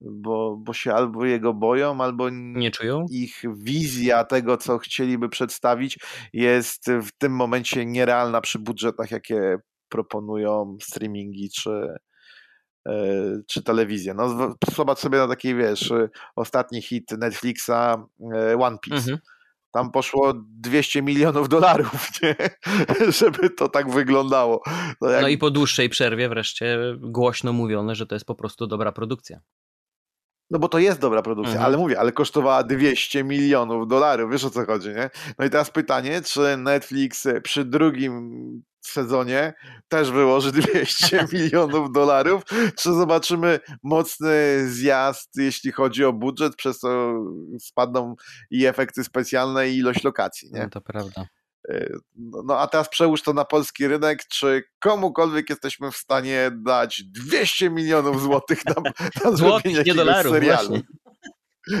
Bo, 0.00 0.56
bo 0.56 0.72
się 0.72 0.94
albo 0.94 1.24
jego 1.24 1.54
boją, 1.54 2.00
albo 2.00 2.30
nie 2.30 2.70
czują. 2.70 3.06
Ich 3.10 3.42
wizja 3.56 4.24
tego, 4.24 4.56
co 4.56 4.78
chcieliby 4.78 5.28
przedstawić, 5.28 5.98
jest 6.32 6.90
w 7.02 7.12
tym 7.18 7.32
momencie 7.32 7.86
nierealna 7.86 8.40
przy 8.40 8.58
budżetach, 8.58 9.10
jakie 9.10 9.56
proponują 9.88 10.76
streamingi 10.80 11.50
czy, 11.50 11.96
e, 12.88 12.94
czy 13.48 13.62
telewizja. 13.62 14.14
No, 14.14 14.56
zobacz 14.74 14.98
sobie 14.98 15.18
na 15.18 15.28
taki, 15.28 15.54
wiesz, 15.54 15.92
ostatni 16.36 16.82
hit 16.82 17.10
Netflixa 17.10 18.06
One 18.58 18.78
Piece. 18.78 18.96
Mhm 18.96 19.18
tam 19.72 19.90
poszło 19.90 20.32
200 20.34 21.02
milionów 21.02 21.48
dolarów, 21.48 22.08
nie? 22.22 22.36
żeby 23.20 23.50
to 23.50 23.68
tak 23.68 23.90
wyglądało. 23.90 24.62
No, 25.00 25.10
jak... 25.10 25.22
no, 25.22 25.28
i 25.28 25.38
po 25.38 25.50
dłuższej 25.50 25.88
przerwie 25.88 26.28
wreszcie 26.28 26.78
głośno 27.00 27.52
mówione, 27.52 27.94
że 27.94 28.06
to 28.06 28.14
jest 28.14 28.26
po 28.26 28.34
prostu 28.34 28.66
dobra 28.66 28.92
produkcja. 28.92 29.40
No 30.50 30.58
bo 30.58 30.68
to 30.68 30.78
jest 30.78 31.00
dobra 31.00 31.22
produkcja, 31.22 31.54
mhm. 31.54 31.66
ale 31.66 31.76
mówię, 31.76 32.00
ale 32.00 32.12
kosztowała 32.12 32.62
200 32.62 33.24
milionów 33.24 33.88
dolarów, 33.88 34.32
wiesz 34.32 34.44
o 34.44 34.50
co 34.50 34.66
chodzi, 34.66 34.88
nie? 34.88 35.10
No 35.38 35.44
i 35.44 35.50
teraz 35.50 35.70
pytanie, 35.70 36.22
czy 36.22 36.56
Netflix 36.56 37.28
przy 37.42 37.64
drugim 37.64 38.62
sezonie 38.86 39.54
też 39.88 40.10
wyłoży 40.10 40.52
200 40.62 41.26
milionów 41.32 41.92
dolarów, 41.92 42.42
czy 42.78 42.92
zobaczymy 42.92 43.60
mocny 43.82 44.66
zjazd, 44.68 45.30
jeśli 45.36 45.72
chodzi 45.72 46.04
o 46.04 46.12
budżet, 46.12 46.56
przez 46.56 46.78
co 46.78 47.14
spadną 47.60 48.14
i 48.50 48.66
efekty 48.66 49.04
specjalne 49.04 49.70
i 49.70 49.76
ilość 49.76 50.04
lokacji, 50.04 50.50
nie? 50.52 50.62
No 50.62 50.68
to 50.68 50.80
prawda. 50.80 51.26
E, 51.68 51.92
no, 52.16 52.42
no 52.46 52.58
a 52.58 52.66
teraz 52.66 52.88
przełóż 52.88 53.22
to 53.22 53.32
na 53.32 53.44
polski 53.44 53.88
rynek, 53.88 54.24
czy 54.28 54.62
komukolwiek 54.78 55.50
jesteśmy 55.50 55.90
w 55.90 55.96
stanie 55.96 56.50
dać 56.54 57.02
200 57.04 57.70
milionów 57.70 58.22
złotych 58.22 58.64
na, 58.66 58.74
na 59.24 59.94
dolarów, 59.94 60.32
serialu. 60.32 60.68
Właśnie. 60.68 61.01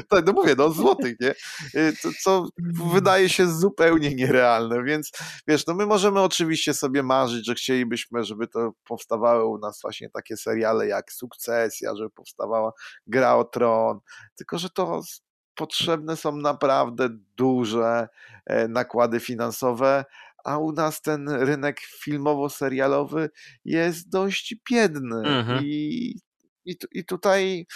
Tak, 0.08 0.26
no 0.26 0.32
mówię, 0.32 0.54
no 0.58 0.70
złotych, 0.70 1.20
nie? 1.20 1.34
Y, 1.80 1.96
co, 2.00 2.08
co 2.22 2.48
wydaje 2.94 3.28
się 3.28 3.46
zupełnie 3.46 4.14
nierealne, 4.14 4.84
więc 4.84 5.10
wiesz, 5.46 5.66
no 5.66 5.74
my 5.74 5.86
możemy 5.86 6.20
oczywiście 6.20 6.74
sobie 6.74 7.02
marzyć, 7.02 7.46
że 7.46 7.54
chcielibyśmy, 7.54 8.24
żeby 8.24 8.48
to 8.48 8.72
powstawały 8.84 9.44
u 9.46 9.58
nas 9.58 9.78
właśnie 9.82 10.10
takie 10.10 10.36
seriale 10.36 10.86
jak 10.86 11.12
Sukcesja, 11.12 11.96
żeby 11.96 12.10
powstawała 12.10 12.72
Gra 13.06 13.36
o 13.36 13.44
Tron, 13.44 13.98
tylko 14.36 14.58
że 14.58 14.70
to 14.70 15.02
potrzebne 15.54 16.16
są 16.16 16.36
naprawdę 16.36 17.08
duże 17.36 18.08
e, 18.46 18.68
nakłady 18.68 19.20
finansowe, 19.20 20.04
a 20.44 20.58
u 20.58 20.72
nas 20.72 21.02
ten 21.02 21.28
rynek 21.28 21.80
filmowo-serialowy 21.80 23.30
jest 23.64 24.08
dość 24.08 24.54
biedny 24.70 25.16
mhm. 25.16 25.64
i, 25.64 26.14
i, 26.64 26.76
i 26.92 27.04
tutaj 27.04 27.66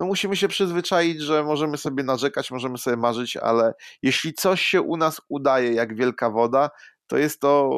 no 0.00 0.06
musimy 0.06 0.36
się 0.36 0.48
przyzwyczaić, 0.48 1.20
że 1.20 1.44
możemy 1.44 1.76
sobie 1.76 2.02
narzekać, 2.02 2.50
możemy 2.50 2.78
sobie 2.78 2.96
marzyć, 2.96 3.36
ale 3.36 3.74
jeśli 4.02 4.34
coś 4.34 4.62
się 4.62 4.82
u 4.82 4.96
nas 4.96 5.20
udaje 5.28 5.72
jak 5.72 5.96
wielka 5.96 6.30
woda, 6.30 6.70
to 7.06 7.18
jest 7.18 7.40
to, 7.40 7.70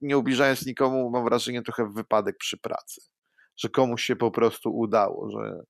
nie 0.00 0.18
ubliżając 0.18 0.66
nikomu, 0.66 1.10
mam 1.10 1.24
wrażenie, 1.24 1.62
trochę 1.62 1.92
wypadek 1.92 2.36
przy 2.38 2.58
pracy. 2.58 3.00
Że 3.56 3.68
komuś 3.68 4.04
się 4.04 4.16
po 4.16 4.30
prostu 4.30 4.76
udało, 4.76 5.30
że 5.30 5.62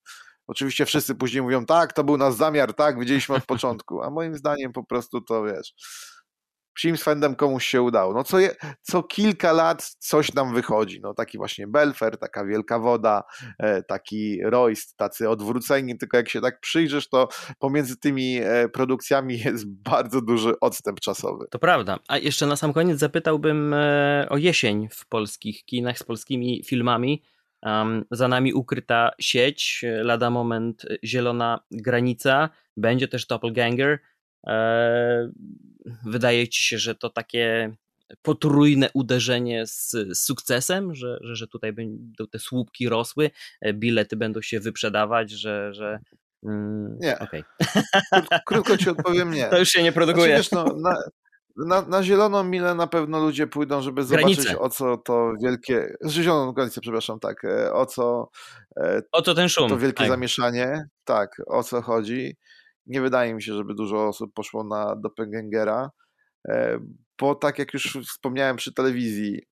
oczywiście 0.47 0.87
wszyscy 0.87 1.15
później 1.15 1.43
mówią, 1.43 1.67
tak, 1.67 1.93
to 1.93 2.05
był 2.05 2.17
nasz 2.17 2.35
zamiar, 2.35 2.75
tak, 2.75 2.99
widzieliśmy 2.99 3.35
od 3.35 3.47
początku, 3.55 4.03
a 4.03 4.11
moim 4.11 4.37
zdaniem 4.37 4.73
po 4.73 4.85
prostu 4.85 5.21
to 5.21 5.45
wiesz, 5.45 5.75
psim 6.75 6.97
swędem 6.97 7.35
komuś 7.35 7.67
się 7.67 7.83
udało. 7.83 8.15
No 8.15 8.25
co, 8.25 8.39
je, 8.39 8.55
co 8.83 9.03
kilka 9.03 9.53
lat 9.53 9.97
coś 9.99 10.35
nam 10.35 10.55
wychodzi. 10.55 11.01
No 11.01 11.15
taki 11.15 11.39
właśnie 11.39 11.67
Belfer, 11.67 12.19
taka 12.19 12.45
Wielka 12.45 12.79
Woda, 12.79 13.23
e, 13.59 13.83
taki 13.83 14.43
Royst, 14.43 14.97
tacy 14.97 15.29
odwróceni, 15.31 15.99
tylko 15.99 16.17
jak 16.17 16.29
się 16.29 16.41
tak 16.41 16.61
przyjrzysz, 16.61 17.09
to 17.09 17.29
pomiędzy 17.59 17.97
tymi 17.97 18.39
e, 18.43 18.69
produkcjami 18.69 19.39
jest 19.45 19.69
bardzo 19.69 20.21
duży 20.21 20.61
odstęp 20.61 21.01
czasowy. 21.01 21.47
To 21.51 21.59
prawda. 21.59 21.99
A 22.09 22.19
jeszcze 22.19 22.47
na 22.47 22.57
sam 22.57 22.73
koniec 22.73 22.99
zapytałbym 22.99 23.75
e, 23.75 24.27
o 24.31 24.37
jesień 24.37 24.89
w 24.91 25.07
polskich 25.07 25.65
kinach 25.65 25.99
z 25.99 26.03
polskimi 26.03 26.63
filmami. 26.65 27.23
Um, 27.63 28.05
za 28.11 28.29
nami 28.29 28.55
ukryta 28.55 29.11
sieć, 29.21 29.85
lada 30.03 30.31
moment 30.31 30.87
zielona 31.05 31.61
granica, 31.71 32.51
będzie 32.77 33.09
też 33.09 33.27
doppelganger. 33.27 33.99
E, 34.47 35.31
wydaje 36.07 36.49
ci 36.49 36.63
się, 36.63 36.79
że 36.79 36.95
to 36.95 37.11
takie 37.11 37.75
potrójne 38.23 38.89
uderzenie 38.95 39.67
z, 39.67 39.97
sukcesem, 40.15 40.95
że, 40.95 41.19
że, 41.21 41.37
że 41.37 41.49
tutaj 41.49 41.73
będą 41.73 42.27
te 42.27 42.39
słupki 42.39 42.89
rosły, 42.89 43.31
e, 43.61 43.73
bilety 43.73 44.17
będą 44.17 44.43
się 44.43 44.61
wyprzedawać, 44.61 45.31
że. 45.31 45.75
że 45.75 45.99
mm, 46.45 46.99
nie. 47.01 47.19
Okay. 47.19 47.45
Krótko, 48.13 48.37
krótko 48.47 48.77
ci 48.77 48.91
odpowiem 48.91 49.31
nie. 49.31 49.47
To 49.51 49.59
już 49.59 49.69
się 49.69 49.83
nie 49.83 49.93
produkuje. 49.93 50.27
Znaczy, 50.27 50.39
wiesz, 50.39 50.51
no, 50.51 50.65
na, 50.77 50.97
na, 51.57 51.83
na, 51.89 52.03
zieloną 52.03 52.45
milę 52.45 52.75
na 52.75 52.87
pewno 52.87 53.21
ludzie 53.21 53.47
pójdą, 53.47 53.83
żeby 53.83 54.05
zobaczyć 54.05 54.37
Granice. 54.37 54.59
o 54.59 54.69
co 54.69 54.97
to 54.97 55.33
wielkie. 55.43 55.97
Zieloną 56.09 56.53
granicę, 56.53 56.81
przepraszam, 56.81 57.21
tak. 57.21 57.45
E, 57.45 57.73
o 57.73 57.87
co. 57.87 58.31
O 59.13 59.23
co 59.23 59.35
ten 59.35 59.49
szum. 59.49 59.69
To 59.69 59.79
wielkie 59.79 59.99
tak. 59.99 60.09
zamieszanie. 60.09 60.89
Tak, 61.05 61.43
o 61.47 61.63
co 61.63 61.83
chodzi 61.83 62.37
nie 62.87 63.01
wydaje 63.01 63.35
mi 63.35 63.43
się, 63.43 63.55
żeby 63.55 63.75
dużo 63.75 64.09
osób 64.09 64.35
poszło 64.35 64.65
na 64.65 64.97
doppelgangera, 64.97 65.91
e, 66.49 66.79
bo 67.21 67.35
tak 67.35 67.59
jak 67.59 67.75
już 67.75 67.99
wspomniałem 68.09 68.57
przy 68.57 68.75
telewizji, 68.75 69.43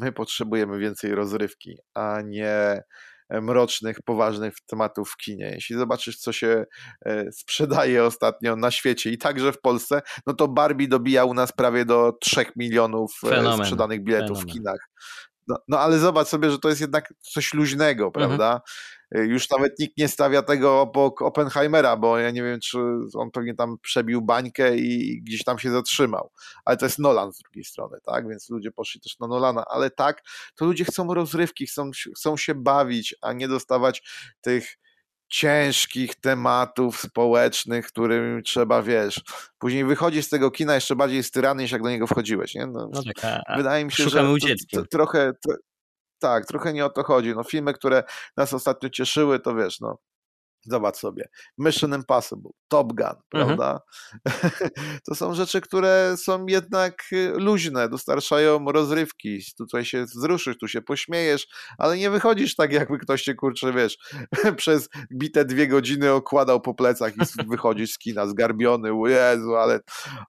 my 0.00 0.12
potrzebujemy 0.12 0.78
więcej 0.78 1.14
rozrywki, 1.14 1.78
a 1.94 2.20
nie 2.24 2.82
mrocznych, 3.30 4.02
poważnych 4.04 4.54
tematów 4.66 5.10
w 5.10 5.16
kinie. 5.16 5.50
Jeśli 5.54 5.76
zobaczysz, 5.76 6.18
co 6.18 6.32
się 6.32 6.64
sprzedaje 7.32 8.04
ostatnio 8.04 8.56
na 8.56 8.70
świecie 8.70 9.10
i 9.10 9.18
także 9.18 9.52
w 9.52 9.60
Polsce, 9.60 10.02
no 10.26 10.34
to 10.34 10.48
Barbie 10.48 10.88
dobija 10.88 11.24
u 11.24 11.34
nas 11.34 11.52
prawie 11.52 11.84
do 11.84 12.12
3 12.20 12.46
milionów 12.56 13.18
Fenomen. 13.20 13.66
sprzedanych 13.66 14.04
biletów 14.04 14.38
Fenomen. 14.38 14.48
w 14.48 14.52
kinach. 14.52 14.88
No, 15.48 15.56
no, 15.68 15.80
ale 15.80 15.98
zobacz 15.98 16.28
sobie, 16.28 16.50
że 16.50 16.58
to 16.58 16.68
jest 16.68 16.80
jednak 16.80 17.14
coś 17.20 17.54
luźnego, 17.54 18.06
mhm. 18.06 18.12
prawda? 18.12 18.46
Mhm. 18.46 18.60
Już 19.10 19.50
nawet 19.50 19.78
nikt 19.78 19.98
nie 19.98 20.08
stawia 20.08 20.42
tego 20.42 20.80
obok 20.80 21.22
Oppenheimera, 21.22 21.96
bo 21.96 22.18
ja 22.18 22.30
nie 22.30 22.42
wiem, 22.42 22.60
czy 22.60 22.78
on 23.14 23.30
pewnie 23.30 23.54
tam 23.54 23.78
przebił 23.82 24.22
bańkę 24.22 24.76
i 24.76 25.22
gdzieś 25.22 25.44
tam 25.44 25.58
się 25.58 25.70
zatrzymał. 25.70 26.30
Ale 26.64 26.76
to 26.76 26.86
jest 26.86 26.98
Nolan 26.98 27.32
z 27.32 27.38
drugiej 27.38 27.64
strony, 27.64 27.98
tak? 28.06 28.28
Więc 28.28 28.50
ludzie 28.50 28.70
poszli 28.70 29.00
też 29.00 29.18
na 29.18 29.26
Nolana. 29.26 29.64
Ale 29.70 29.90
tak, 29.90 30.22
to 30.54 30.64
ludzie 30.64 30.84
chcą 30.84 31.14
rozrywki, 31.14 31.66
chcą, 31.66 31.90
chcą 32.16 32.36
się 32.36 32.54
bawić, 32.54 33.14
a 33.22 33.32
nie 33.32 33.48
dostawać 33.48 34.02
tych 34.40 34.78
ciężkich 35.28 36.14
tematów 36.14 37.00
społecznych, 37.00 37.86
którym 37.86 38.42
trzeba, 38.42 38.82
wiesz, 38.82 39.20
później 39.58 39.84
wychodzisz 39.84 40.26
z 40.26 40.28
tego 40.28 40.50
kina 40.50 40.74
jeszcze 40.74 40.96
bardziej 40.96 41.22
styrany 41.22 41.62
niż 41.62 41.72
jak 41.72 41.82
do 41.82 41.90
niego 41.90 42.06
wchodziłeś, 42.06 42.54
nie? 42.54 42.66
No, 42.66 42.90
no 42.92 43.02
tak, 43.22 43.42
wydaje 43.56 43.84
mi 43.84 43.92
się, 43.92 44.08
że 44.08 44.10
to, 44.10 44.80
to, 44.80 44.86
trochę, 44.86 45.32
to, 45.46 45.54
tak, 46.18 46.46
trochę 46.46 46.72
nie 46.72 46.84
o 46.84 46.90
to 46.90 47.02
chodzi. 47.02 47.34
No 47.36 47.44
filmy, 47.44 47.72
które 47.72 48.02
nas 48.36 48.52
ostatnio 48.52 48.90
cieszyły, 48.90 49.40
to 49.40 49.54
wiesz, 49.54 49.80
no 49.80 49.98
Zobacz 50.68 50.96
sobie. 50.96 51.28
Mission 51.58 51.94
Impossible, 51.94 52.50
Top 52.68 52.92
Gun, 52.92 53.06
mhm. 53.06 53.18
prawda? 53.30 53.80
Mhm. 54.26 54.70
to 55.06 55.14
są 55.14 55.34
rzeczy, 55.34 55.60
które 55.60 56.14
są 56.16 56.46
jednak 56.46 57.02
y, 57.12 57.32
luźne, 57.36 57.88
dostarczają 57.88 58.64
rozrywki. 58.64 59.38
Tutaj 59.58 59.84
się 59.84 60.04
wzruszysz, 60.04 60.58
tu 60.58 60.68
się 60.68 60.82
pośmiejesz, 60.82 61.46
ale 61.78 61.96
nie 61.96 62.10
wychodzisz 62.10 62.54
tak, 62.56 62.72
jakby 62.72 62.98
ktoś 62.98 63.22
cię, 63.22 63.34
kurczę, 63.34 63.72
wiesz, 63.72 63.98
przez 64.56 64.88
bite 65.12 65.44
dwie 65.44 65.68
godziny 65.68 66.12
okładał 66.12 66.60
po 66.60 66.74
plecach 66.74 67.12
i 67.16 67.20
wychodzisz 67.50 67.92
z 67.92 67.98
kina 67.98 68.26
zgarbiony, 68.26 68.92
o 68.92 69.08
Jezu, 69.08 69.56
ale, 69.56 69.80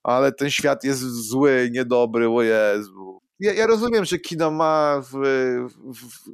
ale 0.04 0.32
ten 0.32 0.50
świat 0.50 0.84
jest 0.84 1.02
zły, 1.02 1.70
niedobry, 1.72 2.30
o 2.30 2.42
Jezu. 2.42 3.19
Ja, 3.40 3.54
ja 3.54 3.68
rozumiem, 3.68 4.06
że 4.06 4.20
kino 4.20 4.52
ma 4.52 5.02
w, 5.02 5.12
w, 5.94 6.30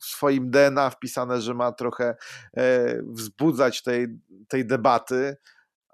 swoim 0.00 0.50
DNA 0.50 0.90
wpisane, 0.90 1.40
że 1.40 1.54
ma 1.54 1.72
trochę 1.72 2.16
e, 2.56 2.96
wzbudzać 3.02 3.82
tej, 3.82 4.06
tej 4.48 4.66
debaty, 4.66 5.36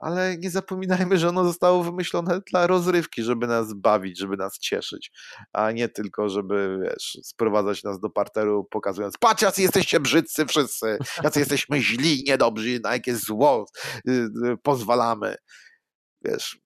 ale 0.02 0.36
nie 0.38 0.50
zapominajmy, 0.50 1.18
że 1.18 1.28
ono 1.28 1.44
zostało 1.44 1.82
wymyślone 1.82 2.40
dla 2.50 2.66
rozrywki, 2.66 3.22
żeby 3.22 3.46
nas 3.46 3.74
bawić, 3.74 4.18
żeby 4.18 4.36
nas 4.36 4.58
cieszyć, 4.58 5.12
a 5.52 5.72
nie 5.72 5.88
tylko, 5.88 6.28
żeby, 6.28 6.78
wiesz, 6.82 7.18
sprowadzać 7.22 7.82
nas 7.84 8.00
do 8.00 8.10
parteru, 8.10 8.64
pokazując, 8.64 9.18
patrz, 9.18 9.42
jacy 9.42 9.62
jesteście 9.62 10.00
brzydcy 10.00 10.46
wszyscy, 10.46 10.98
jacy 11.24 11.38
jesteśmy 11.38 11.80
źli, 11.80 12.24
niedobrzy, 12.26 12.80
na 12.82 12.92
jakie 12.92 13.16
zło 13.16 13.66
y, 14.08 14.12
y, 14.12 14.56
pozwalamy. 14.62 15.36
Wiesz, 16.24 16.61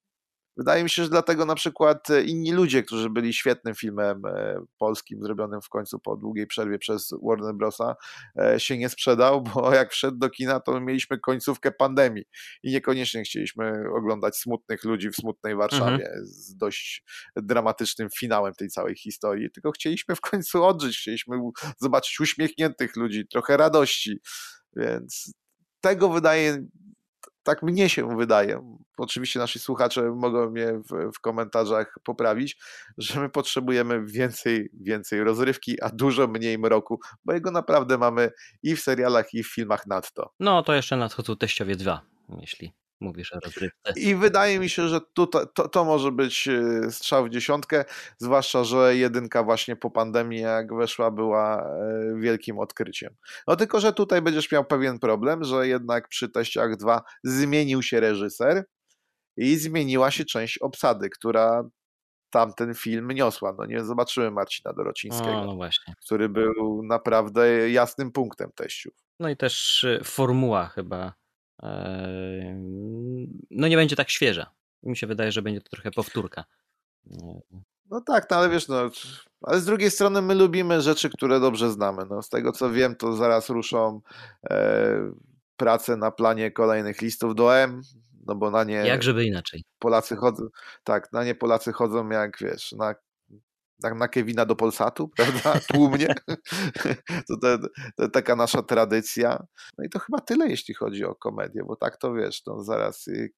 Wydaje 0.57 0.83
mi 0.83 0.89
się, 0.89 1.03
że 1.03 1.09
dlatego 1.09 1.45
na 1.45 1.55
przykład 1.55 2.09
e, 2.09 2.23
inni 2.23 2.51
ludzie, 2.51 2.83
którzy 2.83 3.09
byli 3.09 3.33
świetnym 3.33 3.75
filmem 3.75 4.25
e, 4.25 4.59
polskim, 4.77 5.21
zrobionym 5.21 5.61
w 5.61 5.69
końcu 5.69 5.99
po 5.99 6.15
długiej 6.15 6.47
przerwie 6.47 6.79
przez 6.79 7.13
Warner 7.23 7.55
Brosa, 7.55 7.95
e, 8.39 8.59
się 8.59 8.77
nie 8.77 8.89
sprzedał, 8.89 9.41
bo 9.53 9.73
jak 9.73 9.91
wszedł 9.91 10.17
do 10.17 10.29
kina, 10.29 10.59
to 10.59 10.81
mieliśmy 10.81 11.19
końcówkę 11.19 11.71
pandemii 11.71 12.23
i 12.63 12.71
niekoniecznie 12.71 13.23
chcieliśmy 13.23 13.83
oglądać 13.95 14.37
smutnych 14.37 14.83
ludzi 14.83 15.09
w 15.09 15.15
smutnej 15.15 15.55
Warszawie 15.55 16.05
mhm. 16.05 16.25
z 16.25 16.55
dość 16.55 17.03
dramatycznym 17.35 18.09
finałem 18.19 18.53
tej 18.53 18.69
całej 18.69 18.95
historii, 18.95 19.51
tylko 19.51 19.71
chcieliśmy 19.71 20.15
w 20.15 20.21
końcu 20.21 20.63
odżyć, 20.63 20.97
chcieliśmy 20.97 21.37
zobaczyć 21.77 22.19
uśmiechniętych 22.19 22.95
ludzi, 22.95 23.27
trochę 23.27 23.57
radości, 23.57 24.19
więc 24.75 25.33
tego 25.81 26.09
wydaje 26.09 26.67
tak 27.47 27.63
mnie 27.63 27.89
się 27.89 28.17
wydaje, 28.17 28.77
oczywiście 28.97 29.39
nasi 29.39 29.59
słuchacze 29.59 30.01
mogą 30.15 30.49
mnie 30.49 30.67
w, 30.73 31.11
w, 31.15 31.19
komentarzach 31.19 31.95
poprawić, 32.03 32.57
że 32.97 33.19
my 33.19 33.29
potrzebujemy 33.29 34.05
więcej, 34.05 34.69
więcej 34.81 35.23
rozrywki, 35.23 35.81
a 35.81 35.89
dużo 35.89 36.27
mniej 36.27 36.57
mroku, 36.59 36.99
bo 37.25 37.33
jego 37.33 37.51
naprawdę 37.51 37.97
mamy 37.97 38.31
i 38.63 38.75
w 38.75 38.81
serialach, 38.81 39.33
i 39.33 39.43
w 39.43 39.53
filmach 39.53 39.87
nadto. 39.87 40.33
No 40.39 40.63
to 40.63 40.73
jeszcze 40.73 40.97
nadchodzą 40.97 41.37
teściowie 41.37 41.75
dwa, 41.75 42.01
jeśli 42.39 42.73
mówisz 42.99 43.33
o 43.33 43.39
rozrywce. 43.39 43.93
I 43.95 44.15
wydaje 44.15 44.59
mi 44.59 44.69
się, 44.69 44.87
że 44.87 45.01
tutaj, 45.13 45.45
to, 45.53 45.69
to 45.69 45.85
może 45.85 46.11
być 46.11 46.47
e, 46.47 46.91
strzał 46.91 47.25
w 47.25 47.29
dziesiątkę, 47.29 47.85
zwłaszcza, 48.17 48.63
że 48.63 48.95
jedynka 48.95 49.43
właśnie 49.43 49.75
po 49.75 49.91
pandemii 49.91 50.41
jak 50.41 50.73
weszła 50.75 51.11
była 51.11 51.63
e, 51.63 52.19
wielkim 52.19 52.59
odkryciem. 52.59 53.15
No 53.47 53.55
tylko, 53.55 53.79
że 53.79 53.93
tutaj 53.93 54.21
będziesz 54.21 54.51
miał 54.51 54.65
pewien 54.65 54.99
problem, 54.99 55.43
że 55.43 55.67
jednak 55.67 56.07
przy 56.07 56.29
teściach 56.29 56.77
2 56.77 57.01
zmienił 57.23 57.83
się 57.83 57.99
reżyser 57.99 58.63
i 59.37 59.57
zmieniła 59.57 60.11
się 60.11 60.25
część 60.25 60.57
obsady, 60.57 61.09
która 61.09 61.63
tamten 62.29 62.73
film 62.73 63.11
niosła. 63.11 63.55
No 63.57 63.65
nie 63.65 63.83
zobaczymy 63.83 64.31
Marcina 64.31 64.73
Dorocińskiego, 64.73 65.41
o, 65.41 65.45
no 65.45 65.69
który 66.05 66.29
był 66.29 66.83
naprawdę 66.83 67.69
jasnym 67.69 68.11
punktem 68.11 68.51
teściów. 68.55 68.93
No 69.19 69.29
i 69.29 69.37
też 69.37 69.83
e, 69.83 70.03
formuła 70.03 70.65
chyba 70.67 71.13
no 73.51 73.67
nie 73.67 73.75
będzie 73.77 73.95
tak 73.95 74.09
świeża. 74.09 74.51
Mi 74.83 74.97
się 74.97 75.07
wydaje, 75.07 75.31
że 75.31 75.41
będzie 75.41 75.61
to 75.61 75.69
trochę 75.69 75.91
powtórka. 75.91 76.45
No 77.89 78.01
tak, 78.01 78.27
no 78.31 78.37
ale 78.37 78.49
wiesz, 78.49 78.67
no, 78.67 78.89
ale 79.41 79.59
z 79.59 79.65
drugiej 79.65 79.91
strony 79.91 80.21
my 80.21 80.35
lubimy 80.35 80.81
rzeczy, 80.81 81.09
które 81.09 81.39
dobrze 81.39 81.71
znamy. 81.71 82.05
No, 82.09 82.21
z 82.21 82.29
tego 82.29 82.51
co 82.51 82.71
wiem, 82.71 82.95
to 82.95 83.13
zaraz 83.13 83.49
ruszą 83.49 84.01
e, 84.49 85.11
prace 85.57 85.97
na 85.97 86.11
planie 86.11 86.51
kolejnych 86.51 87.01
listów 87.01 87.35
do 87.35 87.57
M, 87.57 87.81
no 88.25 88.35
bo 88.35 88.51
na 88.51 88.63
nie. 88.63 88.75
Jak 88.75 89.03
żeby 89.03 89.25
inaczej. 89.25 89.63
Polacy 89.79 90.15
chodzą, 90.15 90.43
tak, 90.83 91.11
na 91.13 91.23
nie 91.23 91.35
Polacy 91.35 91.73
chodzą 91.73 92.09
jak 92.09 92.37
wiesz, 92.41 92.71
na 92.71 92.95
na, 93.83 93.93
na 93.93 94.07
Kevina 94.07 94.45
do 94.45 94.55
Polsatu, 94.55 95.07
prawda? 95.17 95.59
Tłumnie. 95.67 96.15
to, 97.41 97.57
taka 98.09 98.35
nasza 98.35 98.63
tradycja. 98.63 99.47
No 99.77 99.85
i 99.85 99.89
to 99.89 99.99
chyba 99.99 100.19
tyle, 100.19 100.47
jeśli 100.47 100.73
chodzi 100.73 101.05
o 101.05 101.15
komedię, 101.15 101.63
bo 101.63 101.75
tak 101.75 101.97
to 101.97 102.13
wiesz, 102.13 102.45
no 102.45 102.63
zaraz 102.63 103.07
y, 103.07 103.33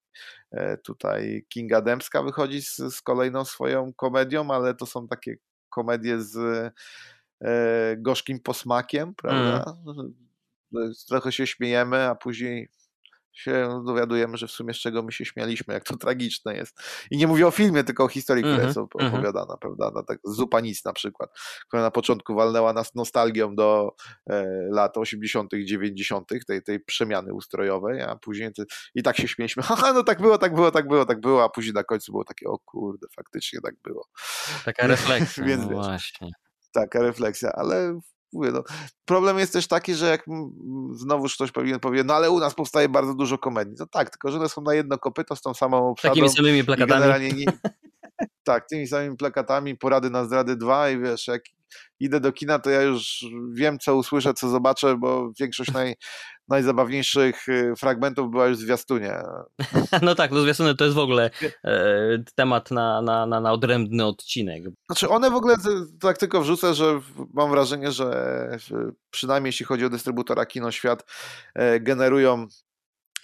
e, 0.52 0.78
tutaj 0.78 1.46
Kinga 1.50 1.82
Dębska 1.82 2.24
wychodzi 2.24 2.62
z, 2.62 2.76
z 2.78 3.02
kolejną 3.02 3.46
swoją 3.46 3.94
komedią, 3.94 4.52
ale 4.52 4.76
to 4.76 4.86
są 4.86 5.08
takie 5.08 5.36
komedie 5.70 6.22
z 6.22 6.38
e, 7.42 7.98
gorzkim 7.98 8.40
posmakiem, 8.40 9.16
prawda? 9.16 9.76
Mm. 9.88 10.14
Trochę 11.08 11.32
się 11.32 11.48
śmiejemy, 11.48 12.04
a 12.04 12.16
później 12.16 12.70
się 13.34 13.82
dowiadujemy, 13.86 14.38
że 14.38 14.48
w 14.48 14.52
sumie 14.52 14.74
z 14.74 14.78
czego 14.78 15.04
my 15.04 15.12
się 15.12 15.26
śmialiśmy, 15.26 15.74
jak 15.74 15.84
to 15.84 15.98
tragiczne 15.98 16.56
jest. 16.56 16.80
I 17.12 17.18
nie 17.18 17.28
mówię 17.28 17.48
o 17.48 17.52
filmie, 17.52 17.84
tylko 17.84 18.04
o 18.04 18.08
historii, 18.08 18.44
która 18.44 18.64
jest 18.64 18.78
mhm, 18.78 18.88
mhm. 18.94 19.14
opowiadana, 19.14 19.58
prawda? 19.58 19.92
No, 19.96 20.04
tak, 20.04 20.20
Zupa 20.24 20.60
Nic 20.60 20.86
na 20.86 20.94
przykład, 20.94 21.30
która 21.68 21.84
na 21.84 21.92
początku 21.92 22.36
walnęła 22.36 22.74
nas 22.74 22.96
nostalgią 22.96 23.56
do 23.56 23.96
e, 24.30 24.46
lat 24.72 24.98
80., 24.98 25.52
90., 25.66 26.30
tej, 26.48 26.64
tej 26.64 26.80
przemiany 26.80 27.34
ustrojowej, 27.34 28.02
a 28.02 28.16
później 28.16 28.54
ty, 28.54 28.64
i 28.96 29.04
tak 29.04 29.18
się 29.18 29.28
śmieliśmy, 29.28 29.64
haha, 29.64 29.94
no 29.94 30.04
tak 30.04 30.22
było, 30.22 30.38
tak 30.38 30.56
było, 30.56 30.72
tak 30.72 30.88
było, 30.88 31.06
tak 31.06 31.22
było, 31.22 31.44
a 31.44 31.50
później 31.50 31.74
na 31.74 31.84
końcu 31.84 32.12
było 32.12 32.24
takie, 32.24 32.48
o 32.48 32.60
kurde, 32.66 33.08
faktycznie 33.16 33.62
tak 33.62 33.76
było. 33.84 34.08
Taka 34.66 34.88
refleksja, 34.88 35.44
Więc, 35.50 35.62
no 35.62 35.70
właśnie. 35.70 36.32
Taka 36.72 37.02
refleksja, 37.02 37.52
ale 37.52 38.00
mówię, 38.34 38.52
no, 38.52 38.64
problem 39.06 39.40
jest 39.40 39.54
też 39.54 39.68
taki, 39.68 39.96
że 39.96 40.10
jak 40.10 40.26
znowuż 40.92 41.36
ktoś 41.36 41.52
powinien 41.52 41.80
powie, 41.80 42.04
no 42.04 42.14
ale 42.14 42.32
u 42.32 42.40
nas 42.40 42.54
powstaje 42.54 42.90
bardzo 42.90 43.14
dużo 43.14 43.38
komedii. 43.38 43.76
No 43.80 43.86
tak, 43.86 44.10
tylko 44.10 44.32
że 44.32 44.38
one 44.38 44.50
są 44.50 44.62
na 44.62 44.74
jedno 44.74 44.98
kopyto 44.98 45.36
z 45.36 45.42
tą 45.42 45.54
samą 45.54 45.90
obsadą. 45.90 46.14
Takimi 46.14 46.30
samymi 46.30 46.64
plakatami. 46.64 47.34
Nie, 47.34 47.46
tak, 48.44 48.68
tymi 48.70 48.88
samymi 48.88 49.18
plakatami, 49.18 49.76
porady 49.76 50.10
na 50.10 50.26
zdrady 50.26 50.56
dwa 50.56 50.90
i 50.90 51.00
wiesz, 51.00 51.28
jak 51.28 51.42
idę 52.00 52.20
do 52.20 52.32
kina, 52.32 52.60
to 52.60 52.70
ja 52.70 52.82
już 52.82 53.26
wiem, 53.54 53.80
co 53.80 53.96
usłyszę, 53.96 54.34
co 54.34 54.50
zobaczę, 54.50 54.98
bo 54.98 55.32
większość 55.40 55.72
naj, 55.72 55.96
najzabawniejszych 56.48 57.50
y, 57.50 57.74
fragmentów 57.78 58.32
była 58.32 58.48
już 58.48 58.58
w 58.58 58.62
zwiastunie. 58.62 59.14
No 60.02 60.16
tak, 60.16 60.32
no 60.32 60.42
zwiastuny 60.42 60.76
to 60.76 60.84
jest 60.84 60.96
w 60.96 61.00
ogóle 61.00 61.30
e, 61.64 62.24
temat 62.36 62.72
na, 62.72 63.02
na, 63.02 63.26
na, 63.26 63.42
na 63.42 63.52
odrębny 63.52 64.06
odcinek. 64.06 64.64
Znaczy 64.86 65.10
one 65.10 65.32
w 65.32 65.36
ogóle, 65.36 65.56
tak 66.00 66.18
tylko 66.18 66.42
wrzucę, 66.42 66.74
że 66.74 67.00
mam 67.34 67.52
wrażenie, 67.52 67.92
że 67.92 68.50
przynajmniej 69.12 69.50
jeśli 69.50 69.66
chodzi 69.66 69.86
o 69.86 69.90
dystrybutora 69.90 70.46
Kino 70.46 70.72
Świat, 70.72 71.06
e, 71.56 71.80
generują 71.80 72.48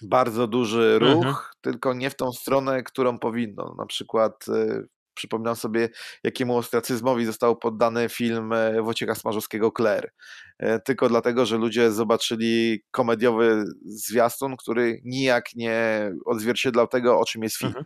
bardzo 0.02 0.46
duży 0.46 0.98
ruch, 0.98 1.26
mhm. 1.26 1.34
tylko 1.60 1.94
nie 1.94 2.10
w 2.10 2.16
tą 2.16 2.32
stronę, 2.32 2.82
którą 2.82 3.18
powinno. 3.18 3.74
Na 3.78 3.86
przykład 3.86 4.44
e, 4.48 4.82
Przypominam 5.16 5.56
sobie, 5.56 5.88
jakiemu 6.24 6.56
ostracyzmowi 6.56 7.24
został 7.24 7.56
poddany 7.56 8.08
film 8.08 8.52
e, 8.52 8.82
Wojciecha 8.82 9.14
Smarzowskiego 9.14 9.72
Claire. 9.76 10.12
E, 10.58 10.80
tylko 10.80 11.08
dlatego, 11.08 11.46
że 11.46 11.56
ludzie 11.56 11.92
zobaczyli 11.92 12.82
komediowy 12.90 13.64
zwiastun, 13.84 14.56
który 14.56 15.00
nijak 15.04 15.54
nie 15.54 16.10
odzwierciedlał 16.26 16.88
tego, 16.88 17.18
o 17.18 17.24
czym 17.24 17.42
jest 17.42 17.56
film 17.56 17.68
mhm. 17.68 17.84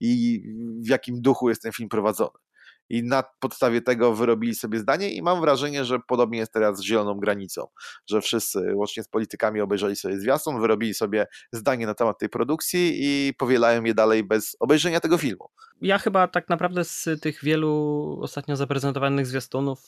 i 0.00 0.42
w 0.84 0.88
jakim 0.88 1.22
duchu 1.22 1.48
jest 1.48 1.62
ten 1.62 1.72
film 1.72 1.88
prowadzony. 1.88 2.49
I 2.90 3.02
na 3.02 3.24
podstawie 3.40 3.82
tego 3.82 4.14
wyrobili 4.14 4.54
sobie 4.54 4.78
zdanie 4.78 5.12
i 5.12 5.22
mam 5.22 5.40
wrażenie, 5.40 5.84
że 5.84 5.98
podobnie 6.08 6.38
jest 6.38 6.52
teraz 6.52 6.78
z 6.78 6.82
Zieloną 6.82 7.14
Granicą, 7.14 7.66
że 8.10 8.20
wszyscy 8.20 8.74
łącznie 8.74 9.02
z 9.02 9.08
politykami 9.08 9.60
obejrzeli 9.60 9.96
sobie 9.96 10.20
zwiastun, 10.20 10.60
wyrobili 10.60 10.94
sobie 10.94 11.26
zdanie 11.52 11.86
na 11.86 11.94
temat 11.94 12.18
tej 12.18 12.28
produkcji 12.28 12.92
i 12.98 13.34
powielają 13.34 13.84
je 13.84 13.94
dalej 13.94 14.24
bez 14.24 14.56
obejrzenia 14.60 15.00
tego 15.00 15.18
filmu. 15.18 15.48
Ja 15.80 15.98
chyba 15.98 16.28
tak 16.28 16.48
naprawdę 16.48 16.84
z 16.84 17.08
tych 17.22 17.44
wielu 17.44 18.18
ostatnio 18.22 18.56
zaprezentowanych 18.56 19.26
zwiastunów 19.26 19.80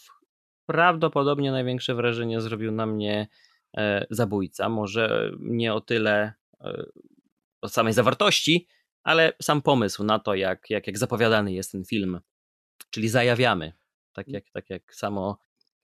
prawdopodobnie 0.67 1.53
największe 1.53 1.95
wrażenie 1.95 2.41
zrobił 2.41 2.73
na 2.73 2.87
mnie 2.87 3.29
e, 3.77 4.07
Zabójca. 4.11 4.69
Może 4.69 5.31
nie 5.41 5.75
o 5.75 5.81
tyle 5.81 6.33
e, 6.61 6.85
o 7.63 7.69
samej 7.69 7.93
zawartości, 7.93 8.67
ale 9.03 9.33
sam 9.43 9.63
pomysł 9.63 10.05
na 10.05 10.19
to, 10.19 10.35
jak, 10.35 10.71
jak, 10.71 10.87
jak 10.87 10.99
zapowiadany 10.99 11.53
jest 11.53 11.73
ten 11.73 11.85
film. 11.85 12.21
Czyli 12.91 13.09
zajawiamy, 13.09 13.73
tak 14.13 14.29
jak, 14.29 14.51
tak 14.51 14.71
jak 14.71 14.95
samo 14.95 15.39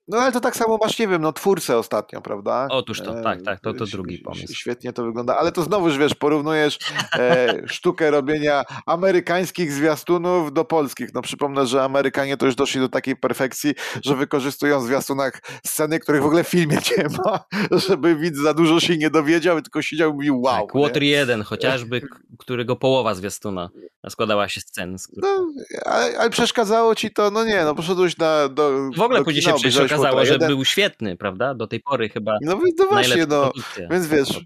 no 0.09 0.17
ale 0.17 0.31
to 0.31 0.39
tak 0.39 0.55
samo 0.55 0.77
masz, 0.83 0.99
nie 0.99 1.07
wiem, 1.07 1.21
no 1.21 1.33
twórcę 1.33 1.77
ostatnio, 1.77 2.21
prawda? 2.21 2.67
Otóż 2.69 3.01
to, 3.01 3.21
tak, 3.23 3.41
tak, 3.41 3.59
to, 3.59 3.73
to 3.73 3.85
drugi 3.85 4.17
pomysł. 4.17 4.53
Świetnie 4.53 4.93
to 4.93 5.03
wygląda, 5.03 5.37
ale 5.37 5.51
to 5.51 5.63
znowuż, 5.63 5.97
wiesz, 5.97 6.15
porównujesz 6.15 6.79
e, 7.13 7.55
sztukę 7.67 8.11
robienia 8.11 8.63
amerykańskich 8.85 9.71
zwiastunów 9.71 10.53
do 10.53 10.65
polskich. 10.65 11.13
No 11.13 11.21
przypomnę, 11.21 11.67
że 11.67 11.83
Amerykanie 11.83 12.37
to 12.37 12.45
już 12.45 12.55
doszli 12.55 12.81
do 12.81 12.89
takiej 12.89 13.15
perfekcji, 13.15 13.73
że 14.05 14.15
wykorzystują 14.15 14.79
w 14.79 14.83
zwiastunach 14.83 15.41
sceny, 15.65 15.99
których 15.99 16.21
w 16.21 16.25
ogóle 16.25 16.43
w 16.43 16.47
filmie 16.47 16.77
nie 16.97 17.03
ma, 17.03 17.39
żeby 17.87 18.15
widz 18.15 18.37
za 18.37 18.53
dużo 18.53 18.79
się 18.79 18.97
nie 18.97 19.09
dowiedział, 19.09 19.61
tylko 19.61 19.81
siedział 19.81 20.11
i 20.11 20.13
mówił 20.13 20.41
wow. 20.41 20.67
Tak, 20.67 20.81
Water 20.81 21.03
1 21.03 21.43
chociażby, 21.43 22.01
którego 22.39 22.75
połowa 22.75 23.15
zwiastuna 23.15 23.69
składała 24.09 24.49
się 24.49 24.61
z 24.61 24.67
scen. 24.67 24.99
Z 24.99 25.07
no, 25.17 25.47
ale, 25.85 26.17
ale, 26.17 26.29
przeszkadzało 26.29 26.95
ci 26.95 27.11
to, 27.11 27.31
no 27.31 27.45
nie, 27.45 27.63
no 27.63 27.75
poszedłeś 27.75 28.17
na, 28.17 28.49
do 28.49 28.89
W 28.95 29.01
ogóle 29.01 29.19
do 29.19 29.25
później 29.25 29.43
kina, 29.43 29.57
się 29.57 29.71
okazało, 30.01 30.25
że 30.25 30.37
był 30.47 30.65
świetny, 30.65 31.17
prawda? 31.17 31.53
Do 31.53 31.67
tej 31.67 31.79
pory 31.79 32.09
chyba. 32.09 32.37
No, 32.41 32.59
no 32.77 32.85
właśnie, 32.85 33.25
no. 33.25 33.51
Więc 33.91 34.07
wiesz, 34.07 34.39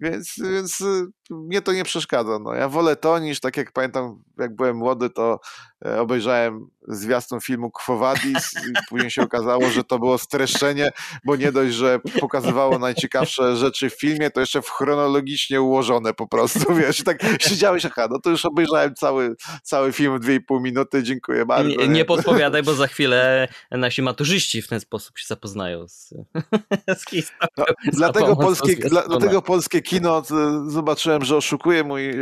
więc, 0.00 0.34
więc 0.38 0.80
y, 0.80 1.06
mnie 1.30 1.62
to 1.62 1.72
nie 1.72 1.84
przeszkadza. 1.84 2.38
No. 2.38 2.54
Ja 2.54 2.68
wolę 2.68 2.96
to 2.96 3.18
niż 3.18 3.40
tak 3.40 3.56
jak 3.56 3.72
pamiętam, 3.72 4.22
jak 4.38 4.56
byłem 4.56 4.76
młody, 4.76 5.10
to 5.10 5.40
e, 5.86 6.00
obejrzałem 6.00 6.70
zwiastun 6.88 7.40
filmu 7.40 7.70
Kwowadis 7.70 8.52
i 8.54 8.72
później 8.88 9.10
się 9.10 9.22
okazało, 9.22 9.70
że 9.70 9.84
to 9.84 9.98
było 9.98 10.18
streszczenie, 10.18 10.90
bo 11.24 11.36
nie 11.36 11.52
dość, 11.52 11.74
że 11.74 11.98
pokazywało 12.20 12.78
najciekawsze 12.78 13.56
rzeczy 13.56 13.90
w 13.90 14.00
filmie, 14.00 14.30
to 14.30 14.40
jeszcze 14.40 14.62
w 14.62 14.70
chronologicznie 14.70 15.62
ułożone 15.62 16.14
po 16.14 16.26
prostu, 16.26 16.74
wiesz, 16.80 17.04
tak 17.04 17.22
siedziałeś, 17.40 17.86
aha, 17.86 18.06
no 18.10 18.18
to 18.20 18.30
już 18.30 18.44
obejrzałem 18.44 18.94
cały, 18.94 19.34
cały 19.62 19.92
film 19.92 20.18
w 20.18 20.24
2,5 20.24 20.60
minuty, 20.62 21.02
dziękuję 21.02 21.46
bardzo. 21.46 21.68
Nie, 21.68 21.88
nie 21.88 22.04
podpowiadaj, 22.04 22.62
bo 22.62 22.74
za 22.74 22.86
chwilę 23.00 23.48
nasi 23.70 24.02
maturzyści 24.02 24.62
w 24.62 24.68
ten 24.68 24.80
sposób 24.80 25.18
się 25.18 25.26
zapoznają 25.26 25.88
z, 25.88 26.14
z 26.98 27.10
historią. 27.10 27.48
No, 27.56 27.64
dlatego, 27.92 28.36
polskie, 28.36 28.76
dla, 28.76 29.02
dlatego 29.08 29.42
polskie 29.42 29.82
kino 29.82 30.22
zobaczyłem, 30.66 31.19
że 31.24 31.36
oszukuje 31.36 31.84
mój 31.84 32.10
e, 32.10 32.14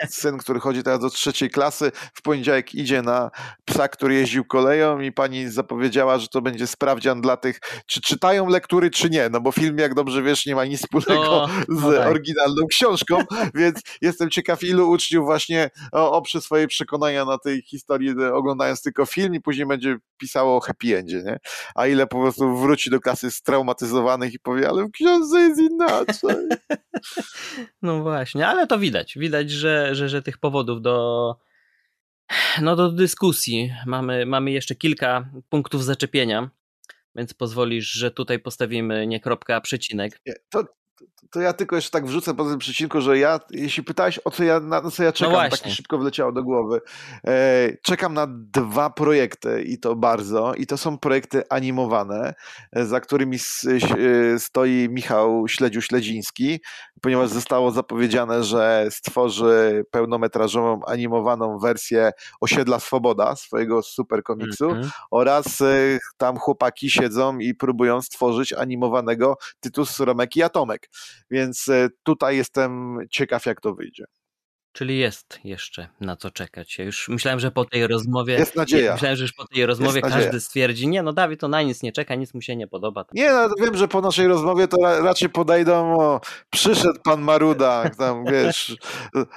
e, 0.00 0.08
syn, 0.08 0.38
który 0.38 0.60
chodzi 0.60 0.82
teraz 0.82 1.00
do 1.00 1.10
trzeciej 1.10 1.50
klasy, 1.50 1.92
w 2.14 2.22
poniedziałek 2.22 2.74
idzie 2.74 3.02
na 3.02 3.30
psa, 3.64 3.88
który 3.88 4.14
jeździł 4.14 4.44
koleją 4.44 5.00
i 5.00 5.12
pani 5.12 5.48
zapowiedziała, 5.48 6.18
że 6.18 6.28
to 6.28 6.42
będzie 6.42 6.66
sprawdzian 6.66 7.20
dla 7.20 7.36
tych, 7.36 7.60
czy 7.86 8.00
czytają 8.00 8.48
lektury, 8.48 8.90
czy 8.90 9.10
nie, 9.10 9.28
no 9.28 9.40
bo 9.40 9.52
film, 9.52 9.78
jak 9.78 9.94
dobrze 9.94 10.22
wiesz, 10.22 10.46
nie 10.46 10.54
ma 10.54 10.64
nic 10.64 10.80
wspólnego 10.80 11.22
no, 11.24 11.48
z 11.68 11.82
no 11.82 11.92
tak. 11.92 12.08
oryginalną 12.08 12.66
książką, 12.70 13.18
więc 13.54 13.80
jestem 14.00 14.30
ciekaw, 14.30 14.62
ilu 14.62 14.90
uczniów 14.90 15.24
właśnie 15.24 15.70
oprze 15.92 16.40
swoje 16.40 16.66
przekonania 16.66 17.24
na 17.24 17.38
tej 17.38 17.62
historii, 17.62 18.10
oglądając 18.32 18.82
tylko 18.82 19.06
film 19.06 19.34
i 19.34 19.40
później 19.40 19.66
będzie 19.66 19.96
pisało 20.16 20.56
o 20.56 20.60
happy 20.60 20.96
endzie, 20.98 21.22
nie? 21.22 21.38
A 21.74 21.86
ile 21.86 22.06
po 22.06 22.20
prostu 22.20 22.56
wróci 22.56 22.90
do 22.90 23.00
klasy 23.00 23.30
straumatyzowanych 23.30 24.34
i 24.34 24.38
powie, 24.38 24.68
ale 24.68 24.84
w 24.84 24.90
książce 24.90 25.40
jest 25.40 25.60
inaczej. 25.60 26.36
No 27.82 28.02
właśnie, 28.02 28.46
ale 28.46 28.66
to 28.66 28.78
widać, 28.78 29.18
widać, 29.18 29.50
że, 29.50 29.94
że, 29.94 30.08
że 30.08 30.22
tych 30.22 30.38
powodów 30.38 30.82
do 30.82 31.36
no 32.62 32.76
do 32.76 32.90
dyskusji. 32.90 33.72
Mamy, 33.86 34.26
mamy 34.26 34.50
jeszcze 34.50 34.74
kilka 34.74 35.30
punktów 35.48 35.84
zaczepienia, 35.84 36.50
więc 37.14 37.34
pozwolisz, 37.34 37.90
że 37.90 38.10
tutaj 38.10 38.38
postawimy 38.38 39.06
nie 39.06 39.20
kropkę, 39.20 39.56
a 39.56 39.60
przecinek. 39.60 40.20
To, 40.48 40.64
to 41.34 41.40
ja 41.40 41.52
tylko 41.52 41.76
jeszcze 41.76 41.90
tak 41.90 42.06
wrzucę 42.06 42.34
po 42.34 42.44
tym 42.44 42.58
przecinku, 42.58 43.00
że 43.00 43.18
ja, 43.18 43.40
jeśli 43.50 43.82
pytałeś 43.82 44.20
o 44.24 44.30
co 44.30 44.44
ja, 44.44 44.60
na 44.60 44.90
co 44.90 45.02
ja 45.02 45.12
czekam, 45.12 45.32
no 45.32 45.50
tak 45.50 45.70
szybko 45.70 45.98
wleciało 45.98 46.32
do 46.32 46.42
głowy. 46.42 46.80
E, 47.26 47.68
czekam 47.82 48.14
na 48.14 48.26
dwa 48.30 48.90
projekty 48.90 49.62
i 49.62 49.78
to 49.78 49.96
bardzo, 49.96 50.54
i 50.54 50.66
to 50.66 50.76
są 50.76 50.98
projekty 50.98 51.42
animowane, 51.48 52.34
e, 52.72 52.86
za 52.86 53.00
którymi 53.00 53.36
e, 53.36 54.38
stoi 54.38 54.88
Michał 54.90 55.44
Śledziu-Śledziński, 55.48 56.60
ponieważ 57.00 57.28
zostało 57.28 57.70
zapowiedziane, 57.70 58.44
że 58.44 58.86
stworzy 58.90 59.84
pełnometrażową 59.90 60.80
animowaną 60.86 61.58
wersję 61.58 62.12
Osiedla 62.40 62.80
Swoboda, 62.80 63.36
swojego 63.36 63.82
super 63.82 64.22
komiksu 64.22 64.70
mm 64.70 64.82
-hmm. 64.82 64.90
oraz 65.10 65.60
e, 65.60 65.98
tam 66.16 66.38
chłopaki 66.38 66.90
siedzą 66.90 67.38
i 67.38 67.54
próbują 67.54 68.02
stworzyć 68.02 68.52
animowanego 68.52 69.36
Tytus, 69.60 70.00
Romek 70.00 70.36
i 70.36 70.42
Atomek. 70.42 70.83
Więc 71.30 71.68
e, 71.68 71.88
tutaj 72.02 72.36
jestem 72.36 72.98
ciekaw, 73.10 73.46
jak 73.46 73.60
to 73.60 73.74
wyjdzie. 73.74 74.04
Czyli 74.74 74.98
jest 74.98 75.38
jeszcze 75.44 75.88
na 76.00 76.16
co 76.16 76.30
czekać. 76.30 76.78
Ja 76.78 76.84
już 76.84 77.08
myślałem, 77.08 77.40
że 77.40 77.50
po 77.50 77.64
tej 77.64 77.86
rozmowie. 77.86 78.34
Jest 78.34 78.56
nadzieja. 78.56 78.92
Myślałem, 78.92 79.16
że 79.16 79.24
już 79.24 79.32
po 79.32 79.46
tej 79.46 79.66
rozmowie 79.66 80.02
każdy 80.02 80.40
stwierdzi, 80.40 80.88
nie, 80.88 81.02
no 81.02 81.12
Dawid 81.12 81.40
to 81.40 81.48
na 81.48 81.62
nic 81.62 81.82
nie 81.82 81.92
czeka, 81.92 82.14
nic 82.14 82.34
mu 82.34 82.40
się 82.40 82.56
nie 82.56 82.66
podoba. 82.66 83.04
Nie, 83.12 83.30
no 83.30 83.48
wiem, 83.64 83.76
że 83.76 83.88
po 83.88 84.00
naszej 84.00 84.26
rozmowie 84.26 84.68
to 84.68 84.76
raczej 85.02 85.28
podejdą, 85.28 86.00
o, 86.00 86.20
przyszedł 86.50 87.00
pan 87.04 87.22
Maruda, 87.22 87.90
tam 87.98 88.24
wiesz, 88.24 88.76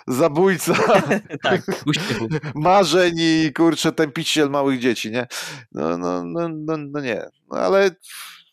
zabójca. 0.08 0.74
tak, 1.44 1.62
uśmiechu. 1.86 2.28
Marzeń 2.56 3.16
i 3.18 3.54
kurczę, 3.54 3.92
tępiciel 3.92 4.50
małych 4.50 4.80
dzieci, 4.80 5.12
nie? 5.12 5.28
No, 5.72 5.98
no, 5.98 6.24
no, 6.24 6.50
no, 6.50 6.78
no 6.78 7.00
nie. 7.00 7.26
No, 7.52 7.58
ale 7.58 7.92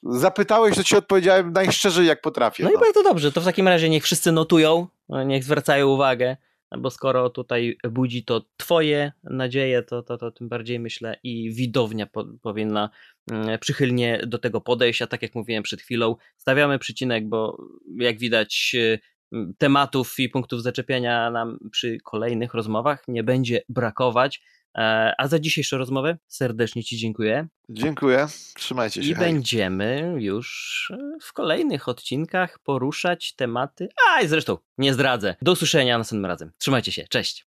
zapytałeś, 0.04 0.76
to 0.76 0.84
ci 0.84 0.96
odpowiedziałem 0.96 1.52
najszczerzej 1.52 2.06
jak 2.06 2.20
potrafię. 2.20 2.64
No, 2.64 2.70
no. 2.70 2.76
i 2.76 2.80
bardzo 2.80 3.02
dobrze, 3.02 3.32
to 3.32 3.40
w 3.40 3.44
takim 3.44 3.68
razie 3.68 3.88
niech 3.88 4.04
wszyscy 4.04 4.32
notują, 4.32 4.86
niech 5.26 5.44
zwracają 5.44 5.88
uwagę, 5.88 6.36
bo 6.78 6.90
skoro 6.90 7.30
tutaj 7.30 7.78
budzi 7.90 8.24
to 8.24 8.44
twoje 8.56 9.12
nadzieje, 9.24 9.82
to, 9.82 10.02
to, 10.02 10.18
to 10.18 10.30
tym 10.30 10.48
bardziej 10.48 10.80
myślę 10.80 11.16
i 11.22 11.52
widownia 11.52 12.06
po, 12.06 12.24
powinna 12.42 12.90
mm, 13.30 13.58
przychylnie 13.58 14.20
do 14.26 14.38
tego 14.38 14.60
podejść, 14.60 15.02
a 15.02 15.06
tak 15.06 15.22
jak 15.22 15.34
mówiłem 15.34 15.62
przed 15.62 15.82
chwilą, 15.82 16.16
stawiamy 16.36 16.78
przycinek, 16.78 17.28
bo 17.28 17.62
jak 17.96 18.18
widać 18.18 18.72
y, 18.74 18.98
tematów 19.58 20.18
i 20.18 20.28
punktów 20.28 20.62
zaczepiania 20.62 21.30
nam 21.30 21.58
przy 21.70 21.98
kolejnych 22.04 22.54
rozmowach 22.54 23.04
nie 23.08 23.22
będzie 23.22 23.62
brakować. 23.68 24.42
E, 24.78 25.12
a 25.18 25.28
za 25.28 25.38
dzisiejszą 25.38 25.78
rozmowę 25.78 26.18
serdecznie 26.28 26.84
Ci 26.84 26.98
dziękuję. 26.98 27.46
Dziękuję. 27.68 28.26
Trzymajcie 28.54 29.02
się. 29.02 29.10
I 29.10 29.14
hej. 29.14 29.24
będziemy 29.24 30.14
już 30.18 30.92
w 31.22 31.32
kolejnych 31.32 31.88
odcinkach 31.88 32.58
poruszać 32.58 33.34
tematy. 33.34 33.88
A 34.10 34.20
i 34.20 34.28
zresztą 34.28 34.58
nie 34.78 34.94
zdradzę. 34.94 35.36
Do 35.42 35.52
usłyszenia 35.52 35.98
następnym 35.98 36.26
razem. 36.26 36.52
Trzymajcie 36.58 36.92
się. 36.92 37.04
Cześć. 37.08 37.42